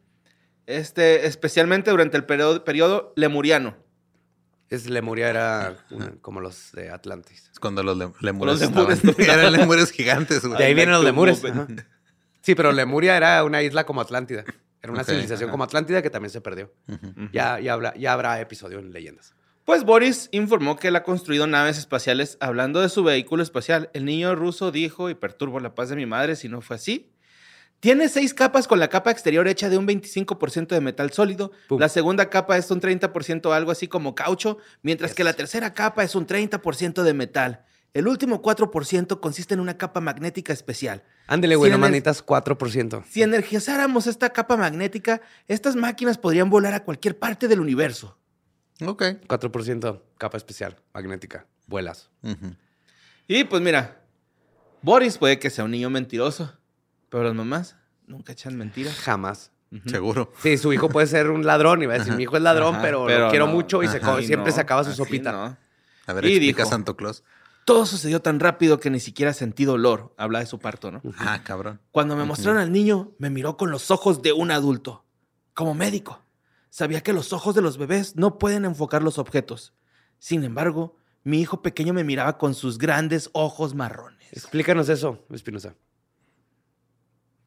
Este, 0.66 1.26
especialmente 1.26 1.90
durante 1.90 2.16
el 2.16 2.24
periodo, 2.26 2.62
periodo 2.64 3.12
lemuriano. 3.16 3.76
Es 4.68 4.88
Lemuria 4.88 5.28
era 5.28 5.76
una- 5.90 6.12
como 6.20 6.40
los 6.40 6.70
de 6.70 6.90
Atlantis. 6.90 7.50
Es 7.52 7.58
cuando 7.58 7.82
los 7.82 7.98
le- 7.98 8.12
lemures 8.20 8.60
Los 8.60 8.70
lemures 8.70 9.02
estaban-. 9.04 9.20
Eran 9.40 9.52
lemures 9.54 9.90
gigantes, 9.90 10.46
güey. 10.46 10.56
De 10.56 10.66
ahí 10.66 10.74
vienen 10.74 10.94
los 10.94 11.02
lemures. 11.02 11.44
ajá. 11.44 11.66
Sí, 12.42 12.54
pero 12.54 12.70
Lemuria 12.70 13.16
era 13.16 13.42
una 13.42 13.60
isla 13.60 13.84
como 13.84 14.00
Atlántida. 14.02 14.44
Era 14.80 14.92
una 14.92 15.02
civilización 15.02 15.48
ajá. 15.48 15.50
como 15.50 15.64
Atlántida 15.64 16.00
que 16.00 16.10
también 16.10 16.30
se 16.30 16.40
perdió. 16.40 16.72
Ya, 17.32 17.58
ya, 17.58 17.72
habrá, 17.72 17.92
ya 17.96 18.12
habrá 18.12 18.40
episodio 18.40 18.78
en 18.78 18.92
Leyendas. 18.92 19.34
Pues 19.70 19.85
Boris 19.85 20.28
informó 20.33 20.74
que 20.74 20.88
él 20.88 20.96
ha 20.96 21.04
construido 21.04 21.46
naves 21.46 21.78
espaciales 21.78 22.37
hablando 22.40 22.80
de 22.80 22.88
su 22.88 23.04
vehículo 23.04 23.44
espacial. 23.44 23.88
El 23.92 24.04
niño 24.04 24.35
ruso 24.35 24.72
dijo, 24.72 25.11
y 25.11 25.14
perturbo 25.14 25.61
la 25.61 25.76
paz 25.76 25.90
de 25.90 25.94
mi 25.94 26.06
madre 26.06 26.35
si 26.35 26.48
no 26.48 26.61
fue 26.61 26.74
así. 26.74 27.12
Tiene 27.78 28.09
seis 28.09 28.35
capas 28.35 28.66
con 28.66 28.80
la 28.80 28.88
capa 28.88 29.12
exterior 29.12 29.46
hecha 29.46 29.68
de 29.68 29.78
un 29.78 29.87
25% 29.87 30.66
de 30.66 30.80
metal 30.80 31.12
sólido. 31.12 31.52
Pum. 31.68 31.78
La 31.78 31.88
segunda 31.88 32.28
capa 32.28 32.56
es 32.56 32.68
un 32.72 32.80
30% 32.80 33.54
algo 33.54 33.70
así 33.70 33.87
como 33.87 34.16
caucho, 34.16 34.59
mientras 34.83 35.14
que 35.14 35.22
la 35.22 35.35
tercera 35.35 35.72
capa 35.72 36.02
es 36.02 36.16
un 36.16 36.26
30% 36.26 37.04
de 37.04 37.14
metal. 37.14 37.64
El 37.94 38.09
último 38.09 38.42
4% 38.42 39.20
consiste 39.20 39.54
en 39.54 39.61
una 39.61 39.78
capa 39.78 40.00
magnética 40.00 40.52
especial. 40.52 41.04
Ándele, 41.28 41.54
güey, 41.54 41.70
en 41.70 41.76
el- 41.76 41.80
necesitas 41.92 42.24
4%. 42.26 43.04
Si 43.09 43.22
energizáramos 43.22 44.09
esta 44.09 44.30
capa 44.30 44.56
magnética, 44.56 45.20
estas 45.46 45.76
máquinas 45.76 46.18
podrían 46.18 46.50
volar 46.50 46.74
a 46.74 46.83
cualquier 46.83 47.16
parte 47.20 47.46
del 47.46 47.61
universo. 47.61 48.16
Ok. 48.86 49.02
4% 49.26 50.02
capa 50.18 50.36
especial, 50.36 50.76
magnética, 50.94 51.46
vuelas. 51.66 52.10
Y 53.28 53.44
pues 53.44 53.62
mira, 53.62 54.00
Boris 54.82 55.18
puede 55.18 55.38
que 55.38 55.50
sea 55.50 55.64
un 55.64 55.70
niño 55.72 55.90
mentiroso, 55.90 56.52
pero 57.08 57.24
las 57.24 57.34
mamás 57.34 57.76
nunca 58.06 58.32
echan 58.32 58.56
mentiras. 58.56 58.94
Jamás. 58.96 59.52
Seguro. 59.86 60.32
Sí, 60.42 60.58
su 60.58 60.72
hijo 60.72 60.88
puede 60.88 61.06
ser 61.06 61.30
un 61.30 61.46
ladrón 61.46 61.80
y 61.82 61.86
va 61.86 61.94
a 61.94 61.98
decir, 61.98 62.14
mi 62.14 62.24
hijo 62.24 62.36
es 62.36 62.42
ladrón, 62.42 62.74
Ajá, 62.76 62.82
pero, 62.82 63.06
pero 63.06 63.26
lo 63.26 63.30
quiero 63.30 63.46
no. 63.46 63.52
mucho 63.52 63.82
y 63.84 63.88
se 63.88 63.98
Ajá. 63.98 64.14
co- 64.14 64.20
Y 64.20 64.26
siempre 64.26 64.50
no, 64.50 64.54
se 64.56 64.60
acaba 64.60 64.82
su 64.82 64.90
así 64.90 64.96
sopita. 64.96 65.30
no. 65.30 65.56
A 66.06 66.12
ver, 66.12 66.24
Y 66.24 66.28
explica 66.32 66.62
dijo- 66.64 66.70
Santo 66.70 66.96
Claus. 66.96 67.22
Todo 67.66 67.86
sucedió 67.86 68.20
tan 68.20 68.40
rápido 68.40 68.80
que 68.80 68.90
ni 68.90 68.98
siquiera 68.98 69.32
sentí 69.32 69.64
dolor. 69.64 70.12
Habla 70.16 70.40
de 70.40 70.46
su 70.46 70.58
parto, 70.58 70.90
¿no? 70.90 71.02
Ah, 71.18 71.42
cabrón. 71.44 71.80
Cuando 71.92 72.16
me 72.16 72.24
mostraron 72.24 72.60
al 72.60 72.72
niño, 72.72 73.12
me 73.18 73.30
miró 73.30 73.56
con 73.56 73.70
los 73.70 73.92
ojos 73.92 74.22
de 74.22 74.32
un 74.32 74.50
adulto, 74.50 75.04
como 75.54 75.74
médico. 75.74 76.20
Sabía 76.70 77.02
que 77.02 77.12
los 77.12 77.33
ojos 77.33 77.54
de 77.54 77.62
los 77.62 77.78
bebés 77.78 78.16
no 78.16 78.38
pueden 78.38 78.64
enfocar 78.64 79.02
los 79.02 79.18
objetos. 79.18 79.74
Sin 80.18 80.44
embargo, 80.44 80.96
mi 81.24 81.40
hijo 81.40 81.62
pequeño 81.62 81.92
me 81.92 82.04
miraba 82.04 82.38
con 82.38 82.54
sus 82.54 82.78
grandes 82.78 83.28
ojos 83.33 83.74
marrones. 83.74 84.33
Explícanos 84.33 84.88
eso, 84.88 85.26
Espinosa. 85.30 85.74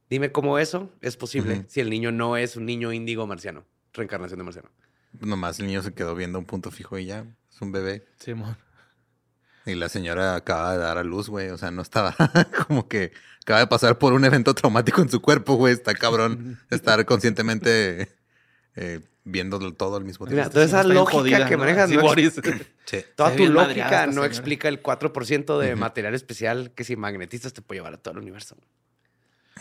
Dime 0.10 0.32
cómo 0.32 0.60
eso 0.60 0.92
es 1.02 1.18
posible 1.18 1.66
si 1.70 1.80
el 1.80 1.90
niño 1.90 2.12
no 2.12 2.38
es 2.38 2.56
un 2.56 2.66
niño 2.66 2.92
índigo 2.92 3.26
marciano, 3.26 3.66
reencarnación 3.94 4.38
de 4.38 4.44
marciano. 4.44 4.70
Nomás 5.20 5.60
el 5.60 5.68
niño 5.68 5.82
se 5.82 5.94
quedó 5.94 6.14
viendo 6.14 6.38
un 6.38 6.46
punto 6.46 6.70
fijo 6.70 6.98
y 7.00 7.06
ya. 7.06 7.26
Es 7.50 7.62
un 7.62 7.72
bebé. 7.72 8.06
Simón. 8.20 8.58
Y 9.66 9.76
la 9.76 9.88
señora 9.88 10.36
acaba 10.36 10.74
de 10.74 10.80
dar 10.80 10.98
a 10.98 11.04
luz, 11.04 11.30
güey. 11.30 11.50
O 11.50 11.58
sea, 11.58 11.72
no 11.72 11.82
estaba 11.82 12.16
como 12.68 12.88
que 12.88 13.14
acaba 13.42 13.62
de 13.62 13.68
pasar 13.68 13.98
por 13.98 14.14
un 14.14 14.26
evento 14.26 14.54
traumático 14.54 15.02
en 15.02 15.10
su 15.10 15.22
cuerpo, 15.22 15.56
güey. 15.56 15.74
Está 15.74 15.94
cabrón 15.94 16.60
estar 16.70 17.06
conscientemente 17.06 18.14
eh, 18.76 19.02
viendo 19.26 19.60
todo 19.74 19.96
al 19.98 20.04
mismo 20.04 20.26
Mira, 20.26 20.44
tiempo. 20.44 20.54
toda 20.54 20.66
esa 20.66 20.84
lógica 20.84 21.12
jodida, 21.18 21.46
que 21.48 21.54
¿no? 21.54 21.60
manejas, 21.60 21.90
Sí, 21.90 21.96
no 21.96 22.02
ex- 22.02 22.10
Boris. 22.10 22.34
Sí. 22.86 22.98
toda 23.16 23.36
tu 23.36 23.46
lógica 23.48 24.06
no 24.08 24.12
señora. 24.12 24.28
explica 24.28 24.68
el 24.68 24.84
4% 24.84 25.58
de 25.60 25.76
material 25.76 26.14
especial 26.14 26.72
que 26.72 26.84
si 26.84 26.96
magnetistas 26.98 27.54
te 27.54 27.62
puede 27.62 27.80
llevar 27.80 27.94
a 27.94 27.98
todo 27.98 28.14
el 28.16 28.20
universo. 28.20 28.58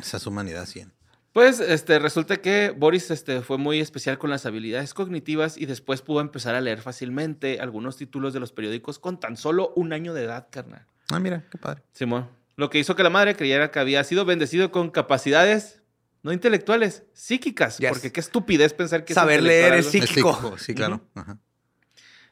Esa 0.00 0.16
es 0.16 0.26
humanidad 0.26 0.66
100. 0.66 0.92
Pues 1.32 1.60
este, 1.60 1.98
resulta 1.98 2.38
que 2.42 2.74
Boris 2.76 3.10
este, 3.10 3.40
fue 3.40 3.56
muy 3.56 3.80
especial 3.80 4.18
con 4.18 4.28
las 4.30 4.44
habilidades 4.44 4.92
cognitivas 4.92 5.56
y 5.56 5.64
después 5.66 6.02
pudo 6.02 6.20
empezar 6.20 6.54
a 6.54 6.60
leer 6.60 6.82
fácilmente 6.82 7.58
algunos 7.60 7.96
títulos 7.96 8.34
de 8.34 8.40
los 8.40 8.52
periódicos 8.52 8.98
con 8.98 9.18
tan 9.18 9.36
solo 9.36 9.72
un 9.76 9.92
año 9.94 10.12
de 10.12 10.24
edad, 10.24 10.48
carnal. 10.50 10.84
Ah, 11.10 11.20
mira, 11.20 11.44
qué 11.50 11.56
padre. 11.58 11.82
Simón. 11.92 12.28
Lo 12.56 12.68
que 12.68 12.78
hizo 12.78 12.96
que 12.96 13.02
la 13.02 13.08
madre 13.10 13.34
creyera 13.34 13.70
que 13.70 13.78
había 13.78 14.04
sido 14.04 14.24
bendecido 14.26 14.70
con 14.72 14.90
capacidades 14.90 15.81
no 16.22 16.32
intelectuales, 16.32 17.04
psíquicas. 17.12 17.78
Yes. 17.78 17.90
Porque 17.90 18.12
qué 18.12 18.20
estupidez 18.20 18.74
pensar 18.74 19.04
que 19.04 19.12
es 19.12 19.14
Saber 19.14 19.42
leer 19.42 19.74
es 19.74 19.86
psíquico. 19.86 20.54
Es 20.56 20.62
Sí, 20.62 20.74
claro. 20.74 21.00
Ajá. 21.14 21.38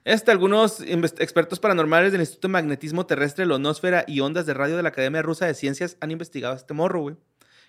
Este, 0.04 0.30
algunos 0.30 0.80
expertos 0.80 1.60
paranormales 1.60 2.12
del 2.12 2.22
Instituto 2.22 2.48
de 2.48 2.52
Magnetismo 2.52 3.04
Terrestre, 3.04 3.44
Lonosfera 3.44 4.04
y 4.06 4.20
Ondas 4.20 4.46
de 4.46 4.54
Radio 4.54 4.76
de 4.76 4.82
la 4.82 4.88
Academia 4.88 5.20
Rusa 5.20 5.44
de 5.44 5.54
Ciencias 5.54 5.98
han 6.00 6.10
investigado 6.10 6.54
a 6.54 6.56
este 6.56 6.72
morro, 6.72 7.00
güey. 7.00 7.16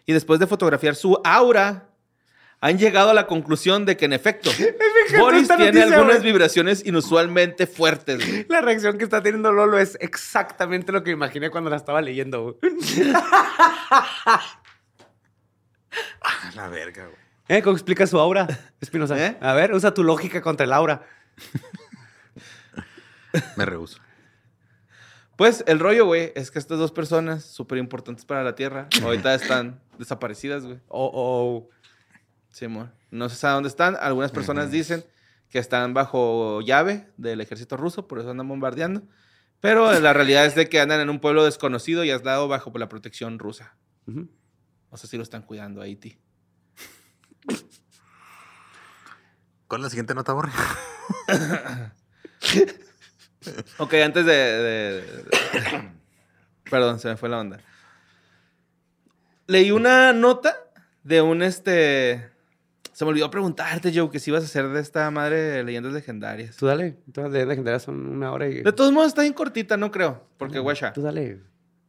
Y 0.06 0.14
después 0.14 0.40
de 0.40 0.48
fotografiar 0.48 0.96
su 0.96 1.20
aura, 1.26 1.90
han 2.62 2.78
llegado 2.78 3.10
a 3.10 3.14
la 3.14 3.28
conclusión 3.28 3.86
de 3.86 3.98
que, 3.98 4.06
en 4.06 4.14
efecto, 4.14 4.50
Boris 5.20 5.48
tiene 5.48 5.66
noticia, 5.66 5.84
algunas 5.84 6.20
güey. 6.20 6.32
vibraciones 6.32 6.86
inusualmente 6.86 7.68
fuertes, 7.68 8.26
güey. 8.26 8.46
La 8.48 8.62
reacción 8.62 8.98
que 8.98 9.04
está 9.04 9.22
teniendo 9.22 9.52
Lolo 9.52 9.78
es 9.78 9.98
exactamente 10.00 10.92
lo 10.92 11.04
que 11.04 11.12
imaginé 11.12 11.50
cuando 11.50 11.70
la 11.70 11.76
estaba 11.76 12.02
leyendo. 12.02 12.58
Ah, 16.22 16.52
la 16.56 16.70
verga, 16.70 17.06
güey. 17.06 17.18
¿Eh? 17.48 17.62
¿Cómo 17.62 17.76
explica 17.76 18.08
su 18.08 18.20
aura, 18.20 18.48
Espinosa? 18.80 19.24
¿Eh? 19.24 19.38
A 19.42 19.54
ver, 19.54 19.74
usa 19.74 19.94
tu 19.94 20.04
lógica 20.04 20.42
contra 20.42 20.66
el 20.66 20.74
aura. 20.74 21.06
Me 23.58 23.66
rehuso. 23.66 24.00
Pues 25.36 25.64
el 25.66 25.80
rollo, 25.80 26.06
güey, 26.06 26.32
es 26.36 26.52
que 26.52 26.60
estas 26.60 26.78
dos 26.78 26.92
personas 26.92 27.44
súper 27.44 27.80
importantes 27.80 28.26
para 28.26 28.44
la 28.44 28.56
Tierra 28.56 28.88
ahorita 29.04 29.34
están 29.34 29.82
desaparecidas, 29.98 30.66
güey. 30.66 30.80
Oh, 30.88 31.10
oh. 31.14 31.70
Simón. 32.52 32.94
No 33.10 33.28
se 33.28 33.36
sabe 33.36 33.56
dónde 33.56 33.70
están. 33.70 33.98
Algunas 34.00 34.32
personas 34.32 34.72
dicen 34.72 35.04
que 35.50 35.60
están 35.60 35.94
bajo 35.94 36.62
llave 36.62 37.08
del 37.18 37.42
ejército 37.42 37.76
ruso, 37.76 38.08
por 38.08 38.20
eso 38.20 38.30
andan 38.30 38.48
bombardeando. 38.48 39.02
Pero 39.62 40.00
la 40.00 40.14
realidad 40.14 40.46
es 40.46 40.56
de 40.56 40.70
que 40.70 40.80
andan 40.80 41.00
en 41.00 41.10
un 41.10 41.20
pueblo 41.20 41.44
desconocido 41.44 42.04
y 42.04 42.12
aislado 42.12 42.48
bajo 42.48 42.72
la 42.78 42.88
protección 42.88 43.40
rusa. 43.40 43.76
Ujú. 44.08 44.30
No 44.92 44.98
sé 44.98 45.08
si 45.08 45.18
lo 45.18 45.24
están 45.24 45.42
cuidando 45.44 45.82
a 45.82 45.86
Haití. 45.86 46.18
¿Cuál 49.68 49.82
es 49.82 49.84
la 49.84 49.90
siguiente 49.90 50.14
nota, 50.14 50.34
Borre? 50.34 50.52
Ok, 53.80 53.96
antes 53.96 54.24
de, 54.24 54.34
de- 54.34 55.02
de- 55.02 55.92
Perdón, 56.70 57.00
se 57.00 57.08
me 57.08 57.18
fue 57.18 57.28
la 57.28 57.40
onda. 57.40 57.58
Leí 59.48 59.72
una 59.72 60.14
nota 60.14 60.56
de 61.04 61.22
un 61.24 61.42
este... 61.42 62.30
Se 62.94 63.04
me 63.04 63.10
olvidó 63.10 63.32
preguntarte, 63.32 63.92
Joe, 63.96 64.12
que 64.12 64.20
si 64.20 64.30
ibas 64.30 64.44
a 64.44 64.46
hacer 64.46 64.68
de 64.70 64.80
esta 64.80 65.10
madre 65.10 65.38
de 65.42 65.64
leyendas 65.64 65.92
legendarias. 65.92 66.56
Tú 66.56 66.68
dale. 66.68 66.98
Todas 67.12 67.32
las 67.32 67.48
legendarias 67.48 67.82
son 67.82 67.96
una 68.06 68.32
hora 68.32 68.48
y... 68.48 68.62
De 68.62 68.74
todos 68.74 68.92
modos 68.92 69.08
está 69.08 69.24
bien 69.24 69.34
cortita, 69.34 69.76
no 69.76 69.90
creo. 69.90 70.28
Porque, 70.38 70.60
guacha, 70.60 70.94
Tú 70.94 71.02
dale. 71.02 71.40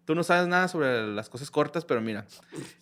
Tú 0.04 0.14
no 0.14 0.22
sabes 0.24 0.48
nada 0.48 0.68
sobre 0.68 1.06
las 1.14 1.28
cosas 1.28 1.50
cortas, 1.50 1.84
pero 1.84 2.00
mira. 2.00 2.26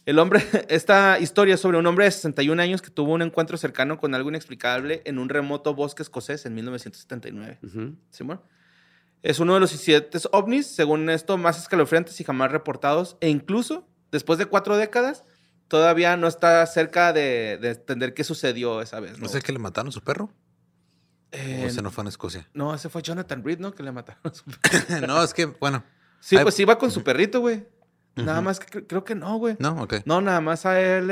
El 0.06 0.18
hombre, 0.18 0.42
esta 0.68 1.18
historia 1.20 1.56
sobre 1.56 1.78
un 1.78 1.87
hombre 1.87 2.04
de 2.06 2.11
61 2.11 2.61
años 2.62 2.83
que 2.83 2.90
tuvo 2.90 3.12
un 3.12 3.22
encuentro 3.22 3.56
cercano 3.56 3.98
con 3.98 4.14
algo 4.14 4.28
inexplicable 4.30 5.02
en 5.04 5.18
un 5.18 5.28
remoto 5.28 5.74
bosque 5.74 6.02
escocés 6.02 6.46
en 6.46 6.54
1979. 6.54 7.59
Ujú. 7.62 7.96
Simón. 8.11 8.40
Es 9.22 9.38
uno 9.38 9.52
de 9.54 9.61
los 9.61 9.72
incidentes 9.72 10.28
ovnis, 10.33 10.66
según 10.66 11.11
esto, 11.11 11.37
más 11.37 11.59
escalofriantes 11.59 12.18
y 12.20 12.24
jamás 12.24 12.50
reportados. 12.52 13.16
E 13.20 13.28
incluso, 13.28 13.87
después 14.11 14.38
de 14.38 14.46
cuatro 14.46 14.78
décadas, 14.78 15.24
todavía 15.68 16.16
no 16.16 16.26
está 16.26 16.64
cerca 16.66 17.12
de, 17.12 17.59
de 17.61 17.70
entender 17.72 18.14
qué 18.14 18.24
sucedió 18.24 18.80
esa 18.80 18.98
vez. 18.98 19.18
¿no? 19.18 19.24
¿No 19.24 19.28
sé 19.28 19.42
que 19.42 19.52
le 19.52 19.59
mataron 19.59 19.90
a 19.90 19.92
su 19.92 20.00
perro? 20.00 20.33
Eh, 21.33 21.61
¿O 21.62 21.66
ese 21.68 21.83
no 21.83 21.90
fue 21.90 22.02
en 22.02 22.09
Escocia? 22.09 22.48
no, 22.54 22.74
ese 22.74 22.88
fue 22.88 23.02
Jonathan 23.02 23.44
Reed, 23.44 23.61
¿no? 23.61 23.72
Que 23.72 23.83
le 23.83 23.92
mataron. 23.92 24.20
a 24.24 24.30
su- 24.35 24.44
no, 25.06 25.22
es 25.22 25.33
que, 25.35 25.44
bueno. 25.44 25.85
Sí, 26.20 26.37
Ay, 26.37 26.42
pues 26.44 26.59
iba 26.61 26.78
con 26.78 26.90
su 26.90 27.02
perrito, 27.02 27.40
güey. 27.40 27.66
Nada 28.16 28.40
más 28.42 28.61
que 28.61 28.66
cre- 28.80 28.87
creo 28.87 29.04
que 29.04 29.14
no, 29.14 29.37
güey. 29.38 29.56
No, 29.59 29.83
ok. 29.83 29.94
No, 30.04 30.20
nada 30.20 30.40
más 30.40 30.66
a 30.66 30.78
él. 30.80 31.06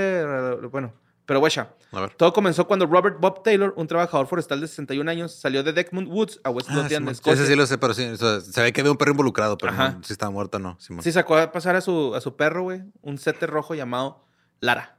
bueno, 0.70 0.92
pero 1.24 1.40
guacha. 1.40 1.70
A 1.92 2.00
ver. 2.00 2.10
Todo 2.14 2.32
comenzó 2.34 2.66
cuando 2.66 2.84
Robert 2.86 3.16
Bob 3.18 3.42
Taylor, 3.42 3.72
un 3.76 3.86
trabajador 3.86 4.26
forestal 4.26 4.60
de 4.60 4.68
61 4.68 5.10
años, 5.10 5.32
salió 5.34 5.62
de 5.62 5.72
Deckmond 5.72 6.08
Woods 6.08 6.38
a 6.44 6.50
West 6.50 6.68
Ah, 6.70 6.74
Lothian, 6.74 7.00
Simón. 7.02 7.12
Escocia. 7.12 7.32
Ese 7.32 7.46
sí 7.46 7.56
lo 7.56 7.64
sé, 7.66 7.78
pero 7.78 7.94
sí. 7.94 8.04
o 8.04 8.16
sea, 8.16 8.40
se 8.42 8.62
ve 8.62 8.72
que 8.74 8.82
había 8.82 8.90
un 8.92 8.98
perro 8.98 9.12
involucrado, 9.12 9.56
pero 9.56 9.72
Ajá. 9.72 9.90
no, 9.92 10.04
si 10.04 10.12
estaba 10.12 10.30
muerto 10.30 10.58
no. 10.58 10.76
Simón. 10.80 11.02
Sí, 11.02 11.10
sacó 11.12 11.36
a 11.38 11.50
pasar 11.50 11.76
a 11.76 11.80
su, 11.80 12.14
a 12.14 12.20
su 12.20 12.36
perro, 12.36 12.64
güey. 12.64 12.82
Un 13.00 13.16
setter 13.16 13.48
rojo 13.48 13.74
llamado 13.74 14.24
Lara. 14.60 14.98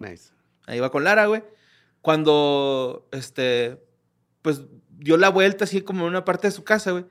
Nice. 0.00 0.32
Ahí 0.66 0.80
va 0.80 0.90
con 0.90 1.04
Lara, 1.04 1.26
güey. 1.26 1.44
Cuando, 2.00 3.08
este, 3.12 3.82
pues 4.42 4.62
dio 4.90 5.16
la 5.16 5.28
vuelta 5.30 5.64
así 5.64 5.80
como 5.82 6.02
en 6.02 6.08
una 6.10 6.24
parte 6.24 6.48
de 6.48 6.50
su 6.52 6.64
casa, 6.64 6.90
güey. 6.90 7.06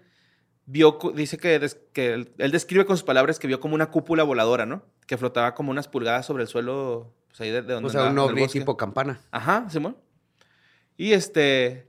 Vio, 0.66 0.98
dice 1.14 1.38
que, 1.38 1.60
des- 1.60 1.78
que 1.92 2.14
él, 2.14 2.32
él 2.38 2.52
describe 2.52 2.86
con 2.86 2.96
sus 2.96 3.04
palabras 3.04 3.38
que 3.40 3.48
vio 3.48 3.60
como 3.60 3.76
una 3.76 3.92
cúpula 3.92 4.24
voladora, 4.24 4.66
¿no? 4.66 4.84
Que 5.08 5.18
flotaba 5.18 5.54
como 5.56 5.72
unas 5.72 5.88
pulgadas 5.90 6.26
sobre 6.26 6.44
el 6.44 6.50
suelo, 6.50 7.14
pues 7.28 7.42
ahí 7.42 7.50
de, 7.50 7.62
de 7.64 7.74
donde 7.74 7.88
O 7.88 7.92
sea, 7.92 8.08
andaba, 8.08 8.28
un 8.28 8.32
ovni 8.34 8.48
tipo 8.48 8.78
campana. 8.78 9.20
Ajá, 9.32 9.68
Simón. 9.70 9.98
Y 10.96 11.12
este, 11.14 11.88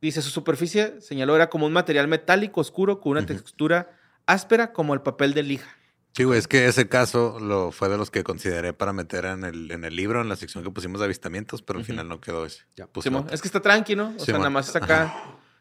dice, 0.00 0.22
su 0.22 0.30
superficie, 0.30 1.00
señaló, 1.00 1.36
era 1.36 1.50
como 1.50 1.66
un 1.66 1.72
material 1.72 2.08
metálico 2.08 2.60
oscuro 2.60 3.00
con 3.00 3.12
una 3.12 3.26
textura 3.26 3.90
áspera 4.24 4.72
como 4.72 4.94
el 4.94 5.02
papel 5.02 5.34
de 5.34 5.42
lija. 5.42 5.68
Sí, 6.16 6.24
güey, 6.24 6.38
es 6.38 6.48
que 6.48 6.66
ese 6.66 6.88
caso 6.88 7.38
lo 7.38 7.70
fue 7.72 7.90
de 7.90 7.98
los 7.98 8.10
que 8.10 8.24
consideré 8.24 8.72
para 8.72 8.94
meter 8.94 9.26
en 9.26 9.44
el, 9.44 9.70
en 9.70 9.84
el 9.84 9.94
libro, 9.94 10.22
en 10.22 10.30
la 10.30 10.36
sección 10.36 10.64
que 10.64 10.70
pusimos 10.70 11.00
de 11.00 11.04
avistamientos, 11.04 11.60
pero 11.60 11.78
al 11.78 11.84
final 11.84 12.08
no 12.08 12.22
quedó 12.22 12.46
ese. 12.46 12.62
Ya. 12.74 12.86
Otro. 12.86 13.26
es 13.30 13.42
que 13.42 13.48
está 13.48 13.60
tranqui, 13.60 13.94
¿no? 13.94 14.14
O 14.18 14.24
sea, 14.24 14.38
nada 14.38 14.48
más 14.48 14.70
es 14.70 14.76
acá. 14.76 15.14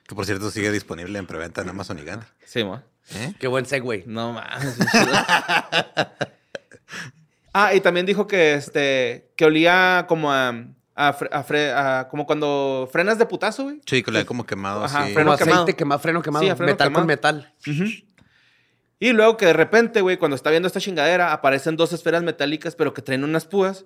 Que 0.07 0.15
por 0.15 0.25
cierto 0.25 0.51
sigue 0.51 0.71
disponible 0.71 1.17
en 1.19 1.25
preventa 1.27 1.61
en 1.61 1.69
Amazon 1.69 1.99
y 1.99 2.03
Gandhi. 2.03 2.25
Simón. 2.45 2.83
¿Eh? 3.13 3.33
Qué 3.39 3.47
buen 3.47 3.65
segue. 3.65 4.03
No 4.07 4.33
mames. 4.33 4.77
ah, 7.53 7.73
y 7.73 7.81
también 7.81 8.05
dijo 8.05 8.27
que 8.27 8.55
este 8.55 9.31
que 9.35 9.45
olía 9.45 10.05
como 10.07 10.31
a, 10.31 10.49
a 10.95 11.13
fre- 11.17 11.29
a 11.31 11.43
fre- 11.45 11.73
a- 11.75 12.07
como 12.09 12.25
cuando 12.25 12.89
frenas 12.91 13.17
de 13.17 13.25
putazo, 13.25 13.63
güey. 13.63 13.81
Sí, 13.85 14.03
que 14.03 14.11
le 14.11 14.19
había 14.19 14.27
como 14.27 14.45
quemado 14.45 14.83
Ajá, 14.83 15.03
así. 15.03 15.13
freno 15.13 15.31
Como 15.31 15.37
quemado. 15.37 15.61
aceite 15.63 15.77
quemado, 15.77 15.99
freno 15.99 16.21
quemado. 16.21 16.43
Sí, 16.45 16.51
freno 16.55 16.71
metal 16.71 16.87
quemado. 16.87 17.01
con 17.01 17.07
metal. 17.07 17.53
Y 18.99 19.11
luego 19.11 19.37
que 19.37 19.45
de 19.47 19.53
repente, 19.53 20.01
güey, 20.01 20.17
cuando 20.17 20.35
está 20.35 20.49
viendo 20.49 20.67
esta 20.67 20.79
chingadera, 20.79 21.33
aparecen 21.33 21.75
dos 21.77 21.91
esferas 21.93 22.23
metálicas, 22.23 22.75
pero 22.75 22.93
que 22.93 23.01
traen 23.01 23.23
unas 23.23 23.45
púas. 23.45 23.85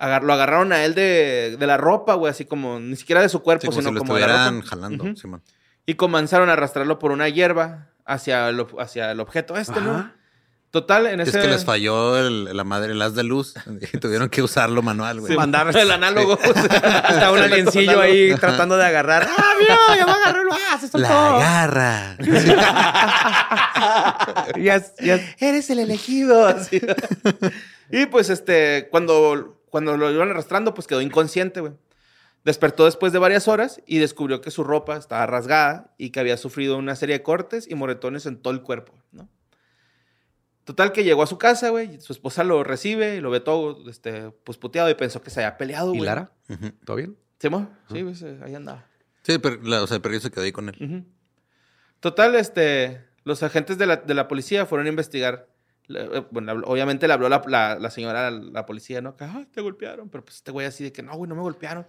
Agar- 0.00 0.22
lo 0.22 0.32
agarraron 0.32 0.72
a 0.72 0.84
él 0.84 0.94
de, 0.94 1.56
de 1.58 1.66
la 1.66 1.76
ropa, 1.76 2.14
güey, 2.14 2.30
así 2.30 2.44
como 2.44 2.78
ni 2.78 2.94
siquiera 2.96 3.20
de 3.20 3.28
su 3.28 3.42
cuerpo, 3.42 3.62
Sí, 3.62 3.66
como 3.68 3.80
sino 3.80 3.90
si 3.90 3.94
lo 3.94 3.98
como 4.00 4.14
de 4.14 4.20
la 4.20 4.26
estuvieran 4.26 4.54
ropa. 4.62 4.68
jalando. 4.68 5.16
Simón. 5.16 5.42
Y 5.86 5.94
comenzaron 5.94 6.48
a 6.50 6.52
arrastrarlo 6.52 6.98
por 6.98 7.10
una 7.12 7.28
hierba 7.28 7.88
hacia 8.06 8.48
el, 8.48 8.64
hacia 8.78 9.10
el 9.10 9.20
objeto 9.20 9.56
este, 9.56 9.80
¿no? 9.80 10.12
Total, 10.70 11.06
en 11.06 11.20
Es 11.20 11.28
ese... 11.28 11.40
que 11.40 11.48
les 11.48 11.64
falló 11.64 12.18
el, 12.18 12.54
la 12.54 12.62
madre, 12.62 12.92
el 12.92 13.00
haz 13.00 13.14
de 13.14 13.24
luz 13.24 13.54
y 13.92 13.98
tuvieron 13.98 14.28
que 14.28 14.42
usarlo 14.42 14.82
manual, 14.82 15.20
güey. 15.20 15.32
Sí, 15.32 15.36
mandar 15.38 15.74
el 15.74 15.90
análogo. 15.90 16.38
Está 16.38 17.32
un 17.32 17.38
aliencillo 17.38 18.00
ahí 18.02 18.34
tratando 18.34 18.76
de 18.76 18.84
agarrar. 18.84 19.26
¡Ah, 19.36 19.52
mira! 19.58 19.76
¡Ya 19.96 20.04
me 20.06 20.12
agarró! 20.12 20.42
¡Ah, 20.70 20.78
se 20.78 20.88
soltó! 20.88 21.08
La 21.08 21.38
garra. 21.38 22.16
Yes, 24.56 24.92
yes. 25.00 25.20
Eres 25.38 25.70
el 25.70 25.78
elegido. 25.78 26.54
y 27.90 28.06
pues 28.06 28.28
este, 28.30 28.88
cuando, 28.90 29.57
cuando 29.70 29.96
lo 29.96 30.10
iban 30.10 30.30
arrastrando, 30.30 30.74
pues 30.74 30.86
quedó 30.86 31.00
inconsciente, 31.00 31.60
güey. 31.60 31.72
Despertó 32.44 32.84
después 32.84 33.12
de 33.12 33.18
varias 33.18 33.48
horas 33.48 33.82
y 33.86 33.98
descubrió 33.98 34.40
que 34.40 34.50
su 34.50 34.64
ropa 34.64 34.96
estaba 34.96 35.26
rasgada 35.26 35.92
y 35.98 36.10
que 36.10 36.20
había 36.20 36.36
sufrido 36.36 36.76
una 36.78 36.94
serie 36.96 37.18
de 37.18 37.22
cortes 37.22 37.68
y 37.68 37.74
moretones 37.74 38.26
en 38.26 38.40
todo 38.40 38.54
el 38.54 38.62
cuerpo, 38.62 38.94
¿no? 39.12 39.28
Total 40.64 40.92
que 40.92 41.02
llegó 41.02 41.22
a 41.22 41.26
su 41.26 41.38
casa, 41.38 41.70
güey, 41.70 42.00
su 42.00 42.12
esposa 42.12 42.44
lo 42.44 42.62
recibe 42.62 43.16
y 43.16 43.20
lo 43.20 43.30
ve 43.30 43.40
todo, 43.40 43.88
este, 43.88 44.30
pues 44.44 44.58
puteado 44.58 44.90
y 44.90 44.94
pensó 44.94 45.22
que 45.22 45.30
se 45.30 45.40
había 45.42 45.56
peleado, 45.56 45.94
¿Y 45.94 45.98
güey. 45.98 46.06
Lara? 46.06 46.30
Ujú. 46.48 46.70
¿Todo 46.84 46.96
bien? 46.96 47.16
¿Se 47.38 47.48
mo? 47.48 47.70
Sí, 47.90 48.02
pues, 48.02 48.22
ahí 48.42 48.54
andaba. 48.54 48.86
Sí, 49.22 49.38
pero, 49.38 49.60
la- 49.62 49.82
o 49.82 49.86
sea, 49.86 49.96
el 49.96 50.02
perrillo 50.02 50.20
se 50.20 50.30
quedó 50.30 50.44
ahí 50.44 50.52
con 50.52 50.68
él. 50.68 51.06
Total, 52.00 52.34
este, 52.34 53.04
los 53.24 53.42
agentes 53.42 53.78
de 53.78 53.86
la, 53.86 53.96
de 53.96 54.14
la 54.14 54.28
policía 54.28 54.66
fueron 54.66 54.86
a 54.86 54.90
investigar. 54.90 55.48
La- 55.88 56.02
eh, 56.04 56.26
Bueno, 56.30 56.52
obviamente 56.64 57.06
le 57.08 57.14
habló 57.14 57.28
la, 57.28 57.42
la- 57.46 57.78
la 57.78 57.90
señora 57.90 58.28
a 58.28 58.30
la 58.30 58.64
policía, 58.66 59.00
¿no? 59.00 59.16
Que, 59.16 59.24
"Ay, 59.24 59.46
te 59.46 59.60
golpearon. 59.60 60.08
Pero 60.08 60.24
pues 60.24 60.36
este 60.36 60.52
güey 60.52 60.66
así 60.66 60.84
de 60.84 60.92
que, 60.92 61.02
no, 61.02 61.14
güey, 61.16 61.28
no 61.28 61.34
me 61.34 61.42
golpearon. 61.42 61.86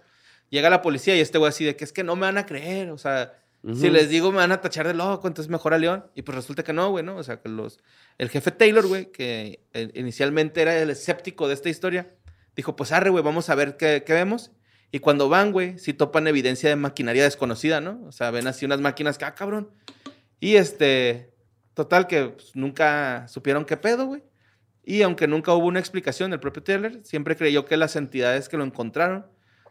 Llega 0.48 0.68
la 0.68 0.82
policía 0.82 1.14
y 1.16 1.20
este 1.20 1.38
güey 1.38 1.48
así 1.50 1.64
de 1.64 1.76
que 1.76 1.84
es 1.84 1.92
que 1.92 2.02
no 2.02 2.16
me 2.16 2.22
van 2.22 2.36
a 2.38 2.44
creer. 2.46 2.90
O 2.90 2.98
sea, 2.98 3.34
si 3.74 3.90
les 3.90 4.08
digo 4.08 4.30
me 4.32 4.38
van 4.38 4.52
a 4.52 4.60
tachar 4.62 4.86
de 4.86 4.94
loco, 4.94 5.28
entonces 5.28 5.50
mejor 5.50 5.74
a 5.74 5.78
León. 5.78 6.06
Y 6.14 6.22
pues 6.22 6.34
resulta 6.34 6.62
que 6.64 6.72
no, 6.72 6.90
güey, 6.90 7.04
¿no? 7.04 7.16
O 7.16 7.22
sea, 7.22 7.40
que 7.40 7.48
los... 7.48 7.78
El 8.18 8.30
jefe 8.30 8.50
Taylor, 8.50 8.86
güey, 8.86 9.12
que 9.12 9.64
eh, 9.74 9.90
inicialmente 9.94 10.60
era 10.62 10.76
el 10.78 10.90
escéptico 10.90 11.46
de 11.46 11.54
esta 11.54 11.68
historia, 11.68 12.14
dijo, 12.56 12.74
pues 12.74 12.90
arre, 12.92 13.10
güey, 13.10 13.22
vamos 13.22 13.48
a 13.50 13.54
ver 13.54 13.76
qué, 13.76 14.02
qué 14.04 14.12
vemos. 14.14 14.50
Y 14.92 14.98
cuando 14.98 15.28
van, 15.28 15.52
güey, 15.52 15.78
sí 15.78 15.92
topan 15.94 16.26
evidencia 16.26 16.68
de 16.70 16.76
maquinaria 16.76 17.22
desconocida, 17.24 17.80
¿no? 17.80 18.00
O 18.06 18.12
sea, 18.12 18.30
ven 18.32 18.46
así 18.48 18.64
unas 18.64 18.80
máquinas 18.80 19.18
que, 19.18 19.24
ah, 19.26 19.34
cabrón. 19.34 19.70
Y 20.40 20.56
este, 20.56 21.29
total, 21.84 22.06
que 22.06 22.24
pues, 22.30 22.54
nunca 22.54 23.26
supieron 23.28 23.64
qué 23.64 23.76
pedo, 23.76 24.06
güey. 24.06 24.22
Y 24.84 25.02
aunque 25.02 25.26
nunca 25.26 25.52
hubo 25.54 25.66
una 25.66 25.78
explicación, 25.78 26.32
el 26.32 26.40
propio 26.40 26.62
Taylor 26.62 26.92
siempre 27.02 27.36
creyó 27.36 27.64
que 27.64 27.76
las 27.76 27.96
entidades 27.96 28.48
que 28.48 28.56
lo 28.56 28.64
encontraron 28.64 29.26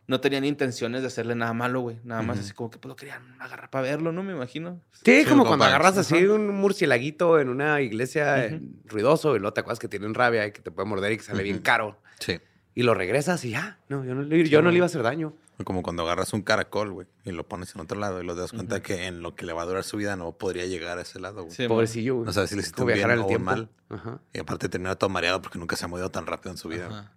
no 0.07 0.19
tenían 0.21 0.43
intenciones 0.43 1.01
de 1.01 1.07
hacerle 1.07 1.35
nada 1.35 1.53
malo, 1.53 1.81
güey. 1.81 1.99
Nada 2.03 2.21
más 2.23 2.37
Ujú. 2.37 2.45
así 2.45 2.53
como 2.53 2.69
que 2.71 2.79
pues, 2.79 2.89
lo 2.89 2.95
querían 2.95 3.39
agarrar 3.39 3.69
para 3.69 3.83
verlo, 3.83 4.11
¿no? 4.11 4.23
Me 4.23 4.33
imagino. 4.33 4.81
Sí, 4.91 5.21
Sí, 5.21 5.25
como 5.29 5.45
cuando 5.45 5.65
agarras 5.65 5.97
así 5.97 6.15
Ajá. 6.15 6.33
un 6.33 6.47
murcielaguito 6.49 7.39
en 7.39 7.49
una 7.49 7.79
iglesia 7.81 8.45
eh, 8.45 8.55
Ujú. 8.55 8.65
ruidoso 8.85 9.35
y 9.35 9.39
luego 9.39 9.53
te 9.53 9.61
acuerdas 9.61 9.79
que 9.79 9.87
tienen 9.87 10.13
rabia 10.15 10.47
y 10.47 10.51
que 10.51 10.61
te 10.61 10.71
puede 10.71 10.87
morder 10.89 11.11
y 11.11 11.17
que 11.17 11.23
sale 11.23 11.43
bien 11.43 11.57
Ujú. 11.57 11.63
caro. 11.63 12.01
Sí. 12.19 12.39
Y 12.73 12.83
lo 12.83 12.93
regresas 12.95 13.43
y 13.45 13.51
ya. 13.51 13.77
No, 13.87 14.03
yo 14.03 14.15
no, 14.15 14.23
yo 14.23 14.61
no 14.63 14.71
le 14.71 14.77
iba 14.77 14.85
a 14.85 14.87
hacer 14.87 15.03
daño. 15.03 15.33
Como 15.65 15.83
cuando 15.83 16.03
agarras 16.03 16.31
un 16.33 16.41
caracol, 16.41 16.91
güey, 16.93 17.07
y 17.25 17.31
lo 17.31 17.47
pones 17.47 17.75
en 17.75 17.81
otro 17.81 17.99
lado 17.99 18.21
y 18.21 18.25
lo 18.25 18.33
das 18.33 18.51
cuenta 18.51 18.81
que 18.81 19.07
en 19.07 19.21
lo 19.21 19.35
que 19.35 19.45
le 19.45 19.51
va 19.53 19.63
a 19.63 19.65
durar 19.65 19.83
su 19.83 19.97
vida 19.97 20.15
no 20.15 20.31
podría 20.37 20.65
llegar 20.65 20.97
a 20.97 21.01
ese 21.01 21.19
lado, 21.19 21.43
güey. 21.43 21.53
Sí, 21.55 21.67
Pobrecillo, 21.67 22.15
güey. 22.15 22.25
No 22.27 22.31
sabes 22.33 22.49
si 22.51 22.55
le 22.55 22.61
hiciste 22.61 22.83
bien 22.85 22.99
en 22.99 23.11
el 23.11 23.19
o 23.19 23.25
tiempo. 23.27 23.45
mal. 23.45 23.69
Ajá. 23.89 24.21
Y 24.33 24.39
aparte 24.39 24.69
termina 24.69 24.95
todo 24.95 25.09
mareado 25.09 25.41
porque 25.41 25.59
nunca 25.59 25.75
se 25.75 25.83
ha 25.83 25.87
movido 25.89 26.09
tan 26.11 26.25
rápido 26.25 26.51
en 26.51 26.57
su 26.57 26.69
vida. 26.69 26.87
Ajá. 26.87 27.13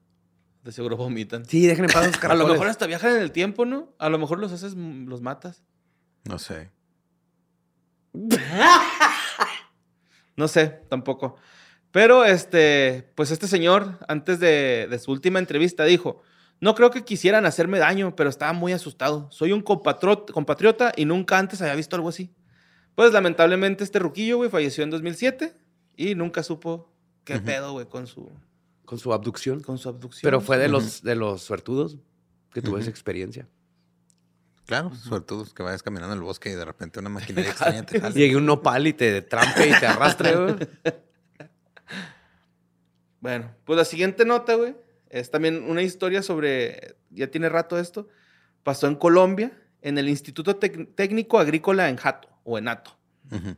De 0.65 0.73
seguro 0.73 0.97
vomitan. 0.97 1.45
Sí, 1.45 1.67
dejen 1.67 1.85
en 1.85 1.91
paz 1.93 2.07
los 2.07 2.15
A 2.15 2.17
lo 2.17 2.21
caracoles. 2.21 2.53
mejor 2.53 2.67
hasta 2.69 2.87
viajan 2.87 3.17
en 3.17 3.23
el 3.23 3.31
tiempo, 3.33 3.65
¿no? 3.65 3.95
A 3.99 4.09
lo 4.09 4.19
mejor 4.19 4.39
los 4.41 4.51
haces, 4.53 4.75
los 4.75 5.21
matas. 5.21 5.63
No 6.25 6.39
sé. 6.39 6.71
No 10.35 10.49
sé, 10.49 10.81
tampoco. 10.89 11.37
Pero 11.91 12.25
este, 12.25 13.13
pues 13.15 13.31
este 13.31 13.47
señor, 13.47 13.99
antes 14.09 14.41
de, 14.41 14.87
de 14.91 14.99
su 14.99 15.13
última 15.13 15.39
entrevista, 15.39 15.85
dijo: 15.85 16.23
No 16.63 16.77
creo 16.77 16.93
que 16.93 17.03
quisieran 17.05 17.45
hacerme 17.45 17.81
daño, 17.81 18.15
pero 18.15 18.31
estaba 18.31 18.53
muy 18.53 18.73
asustado. 18.73 19.27
Soy 19.33 19.51
un 19.51 19.63
compatriota 19.63 20.93
y 20.97 21.05
nunca 21.05 21.37
antes 21.37 21.61
había 21.61 21.75
visto 21.75 21.97
algo 21.97 22.09
así. 22.09 22.33
Pues 22.95 23.13
lamentablemente 23.13 23.83
este 23.83 23.99
ruquillo, 23.99 24.37
güey, 24.37 24.49
falleció 24.49 24.85
en 24.85 24.91
2007 24.91 25.57
y 25.97 26.15
nunca 26.15 26.45
supo 26.45 26.95
qué 27.25 27.41
pedo, 27.41 27.73
güey, 27.73 27.87
con 27.87 28.07
su, 28.07 28.31
Con 28.85 29.01
su 29.01 29.13
abducción. 29.13 29.61
con 29.61 29.77
su 29.77 29.89
abducción. 29.89 30.23
Pero 30.23 30.41
fue 30.41 30.57
de 30.57 30.69
los, 30.69 31.03
de 31.03 31.17
los 31.17 31.43
suertudos 31.43 31.99
que 32.53 32.63
tuvo 32.63 32.79
esa 32.79 32.91
experiencia. 32.91 33.49
Claro, 34.65 34.95
suertudos 34.95 35.53
que 35.53 35.65
vayas 35.65 35.83
caminando 35.83 36.13
en 36.15 36.21
el 36.21 36.25
bosque 36.25 36.51
y 36.51 36.55
de 36.55 36.65
repente 36.65 37.01
una 37.01 37.09
maquinaria 37.09 37.51
extraña 37.51 37.85
te 37.85 38.01
jale. 38.01 38.15
Llegue 38.15 38.37
un 38.37 38.47
nopal 38.47 38.87
y 38.87 38.93
te 38.93 39.21
trampe 39.23 39.69
y 39.69 39.81
te 39.81 39.87
arrastre, 39.87 40.37
güey. 40.37 40.55
Bueno, 43.21 43.55
pues 43.65 43.77
la 43.77 43.85
siguiente 43.85 44.25
nota, 44.25 44.55
güey, 44.57 44.75
es 45.13 45.31
también 45.31 45.63
una 45.63 45.83
historia 45.83 46.23
sobre, 46.23 46.97
ya 47.11 47.29
tiene 47.29 47.49
rato 47.49 47.79
esto, 47.79 48.09
pasó 48.65 48.87
en 48.89 48.97
Colombia, 48.97 49.53
en 49.81 49.99
el 49.99 50.09
Instituto 50.09 50.59
Tec- 50.59 50.95
Técnico 50.97 51.39
Agrícola 51.39 51.89
en 51.89 51.97
Jato, 51.97 52.29
o 52.45 52.59
en 52.59 52.67
Hato. 52.69 52.97
Ujú. 53.31 53.57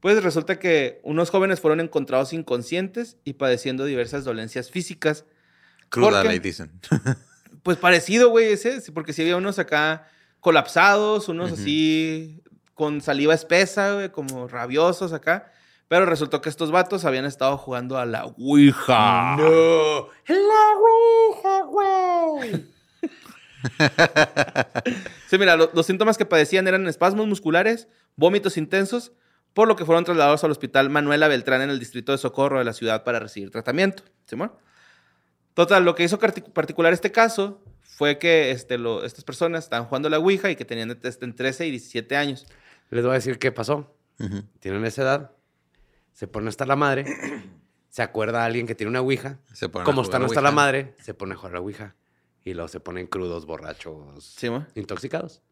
Pues 0.00 0.22
resulta 0.22 0.58
que 0.58 1.00
unos 1.02 1.30
jóvenes 1.30 1.60
fueron 1.60 1.80
encontrados 1.80 2.32
inconscientes 2.32 3.16
y 3.24 3.34
padeciendo 3.34 3.84
diversas 3.84 4.24
dolencias 4.24 4.70
físicas. 4.70 5.24
Cruda, 5.88 6.24
le 6.24 6.38
dicen. 6.40 6.70
Pues 7.62 7.78
parecido, 7.78 8.28
güey, 8.28 8.52
ese, 8.52 8.82
porque 8.92 9.14
sí 9.14 9.22
había 9.22 9.38
unos 9.38 9.58
acá 9.58 10.06
colapsados, 10.40 11.30
unos 11.30 11.52
Ujú. 11.52 11.60
así 11.62 12.42
con 12.74 13.00
saliva 13.00 13.32
espesa, 13.32 13.94
güey, 13.94 14.10
como 14.10 14.46
rabiosos 14.48 15.14
acá. 15.14 15.50
Pero 15.88 16.06
resultó 16.06 16.40
que 16.40 16.48
estos 16.48 16.70
vatos 16.70 17.04
habían 17.04 17.24
estado 17.26 17.56
jugando 17.58 17.98
a 17.98 18.06
la 18.06 18.24
Ouija. 18.26 19.36
No. 19.36 20.08
Sí, 25.28 25.38
mira, 25.38 25.56
lo- 25.56 25.70
los 25.74 25.86
síntomas 25.86 26.18
que 26.18 26.26
padecían 26.26 26.68
eran 26.68 26.86
espasmos 26.86 27.26
musculares, 27.26 27.88
vómitos 28.16 28.56
intensos, 28.56 29.12
por 29.52 29.68
lo 29.68 29.76
que 29.76 29.84
fueron 29.84 30.04
trasladados 30.04 30.44
al 30.44 30.50
hospital 30.50 30.90
Manuela 30.90 31.28
Beltrán 31.28 31.62
en 31.62 31.70
el 31.70 31.78
distrito 31.78 32.12
de 32.12 32.18
Socorro 32.18 32.58
de 32.58 32.64
la 32.64 32.72
ciudad 32.72 33.04
para 33.04 33.20
recibir 33.20 33.50
tratamiento. 33.50 34.02
¿Simón? 34.26 34.52
Total, 35.54 35.84
lo 35.84 35.94
que 35.94 36.02
hizo 36.04 36.18
particular 36.18 36.92
este 36.92 37.12
caso 37.12 37.62
fue 37.82 38.18
que 38.18 38.50
este, 38.50 38.76
lo- 38.78 39.04
estas 39.04 39.24
personas 39.24 39.64
estaban 39.64 39.86
jugando 39.86 40.08
a 40.08 40.10
la 40.10 40.18
Ouija 40.18 40.50
y 40.50 40.56
que 40.56 40.64
tenían 40.64 40.88
de- 40.88 41.08
este, 41.08 41.24
en 41.24 41.34
13 41.34 41.66
y 41.66 41.70
17 41.70 42.16
años. 42.16 42.46
Les 42.90 43.02
voy 43.02 43.12
a 43.12 43.14
decir 43.14 43.38
qué 43.38 43.52
pasó. 43.52 43.94
Tienen 44.60 44.84
esa 44.84 45.02
edad, 45.02 45.30
se 46.14 46.26
pone 46.26 46.48
hasta 46.48 46.64
la 46.64 46.76
madre, 46.76 47.04
se 47.90 48.00
acuerda 48.02 48.42
a 48.42 48.46
alguien 48.46 48.66
que 48.66 48.74
tiene 48.74 48.88
una 48.88 49.02
ouija. 49.02 49.38
Se 49.52 49.68
ponen 49.68 49.82
a 49.82 49.84
Como 49.84 49.96
jugar 50.02 50.06
está 50.06 50.18
no 50.18 50.26
está 50.26 50.40
Ouija. 50.40 50.50
la 50.50 50.54
madre, 50.54 50.94
se 51.02 51.12
pone 51.12 51.34
a 51.34 51.36
jugar 51.36 51.52
a 51.52 51.54
la 51.56 51.60
ouija. 51.60 51.94
Y 52.44 52.54
luego 52.54 52.68
se 52.68 52.80
ponen 52.80 53.06
crudos, 53.06 53.44
borrachos, 53.46 54.24
¿Simón? 54.24 54.66
intoxicados. 54.74 55.42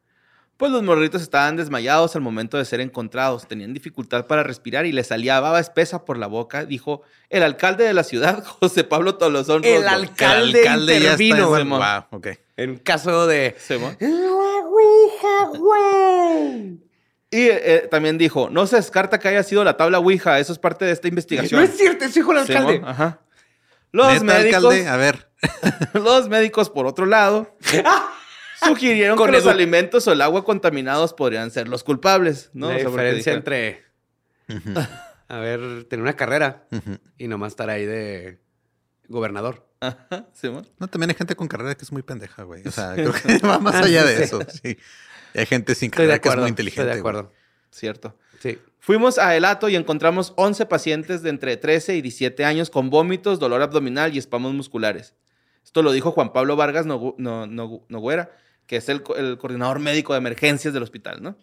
Pues 0.58 0.70
los 0.70 0.82
morritos 0.82 1.22
estaban 1.22 1.56
desmayados 1.56 2.14
al 2.14 2.22
momento 2.22 2.58
de 2.58 2.64
ser 2.66 2.80
encontrados, 2.80 3.48
tenían 3.48 3.72
dificultad 3.72 4.26
para 4.26 4.42
respirar 4.42 4.84
y 4.86 4.92
les 4.92 5.06
salía 5.08 5.40
baba 5.40 5.58
espesa 5.58 6.04
por 6.04 6.18
la 6.18 6.26
boca, 6.26 6.66
dijo 6.66 7.02
el 7.30 7.42
alcalde 7.42 7.84
de 7.84 7.94
la 7.94 8.04
ciudad, 8.04 8.44
José 8.60 8.84
Pablo 8.84 9.16
Tolosón. 9.16 9.64
El 9.64 9.88
alcalde 9.88 10.60
El 10.60 10.68
alcalde 10.68 10.92
ya 11.00 11.12
está 11.12 11.22
intervino, 11.24 11.56
en-. 11.58 11.68
Wow, 11.70 12.04
ok. 12.10 12.26
En 12.58 12.76
caso 12.76 13.26
de... 13.26 13.56
La 14.00 14.66
ouija, 14.66 15.58
güey. 15.58 16.78
Y 17.32 17.48
eh, 17.48 17.88
también 17.90 18.18
dijo, 18.18 18.50
no 18.50 18.66
se 18.66 18.76
descarta 18.76 19.18
que 19.18 19.26
haya 19.26 19.42
sido 19.42 19.64
la 19.64 19.78
tabla 19.78 19.98
Ouija, 19.98 20.38
eso 20.38 20.52
es 20.52 20.58
parte 20.58 20.84
de 20.84 20.92
esta 20.92 21.08
investigación. 21.08 21.58
No 21.58 21.66
es 21.66 21.74
cierto, 21.74 22.04
es 22.04 22.14
hijo 22.14 22.34
del 22.34 22.46
Simón, 22.46 22.60
alcalde. 22.60 22.82
Ajá. 22.86 23.20
Los 23.90 24.22
¿Neta, 24.22 24.24
médicos, 24.24 24.64
alcalde? 24.64 24.86
A 24.86 24.96
ver. 24.98 25.30
los 25.94 26.28
médicos, 26.28 26.68
por 26.68 26.86
otro 26.86 27.06
lado, 27.06 27.56
sugirieron 28.62 29.16
Con 29.16 29.30
que 29.30 29.38
los 29.38 29.46
alimentos 29.46 30.06
o 30.08 30.12
el 30.12 30.20
agua 30.20 30.44
contaminados 30.44 31.14
podrían 31.14 31.50
ser 31.50 31.68
los 31.68 31.82
culpables, 31.84 32.50
¿no? 32.52 32.68
La 32.68 32.74
O 32.74 32.78
sea, 32.78 32.90
porque 32.90 33.04
diferencia 33.14 33.32
entre... 33.32 33.82
A 35.28 35.38
ver, 35.38 35.84
tener 35.84 36.02
una 36.02 36.16
carrera 36.16 36.66
y 37.16 37.28
nomás 37.28 37.52
estar 37.52 37.70
ahí 37.70 37.86
de 37.86 38.42
gobernador. 39.08 39.66
Ajá, 39.80 40.26
Simón. 40.34 40.68
No, 40.78 40.86
también 40.86 41.08
hay 41.08 41.16
gente 41.16 41.34
con 41.34 41.48
carrera 41.48 41.74
que 41.74 41.84
es 41.84 41.92
muy 41.92 42.02
pendeja, 42.02 42.42
güey. 42.42 42.66
O 42.68 42.70
sea, 42.70 42.92
creo 42.94 43.12
que 43.12 43.38
va 43.38 43.58
más 43.58 43.76
allá 43.76 44.04
de 44.04 44.22
eso. 44.22 44.40
Sí. 44.62 44.76
Y 45.34 45.38
hay 45.40 45.46
gente 45.46 45.74
sin 45.74 45.90
carrera 45.90 46.18
que 46.18 46.28
es 46.28 46.36
muy 46.36 46.48
inteligente. 46.48 46.82
Estoy 46.82 46.96
de 46.96 47.00
güey. 47.02 47.10
acuerdo. 47.14 47.32
Cierto. 47.70 48.16
Sí. 48.40 48.58
Fuimos 48.78 49.18
a 49.18 49.36
Elato 49.36 49.68
y 49.68 49.76
encontramos 49.76 50.32
11 50.36 50.66
pacientes 50.66 51.22
de 51.22 51.30
entre 51.30 51.56
13 51.56 51.94
y 51.96 52.02
17 52.02 52.44
años 52.44 52.68
con 52.70 52.90
vómitos, 52.90 53.38
dolor 53.38 53.62
abdominal 53.62 54.14
y 54.14 54.18
espasmos 54.18 54.52
musculares. 54.54 55.14
Esto 55.64 55.82
lo 55.82 55.92
dijo 55.92 56.10
Juan 56.10 56.32
Pablo 56.32 56.56
Vargas 56.56 56.86
Nogu- 56.86 57.14
No- 57.18 57.46
No- 57.46 57.84
Noguera, 57.88 58.32
que 58.66 58.76
es 58.76 58.88
el, 58.88 59.02
el 59.16 59.38
coordinador 59.38 59.78
médico 59.78 60.12
de 60.12 60.18
emergencias 60.18 60.74
del 60.74 60.82
hospital, 60.82 61.22
¿no? 61.22 61.36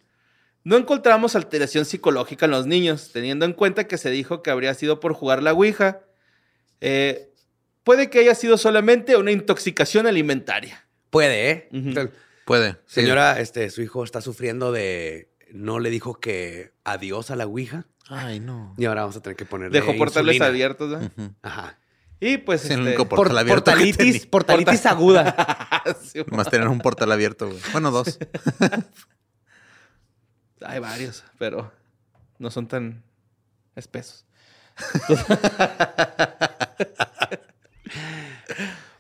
No 0.66 0.76
encontramos 0.76 1.38
alteración 1.38 1.86
psicológica 1.86 2.46
en 2.46 2.52
los 2.52 2.68
niños, 2.68 3.12
teniendo 3.14 3.46
en 3.46 3.54
cuenta 3.54 3.88
que 3.88 3.98
se 3.98 4.10
dijo 4.12 4.44
que 4.44 4.52
habría 4.52 4.74
sido 4.74 5.00
por 5.00 5.14
jugar 5.14 5.42
la 5.42 5.54
Ouija. 5.54 6.02
Eh, 6.82 7.32
puede 7.86 8.10
que 8.10 8.20
haya 8.20 8.36
sido 8.36 8.58
solamente 8.58 9.16
una 9.16 9.32
intoxicación 9.32 10.06
alimentaria. 10.06 10.86
Puede, 11.10 11.50
¿eh? 11.52 11.70
O 11.72 11.94
Puede. 12.50 12.72
sí. 12.88 13.02
Señora, 13.02 13.40
este, 13.40 13.70
su 13.70 13.84
hijo 13.84 14.04
está 14.04 14.22
sufriendo 14.22 14.72
de... 14.72 15.32
No 15.54 15.78
le 15.80 15.92
dijo 15.92 16.16
que 16.20 16.74
adiós 16.84 17.30
a 17.30 17.36
la 17.36 17.46
ouija. 17.46 17.86
Ay, 18.08 18.40
no. 18.40 18.74
Y 18.76 18.86
ahora 18.86 19.02
vamos 19.02 19.16
a 19.18 19.22
tener 19.22 19.36
que 19.36 19.46
ponerle 19.46 19.80
Dejó 19.80 19.96
portales 19.98 20.34
insulina. 20.36 20.48
abiertos, 20.48 20.90
¿no? 20.90 20.98
Ujú. 20.98 21.36
Ajá. 21.44 21.78
Y 22.20 22.38
pues... 22.40 22.62
Sí, 22.62 22.74
el 22.74 22.80
este, 22.80 22.88
único 22.90 23.08
Por- 23.08 23.18
portal 23.18 23.38
abierto 23.38 23.66
que 23.66 23.72
portalitis, 23.72 24.26
portalitis 24.26 24.86
aguda. 24.88 25.36
Sí, 26.04 26.22
Más 26.32 26.50
tener 26.50 26.68
un 26.68 26.80
portal 26.80 27.12
abierto, 27.12 27.48
güey. 27.48 27.60
Bueno, 27.72 27.92
dos. 27.92 28.18
Hay 30.66 30.80
varios, 30.80 31.24
pero 31.38 31.72
no 32.40 32.50
son 32.52 32.68
tan 32.68 33.04
espesos. 33.76 34.26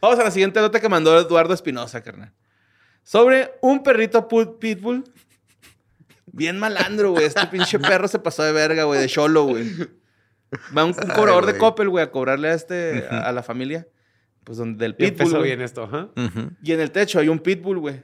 Vamos 0.01 0.19
a 0.19 0.23
la 0.23 0.31
siguiente 0.31 0.59
nota 0.61 0.79
que 0.79 0.87
mandó 0.89 1.19
Eduardo 1.19 1.53
Espinosa, 1.53 2.01
carnal. 2.01 2.31
Sobre 3.03 3.51
un 3.61 3.81
perrito 3.83 4.27
pitbull. 4.27 5.03
Bien 6.31 6.59
malandro, 6.59 7.11
güey. 7.11 7.25
Este 7.25 7.45
pinche 7.47 7.79
perro 7.79 8.07
se 8.07 8.19
pasó 8.19 8.43
de 8.43 8.51
verga, 8.51 8.83
güey, 8.83 8.99
de 9.01 9.07
cholo, 9.07 9.45
güey. 9.45 9.65
Va 10.77 10.83
un, 10.85 10.91
un 10.91 10.95
Ay, 11.11 11.15
cobrador 11.15 11.45
de. 11.45 11.57
Coppel, 11.57 11.89
güey, 11.89 12.03
a 12.03 12.11
cobrarle 12.11 12.49
a 12.49 12.53
este, 12.53 13.07
a, 13.09 13.21
a 13.21 13.31
la 13.31 13.41
familia. 13.43 13.87
Pues 14.43 14.57
donde 14.57 14.77
del 14.83 14.91
Y 14.91 14.95
pitbull. 14.95 15.09
empezó 15.11 15.37
güey. 15.37 15.43
bien 15.49 15.61
esto, 15.61 15.83
ajá. 15.83 16.09
Ujú. 16.15 16.51
Y 16.63 16.71
en 16.71 16.79
el 16.79 16.91
techo 16.91 17.19
hay 17.19 17.29
un 17.29 17.39
pitbull, 17.39 17.79
güey. 17.79 18.01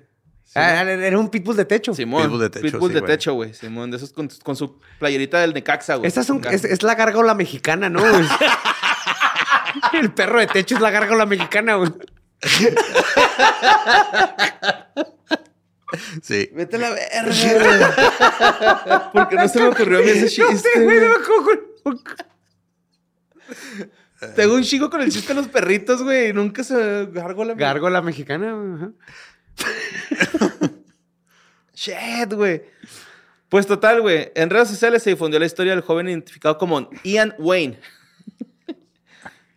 Ah, 0.53 0.81
era 0.83 1.17
un 1.17 1.29
pitbull 1.29 1.55
de 1.55 1.65
techo. 1.65 1.93
Simón. 1.95 2.23
Pitbull 2.23 2.39
de 2.41 2.49
techo, 2.51 2.63
Pitbull 2.63 2.89
sí, 2.89 2.93
de 2.93 2.99
güey. 2.99 3.11
techo, 3.11 3.33
güey. 3.33 3.53
Simón, 3.53 3.89
de 3.91 3.97
esos 3.97 4.13
con, 4.13 4.27
con 4.43 4.55
su 4.55 4.79
playerita 4.99 5.39
del 5.41 5.53
Necaxa, 5.53 5.95
güey. 5.95 6.07
Esta 6.07 6.21
es, 6.21 6.29
un- 6.29 6.45
es, 6.45 6.63
es 6.65 6.83
la 6.83 6.93
gárgola 6.95 7.33
mexicana, 7.33 7.89
¿no? 7.89 7.99
güey? 8.01 8.23
El 9.93 10.13
perro 10.13 10.39
de 10.39 10.47
techo 10.47 10.75
es 10.75 10.81
la 10.81 10.91
gárgola 10.91 11.25
mexicana, 11.25 11.75
güey. 11.75 11.91
Sí. 16.21 16.49
Vete 16.53 16.75
a 16.75 16.79
la 16.79 16.89
verga. 16.91 19.09
Porque 19.13 19.35
no 19.35 19.47
se 19.47 19.59
me 19.61 19.67
ocurrió 19.67 19.99
a 19.99 20.01
mí 20.01 20.09
ese 20.09 20.41
No 20.41 20.49
chiste. 20.49 20.69
sé, 20.73 20.83
güey, 20.83 20.99
no 20.99 21.07
güey. 21.07 21.17
me 21.17 21.23
acuerdo. 21.23 21.63
Tengo 24.35 24.55
un 24.55 24.63
chico 24.63 24.89
con 24.89 25.01
el 25.01 25.11
chiste 25.11 25.33
de 25.33 25.41
los 25.41 25.47
perritos, 25.47 26.01
güey. 26.03 26.29
y 26.29 26.33
Nunca 26.33 26.63
se 26.63 27.07
gárgola. 27.11 27.53
güey. 27.53 27.63
Gárgola 27.65 28.01
mexicana, 28.01 28.53
güey. 28.53 28.73
ajá. 28.75 28.91
Shit, 31.73 32.33
güey. 32.33 32.63
Pues 33.49 33.67
total, 33.67 34.01
güey. 34.01 34.31
En 34.35 34.49
redes 34.49 34.69
sociales 34.69 35.03
se 35.03 35.11
difundió 35.11 35.39
la 35.39 35.45
historia 35.45 35.73
del 35.73 35.81
joven 35.81 36.09
identificado 36.09 36.57
como 36.57 36.89
Ian 37.03 37.35
Wayne. 37.37 37.79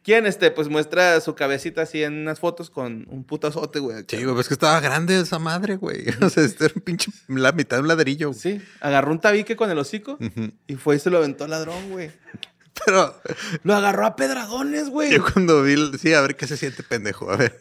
Quien, 0.09 0.25
este, 0.25 0.51
pues 0.51 0.69
muestra 0.71 1.21
su 1.21 1.35
cabecita 1.35 1.83
así 1.83 2.03
en 2.03 2.15
unas 2.15 2.41
fotos 2.41 2.71
con 2.71 3.05
un 3.11 3.25
putazote, 3.25 3.79
güey. 3.79 4.07
Sí, 4.09 4.17
güey, 4.25 4.35
pues 4.35 4.47
es 4.47 4.49
que 4.49 4.55
estaba 4.55 4.81
grande 4.81 5.21
esa 5.21 5.39
madre, 5.39 5.77
güey. 5.77 6.07
O 6.23 6.31
sea, 6.31 6.45
este 6.45 6.65
era 6.65 6.73
un 6.77 6.81
pinche, 6.81 7.11
la 7.29 7.53
mitad 7.53 7.77
de 7.77 7.83
un 7.83 7.89
ladrillo. 7.89 8.29
güey. 8.29 8.41
Sí, 8.41 8.63
agarró 8.81 9.13
un 9.13 9.21
tabique 9.21 9.55
con 9.55 9.71
el 9.71 9.77
hocico 9.77 10.17
y 10.67 10.77
fue 10.77 10.97
y 10.97 10.99
se 10.99 11.11
lo 11.11 11.19
aventó 11.19 11.45
al 11.45 11.51
ladrón, 11.51 11.91
güey. 11.91 12.11
Pero 12.87 13.21
Lo 13.65 13.75
agarró 13.75 14.07
a 14.07 14.17
pedradones, 14.17 14.89
güey. 14.89 15.13
yo 15.13 15.23
cuando 15.31 15.63
vi, 15.63 15.77
sí, 15.99 16.15
a 16.15 16.23
ver 16.23 16.37
qué 16.37 16.47
se 16.47 16.57
siente 16.57 16.83
pendejo, 16.83 17.31
a 17.31 17.37
ver. 17.37 17.59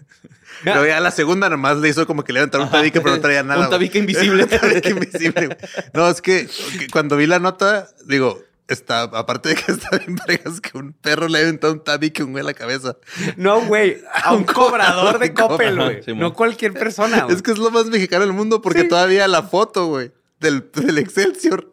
Pero 0.64 0.86
ya 0.88 1.02
la 1.02 1.12
segunda 1.12 1.50
nomás 1.50 1.76
le 1.80 1.90
hizo 1.90 2.08
como 2.08 2.24
que 2.24 2.32
le 2.32 2.40
iba 2.40 2.44
a 2.44 2.46
entrar 2.46 2.64
un 2.64 2.72
tabique, 2.72 3.02
pero 3.02 3.14
no 3.16 3.22
traía 3.22 3.44
nada. 3.44 3.66
Un 3.66 3.70
tabique 3.70 4.00
invisible. 4.00 4.44
un 4.44 4.50
tabique 4.50 4.90
invisible, 4.92 5.48
güey. 5.48 5.58
No, 5.94 6.08
es 6.10 6.22
que 6.22 6.48
cuando 6.94 7.18
vi 7.18 7.28
la 7.28 7.40
nota, 7.40 7.90
digo, 8.06 8.42
está, 8.68 9.04
aparte 9.04 9.50
de 9.50 9.56
que 9.56 9.72
está 9.72 9.98
bien 9.98 10.18
vergas 10.28 10.60
que 10.62 10.78
un 10.78 10.94
perro 10.94 11.28
le 11.28 11.40
ha 11.40 11.42
aventado 11.42 11.74
un 11.74 11.84
tabique 11.84 12.24
un 12.24 12.32
güey 12.32 12.42
en 12.42 12.46
la 12.48 12.54
cabeza. 12.54 12.98
No, 13.36 13.62
güey. 13.62 14.02
A 14.24 14.34
un 14.34 14.44
cobrador 14.44 15.20
de 15.20 15.34
Coppel, 15.36 15.76
güey. 15.76 16.02
No 16.16 16.34
cualquier 16.34 16.74
persona, 16.74 17.24
güey. 17.24 17.36
Es 17.36 17.42
que 17.42 17.52
es 17.52 17.58
lo 17.58 17.72
más 17.72 17.86
mexicano 17.86 18.26
del 18.26 18.34
mundo 18.34 18.62
porque 18.62 18.82
Sí. 18.82 18.88
todavía 18.88 19.28
la 19.28 19.44
foto, 19.44 19.88
güey, 19.88 20.12
del, 20.40 20.70
del 20.74 20.98
Excelsior. 20.98 21.72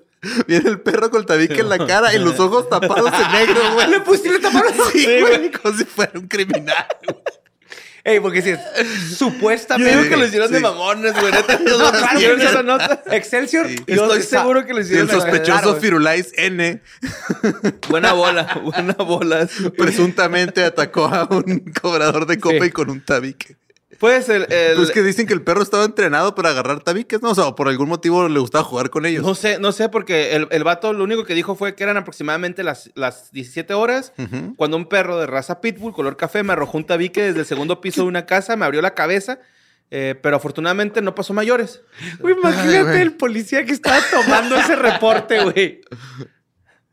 Viene 0.48 0.70
el 0.70 0.80
perro 0.80 1.10
con 1.10 1.20
el 1.20 1.26
tabique 1.26 1.60
en 1.60 1.68
la 1.68 1.86
cara 1.86 2.14
y 2.14 2.18
los 2.18 2.40
ojos 2.40 2.68
tapados 2.70 3.12
en 3.12 3.32
negro, 3.32 3.60
güey. 3.74 3.90
Le 3.90 4.00
pusiste 4.00 4.38
taparon 4.38 4.72
Sí, 4.90 5.20
güey, 5.20 5.50
como 5.52 5.76
si 5.76 5.84
fuera 5.84 6.12
un 6.18 6.26
criminal. 6.28 6.86
güey. 7.06 7.18
Ey, 8.06 8.20
porque 8.20 8.42
si 8.42 8.50
es 8.50 8.58
Yo 8.58 9.16
supuestamente. 9.16 9.96
digo 9.96 10.08
que 10.10 10.16
lo 10.18 10.26
hicieron 10.26 10.52
de 10.52 10.60
mamones, 10.60 11.14
güey. 11.18 11.32
Neta, 11.32 11.58
No, 11.58 11.78
no, 11.78 11.90
claro 11.90 12.16
hicieron 12.18 12.40
esa 12.42 12.62
no. 12.62 12.76
nota. 12.76 13.02
Excelsior. 13.10 13.66
Sí. 13.66 13.76
yo 13.86 14.04
Estoy 14.04 14.22
seguro 14.22 14.66
que 14.66 14.74
lo 14.74 14.80
hicieron. 14.82 15.08
el 15.08 15.14
sospechoso. 15.14 15.76
Firulais 15.76 16.30
N 16.36 16.82
Buena 17.88 18.12
bola, 18.12 18.60
buena 18.62 18.92
bola. 18.94 19.48
presuntamente 19.78 20.62
atacó 20.64 21.06
a 21.06 21.24
un 21.30 21.60
cobrador 21.80 22.26
de 22.26 22.38
copa 22.38 22.56
Sí. 22.60 22.66
y 22.66 22.70
con 22.70 22.90
un 22.90 23.00
tabique. 23.04 23.56
Pues 23.98 24.28
el... 24.28 24.46
el- 24.52 24.76
Pues 24.76 24.90
que 24.90 25.02
dicen 25.02 25.26
que 25.26 25.34
el 25.34 25.42
perro 25.42 25.62
estaba 25.62 25.84
entrenado 25.84 26.34
para 26.34 26.50
agarrar 26.50 26.82
tabiques, 26.82 27.22
¿no? 27.22 27.30
O 27.30 27.34
sea, 27.34 27.52
por 27.54 27.68
algún 27.68 27.88
motivo 27.88 28.28
le 28.28 28.38
gustaba 28.40 28.64
jugar 28.64 28.90
con 28.90 29.06
ellos. 29.06 29.22
No 29.24 29.34
sé, 29.34 29.58
no 29.58 29.72
sé, 29.72 29.88
porque 29.88 30.34
el, 30.34 30.48
el 30.50 30.64
vato 30.64 30.92
lo 30.92 31.04
único 31.04 31.24
que 31.24 31.34
dijo 31.34 31.54
fue 31.54 31.74
que 31.74 31.84
eran 31.84 31.96
aproximadamente 31.96 32.62
las, 32.62 32.90
las 32.94 33.30
17 33.32 33.74
horas 33.74 34.12
cuando 34.56 34.76
un 34.76 34.86
perro 34.88 35.18
de 35.18 35.26
raza 35.26 35.60
pitbull 35.60 35.92
color 35.92 36.16
café 36.16 36.42
me 36.42 36.52
arrojó 36.52 36.78
un 36.78 36.84
tabique 36.86 37.22
desde 37.22 37.40
el 37.40 37.46
segundo 37.46 37.80
piso 37.80 38.02
de 38.02 38.08
una 38.08 38.26
casa, 38.26 38.56
me 38.56 38.64
abrió 38.64 38.80
la 38.82 38.94
cabeza, 38.94 39.38
eh, 39.90 40.14
pero 40.22 40.36
afortunadamente 40.36 41.00
no 41.02 41.14
pasó 41.14 41.32
mayores. 41.34 41.82
Güey, 42.20 42.34
imagínate 42.36 42.90
Ay, 42.96 43.02
el 43.02 43.12
policía 43.14 43.64
que 43.64 43.72
estaba 43.72 43.98
tomando 44.10 44.56
ese 44.56 44.76
reporte, 44.76 45.42
güey. 45.44 45.80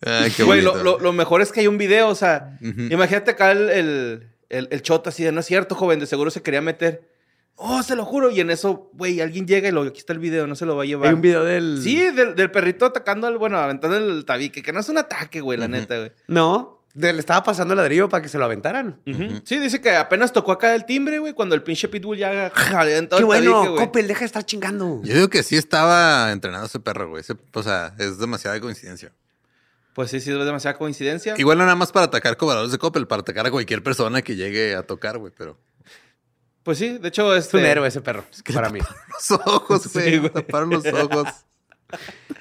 Ay, 0.04 0.32
qué 0.36 0.44
Güey, 0.44 0.62
lo, 0.62 0.82
lo- 0.84 1.00
lo 1.00 1.14
mejor 1.14 1.42
es 1.42 1.52
que 1.52 1.60
hay 1.62 1.68
un 1.68 1.78
video, 1.78 2.08
o 2.08 2.16
sea, 2.16 2.58
imagínate 2.62 3.32
acá 3.32 3.52
el, 3.52 3.70
el, 3.70 4.28
el, 4.52 4.68
el 4.72 4.82
chota 4.82 5.10
así 5.10 5.24
de, 5.24 5.32
no 5.32 5.40
es 5.40 5.46
cierto, 5.46 5.76
joven, 5.76 6.00
de 6.00 6.06
seguro 6.08 6.30
se 6.32 6.42
quería 6.42 6.62
meter. 6.62 7.10
Oh, 7.56 7.84
se 7.84 7.96
lo 7.96 8.06
juro. 8.06 8.32
Y 8.32 8.40
en 8.40 8.50
eso, 8.50 8.90
güey, 8.94 9.22
alguien 9.22 9.46
llega 9.46 9.68
y 9.68 9.72
lo, 9.72 9.82
aquí 9.84 10.00
está 10.00 10.14
el 10.14 10.20
video, 10.20 10.48
no 10.48 10.56
se 10.56 10.66
lo 10.66 10.76
va 10.76 10.84
a 10.84 10.86
llevar. 10.86 11.10
Hay 11.10 11.14
un 11.14 11.22
video 11.22 11.44
del. 11.44 11.80
Sí, 11.84 11.98
del, 12.12 12.34
del 12.36 12.50
perrito 12.52 12.86
atacando 12.86 13.28
al, 13.28 13.38
bueno, 13.38 13.58
aventando 13.58 13.98
el 13.98 14.26
tabique, 14.26 14.64
que 14.64 14.72
no 14.74 14.80
es 14.80 14.90
un 14.90 14.98
ataque, 14.98 15.42
güey, 15.42 15.58
la 15.60 15.68
neta, 15.68 15.98
güey. 15.98 16.12
No. 16.28 16.80
de- 16.94 17.14
Le 17.14 17.20
estaba 17.20 17.44
pasando 17.44 17.74
el 17.74 17.78
ladrillo 17.78 18.10
para 18.10 18.24
que 18.24 18.30
se 18.30 18.38
lo 18.38 18.46
aventaran. 18.46 19.00
Sí, 19.46 19.60
dice 19.60 19.80
que 19.80 19.92
apenas 19.96 20.34
tocó 20.34 20.54
acá 20.54 20.74
el 20.74 20.86
timbre, 20.86 21.20
güey, 21.20 21.34
cuando 21.34 21.54
el 21.56 21.62
pinche 21.62 21.88
pitbull 21.88 22.18
ya 22.18 22.48
aventó 22.76 23.18
Qué 23.18 23.22
el 23.22 23.26
bueno, 23.28 23.52
tabique, 23.52 23.70
güey. 23.74 23.86
Coppel, 23.86 24.08
deja 24.08 24.20
de 24.22 24.26
estar 24.26 24.44
chingando. 24.46 25.02
Yo 25.04 25.14
digo 25.14 25.30
que 25.30 25.44
sí 25.44 25.56
estaba 25.56 26.32
entrenado 26.32 26.66
ese 26.66 26.80
perro, 26.80 27.10
güey. 27.10 27.22
Ese- 27.22 27.36
o 27.54 27.64
sea, 27.64 27.94
es 28.00 28.18
demasiada 28.18 28.60
coincidencia. 28.60 29.12
Pues 29.94 30.10
sí, 30.10 30.20
sí, 30.22 30.32
es 30.32 30.46
demasiada 30.46 30.78
coincidencia. 30.78 31.34
Igual 31.38 31.58
no 31.58 31.66
nada 31.66 31.76
más 31.76 31.92
para 31.92 32.06
atacar 32.06 32.38
cobradores 32.38 32.72
de 32.72 32.78
Coppel, 32.78 33.08
para 33.08 33.22
atacar 33.22 33.46
a 33.48 33.52
cualquier 33.52 33.84
persona 33.84 34.22
que 34.22 34.36
llegue 34.36 34.76
a 34.76 34.84
tocar, 34.84 35.18
güey, 35.18 35.34
pero... 35.38 35.58
Pues 36.64 36.78
sí, 36.78 36.98
de 37.00 37.08
hecho, 37.08 37.36
Es 37.36 37.52
un 37.54 37.60
este... 37.60 37.72
héroe 37.72 37.88
ese 37.88 38.02
perro, 38.02 38.24
para 38.54 38.70
mí. 38.70 38.80
Los 38.80 39.32
ojos, 39.46 39.88
güey. 39.94 40.12
Sí, 40.12 40.18
güey. 40.20 40.32
Taparon 40.32 40.70
los 40.70 40.86
ojos. 40.86 41.28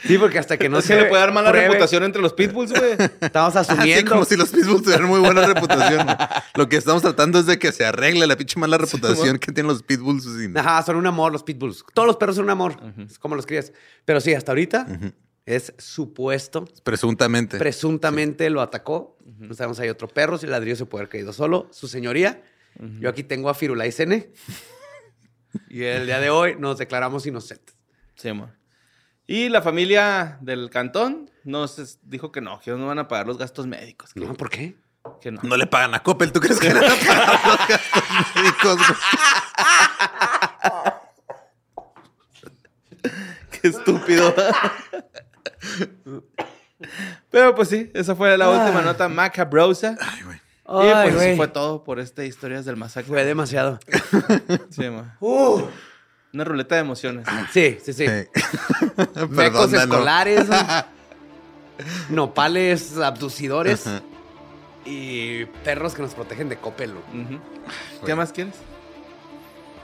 Sí, 0.05 0.17
porque 0.17 0.39
hasta 0.39 0.57
que 0.57 0.69
no 0.69 0.77
No 0.77 0.81
se 0.83 0.89
se 0.89 0.97
le 1.01 1.05
puede 1.07 1.21
dar 1.21 1.33
mala 1.33 1.51
pruebe, 1.51 1.67
reputación 1.69 2.05
entre 2.05 2.23
los 2.23 2.35
pitbulls, 2.35 2.71
güey. 2.73 2.93
Estamos 3.21 3.57
Así 3.57 3.73
asumiendo. 3.73 4.11
como 4.13 4.25
si 4.25 4.37
los 4.37 4.51
pitbulls 4.51 4.83
tuvieran 4.85 5.07
muy 5.09 5.19
buena 5.19 5.45
reputación. 5.45 6.05
güey. 6.05 6.17
Lo 6.55 6.69
que 6.69 6.77
estamos 6.77 7.03
tratando 7.03 7.41
es 7.41 7.47
de 7.47 7.59
que 7.59 7.73
se 7.73 7.85
arregle 7.85 8.27
la 8.29 8.37
pinche 8.37 8.61
mala 8.61 8.79
reputación 8.79 9.39
que 9.41 9.51
tienen 9.51 9.73
los 9.73 9.83
pitbulls. 9.83 10.23
sin- 10.23 10.57
Ajá, 10.57 10.83
son 10.85 10.95
un 10.97 11.07
amor 11.07 11.33
los 11.33 11.43
pitbulls. 11.43 11.85
Todos 11.95 12.07
los 12.07 12.17
perros 12.17 12.37
son 12.37 12.45
un 12.45 12.51
amor. 12.51 12.77
Es 13.09 13.19
como 13.19 13.35
los 13.35 13.45
crías. 13.45 13.73
Pero 14.05 14.21
sí, 14.21 14.33
hasta 14.35 14.53
ahorita 14.53 14.87
es 15.47 15.73
supuesto. 15.79 16.65
Presuntamente. 16.85 17.59
Presuntamente 17.59 18.51
lo 18.51 18.61
atacó. 18.61 19.17
No 19.39 19.55
sabemos 19.55 19.79
si 19.79 19.83
hay 19.85 19.89
otro 19.89 20.07
perro, 20.09 20.37
si 20.39 20.47
el 20.47 20.53
ladrillo 20.53 20.77
se 20.77 20.87
puede 20.87 21.03
haber 21.03 21.09
caído 21.11 21.33
solo. 21.33 21.69
Su 21.73 21.89
señoría. 21.89 22.43
Yo 23.01 23.09
aquí 23.09 23.25
tengo 23.25 23.49
a 23.49 23.55
Firulais 23.55 23.99
N. 24.01 24.31
y 25.69 25.83
el 25.83 26.07
día 26.07 26.21
de 26.21 26.31
hoy 26.31 26.55
nos 26.59 26.79
declaramos 26.79 27.27
inocentes. 27.27 27.75
Sí, 28.15 28.29
amor. 28.29 28.51
Y 29.27 29.49
la 29.49 29.63
familia 29.63 30.39
del 30.41 30.71
cantón 30.71 31.31
nos 31.45 31.99
dijo 32.03 32.31
que 32.33 32.41
no, 32.41 32.61
que 32.61 32.71
no 32.73 32.87
van 32.87 32.99
a 32.99 33.09
pagar 33.09 33.27
los 33.27 33.39
gastos 33.39 33.67
médicos. 33.67 34.13
Que 34.15 34.21
No, 34.21 34.35
¿por 34.35 34.51
qué? 34.51 34.77
que 35.21 35.31
no. 35.33 35.41
no 35.43 35.57
le 35.57 35.67
pagan 35.67 35.95
a 35.95 36.03
Coppel. 36.03 36.31
¿Tú 36.33 36.41
crees 36.41 36.59
que 36.61 36.69
le 36.75 36.81
van 36.81 36.93
a 36.93 36.97
pagar 36.97 37.47
los 37.47 37.69
gastos 37.69 38.03
médicos? 38.37 38.79
Qué 43.51 43.69
estúpido. 43.69 44.35
Pero 47.31 47.55
pues 47.55 47.69
sí, 47.69 47.91
esa 47.95 48.15
fue 48.17 48.37
la 48.39 48.49
última 48.49 48.83
nota 48.83 49.09
macabrosa. 49.09 49.97
Ay, 50.01 50.23
güey. 50.23 50.37
y 50.37 50.89
Ay, 50.89 51.03
pues 51.05 51.15
güey. 51.15 51.29
eso 51.29 51.37
fue 51.37 51.49
todo 51.49 51.85
por 51.85 52.01
este 52.01 52.27
Historias 52.27 52.65
del 52.65 52.77
Masacre. 52.77 53.09
Fue 53.09 53.25
demasiado. 53.25 53.79
Sí. 54.71 54.85
Uh. 55.21 55.63
Una 56.33 56.45
ruleta 56.45 56.77
de 56.77 56.81
emociones. 56.83 57.27
Sí, 57.53 57.79
sí, 57.83 57.93
sí. 57.93 58.07
Sí. 58.07 58.29
Mecos 59.29 59.29
Perdón, 59.37 59.73
Nano. 59.73 59.95
escolares. 59.95 60.47
nopales 62.09 62.97
abducidores. 62.99 63.87
Ajá. 63.87 64.03
Y 64.85 65.45
perros 65.65 65.95
que 65.95 66.03
nos 66.03 66.15
protegen 66.15 66.49
de. 66.49 66.57
Ujú. 66.57 67.39
¿Qué 68.07 68.15
más 68.15 68.33
quieres? 68.33 68.55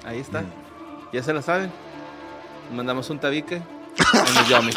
Ahí 0.04 0.20
está. 0.20 0.44
Ya 1.12 1.22
se 1.22 1.34
la 1.34 1.42
saben. 1.42 1.70
Mandamos 2.72 3.10
un 3.10 3.18
tabique 3.18 3.56
en 3.56 4.34
los 4.34 4.48
Yomix. 4.48 4.76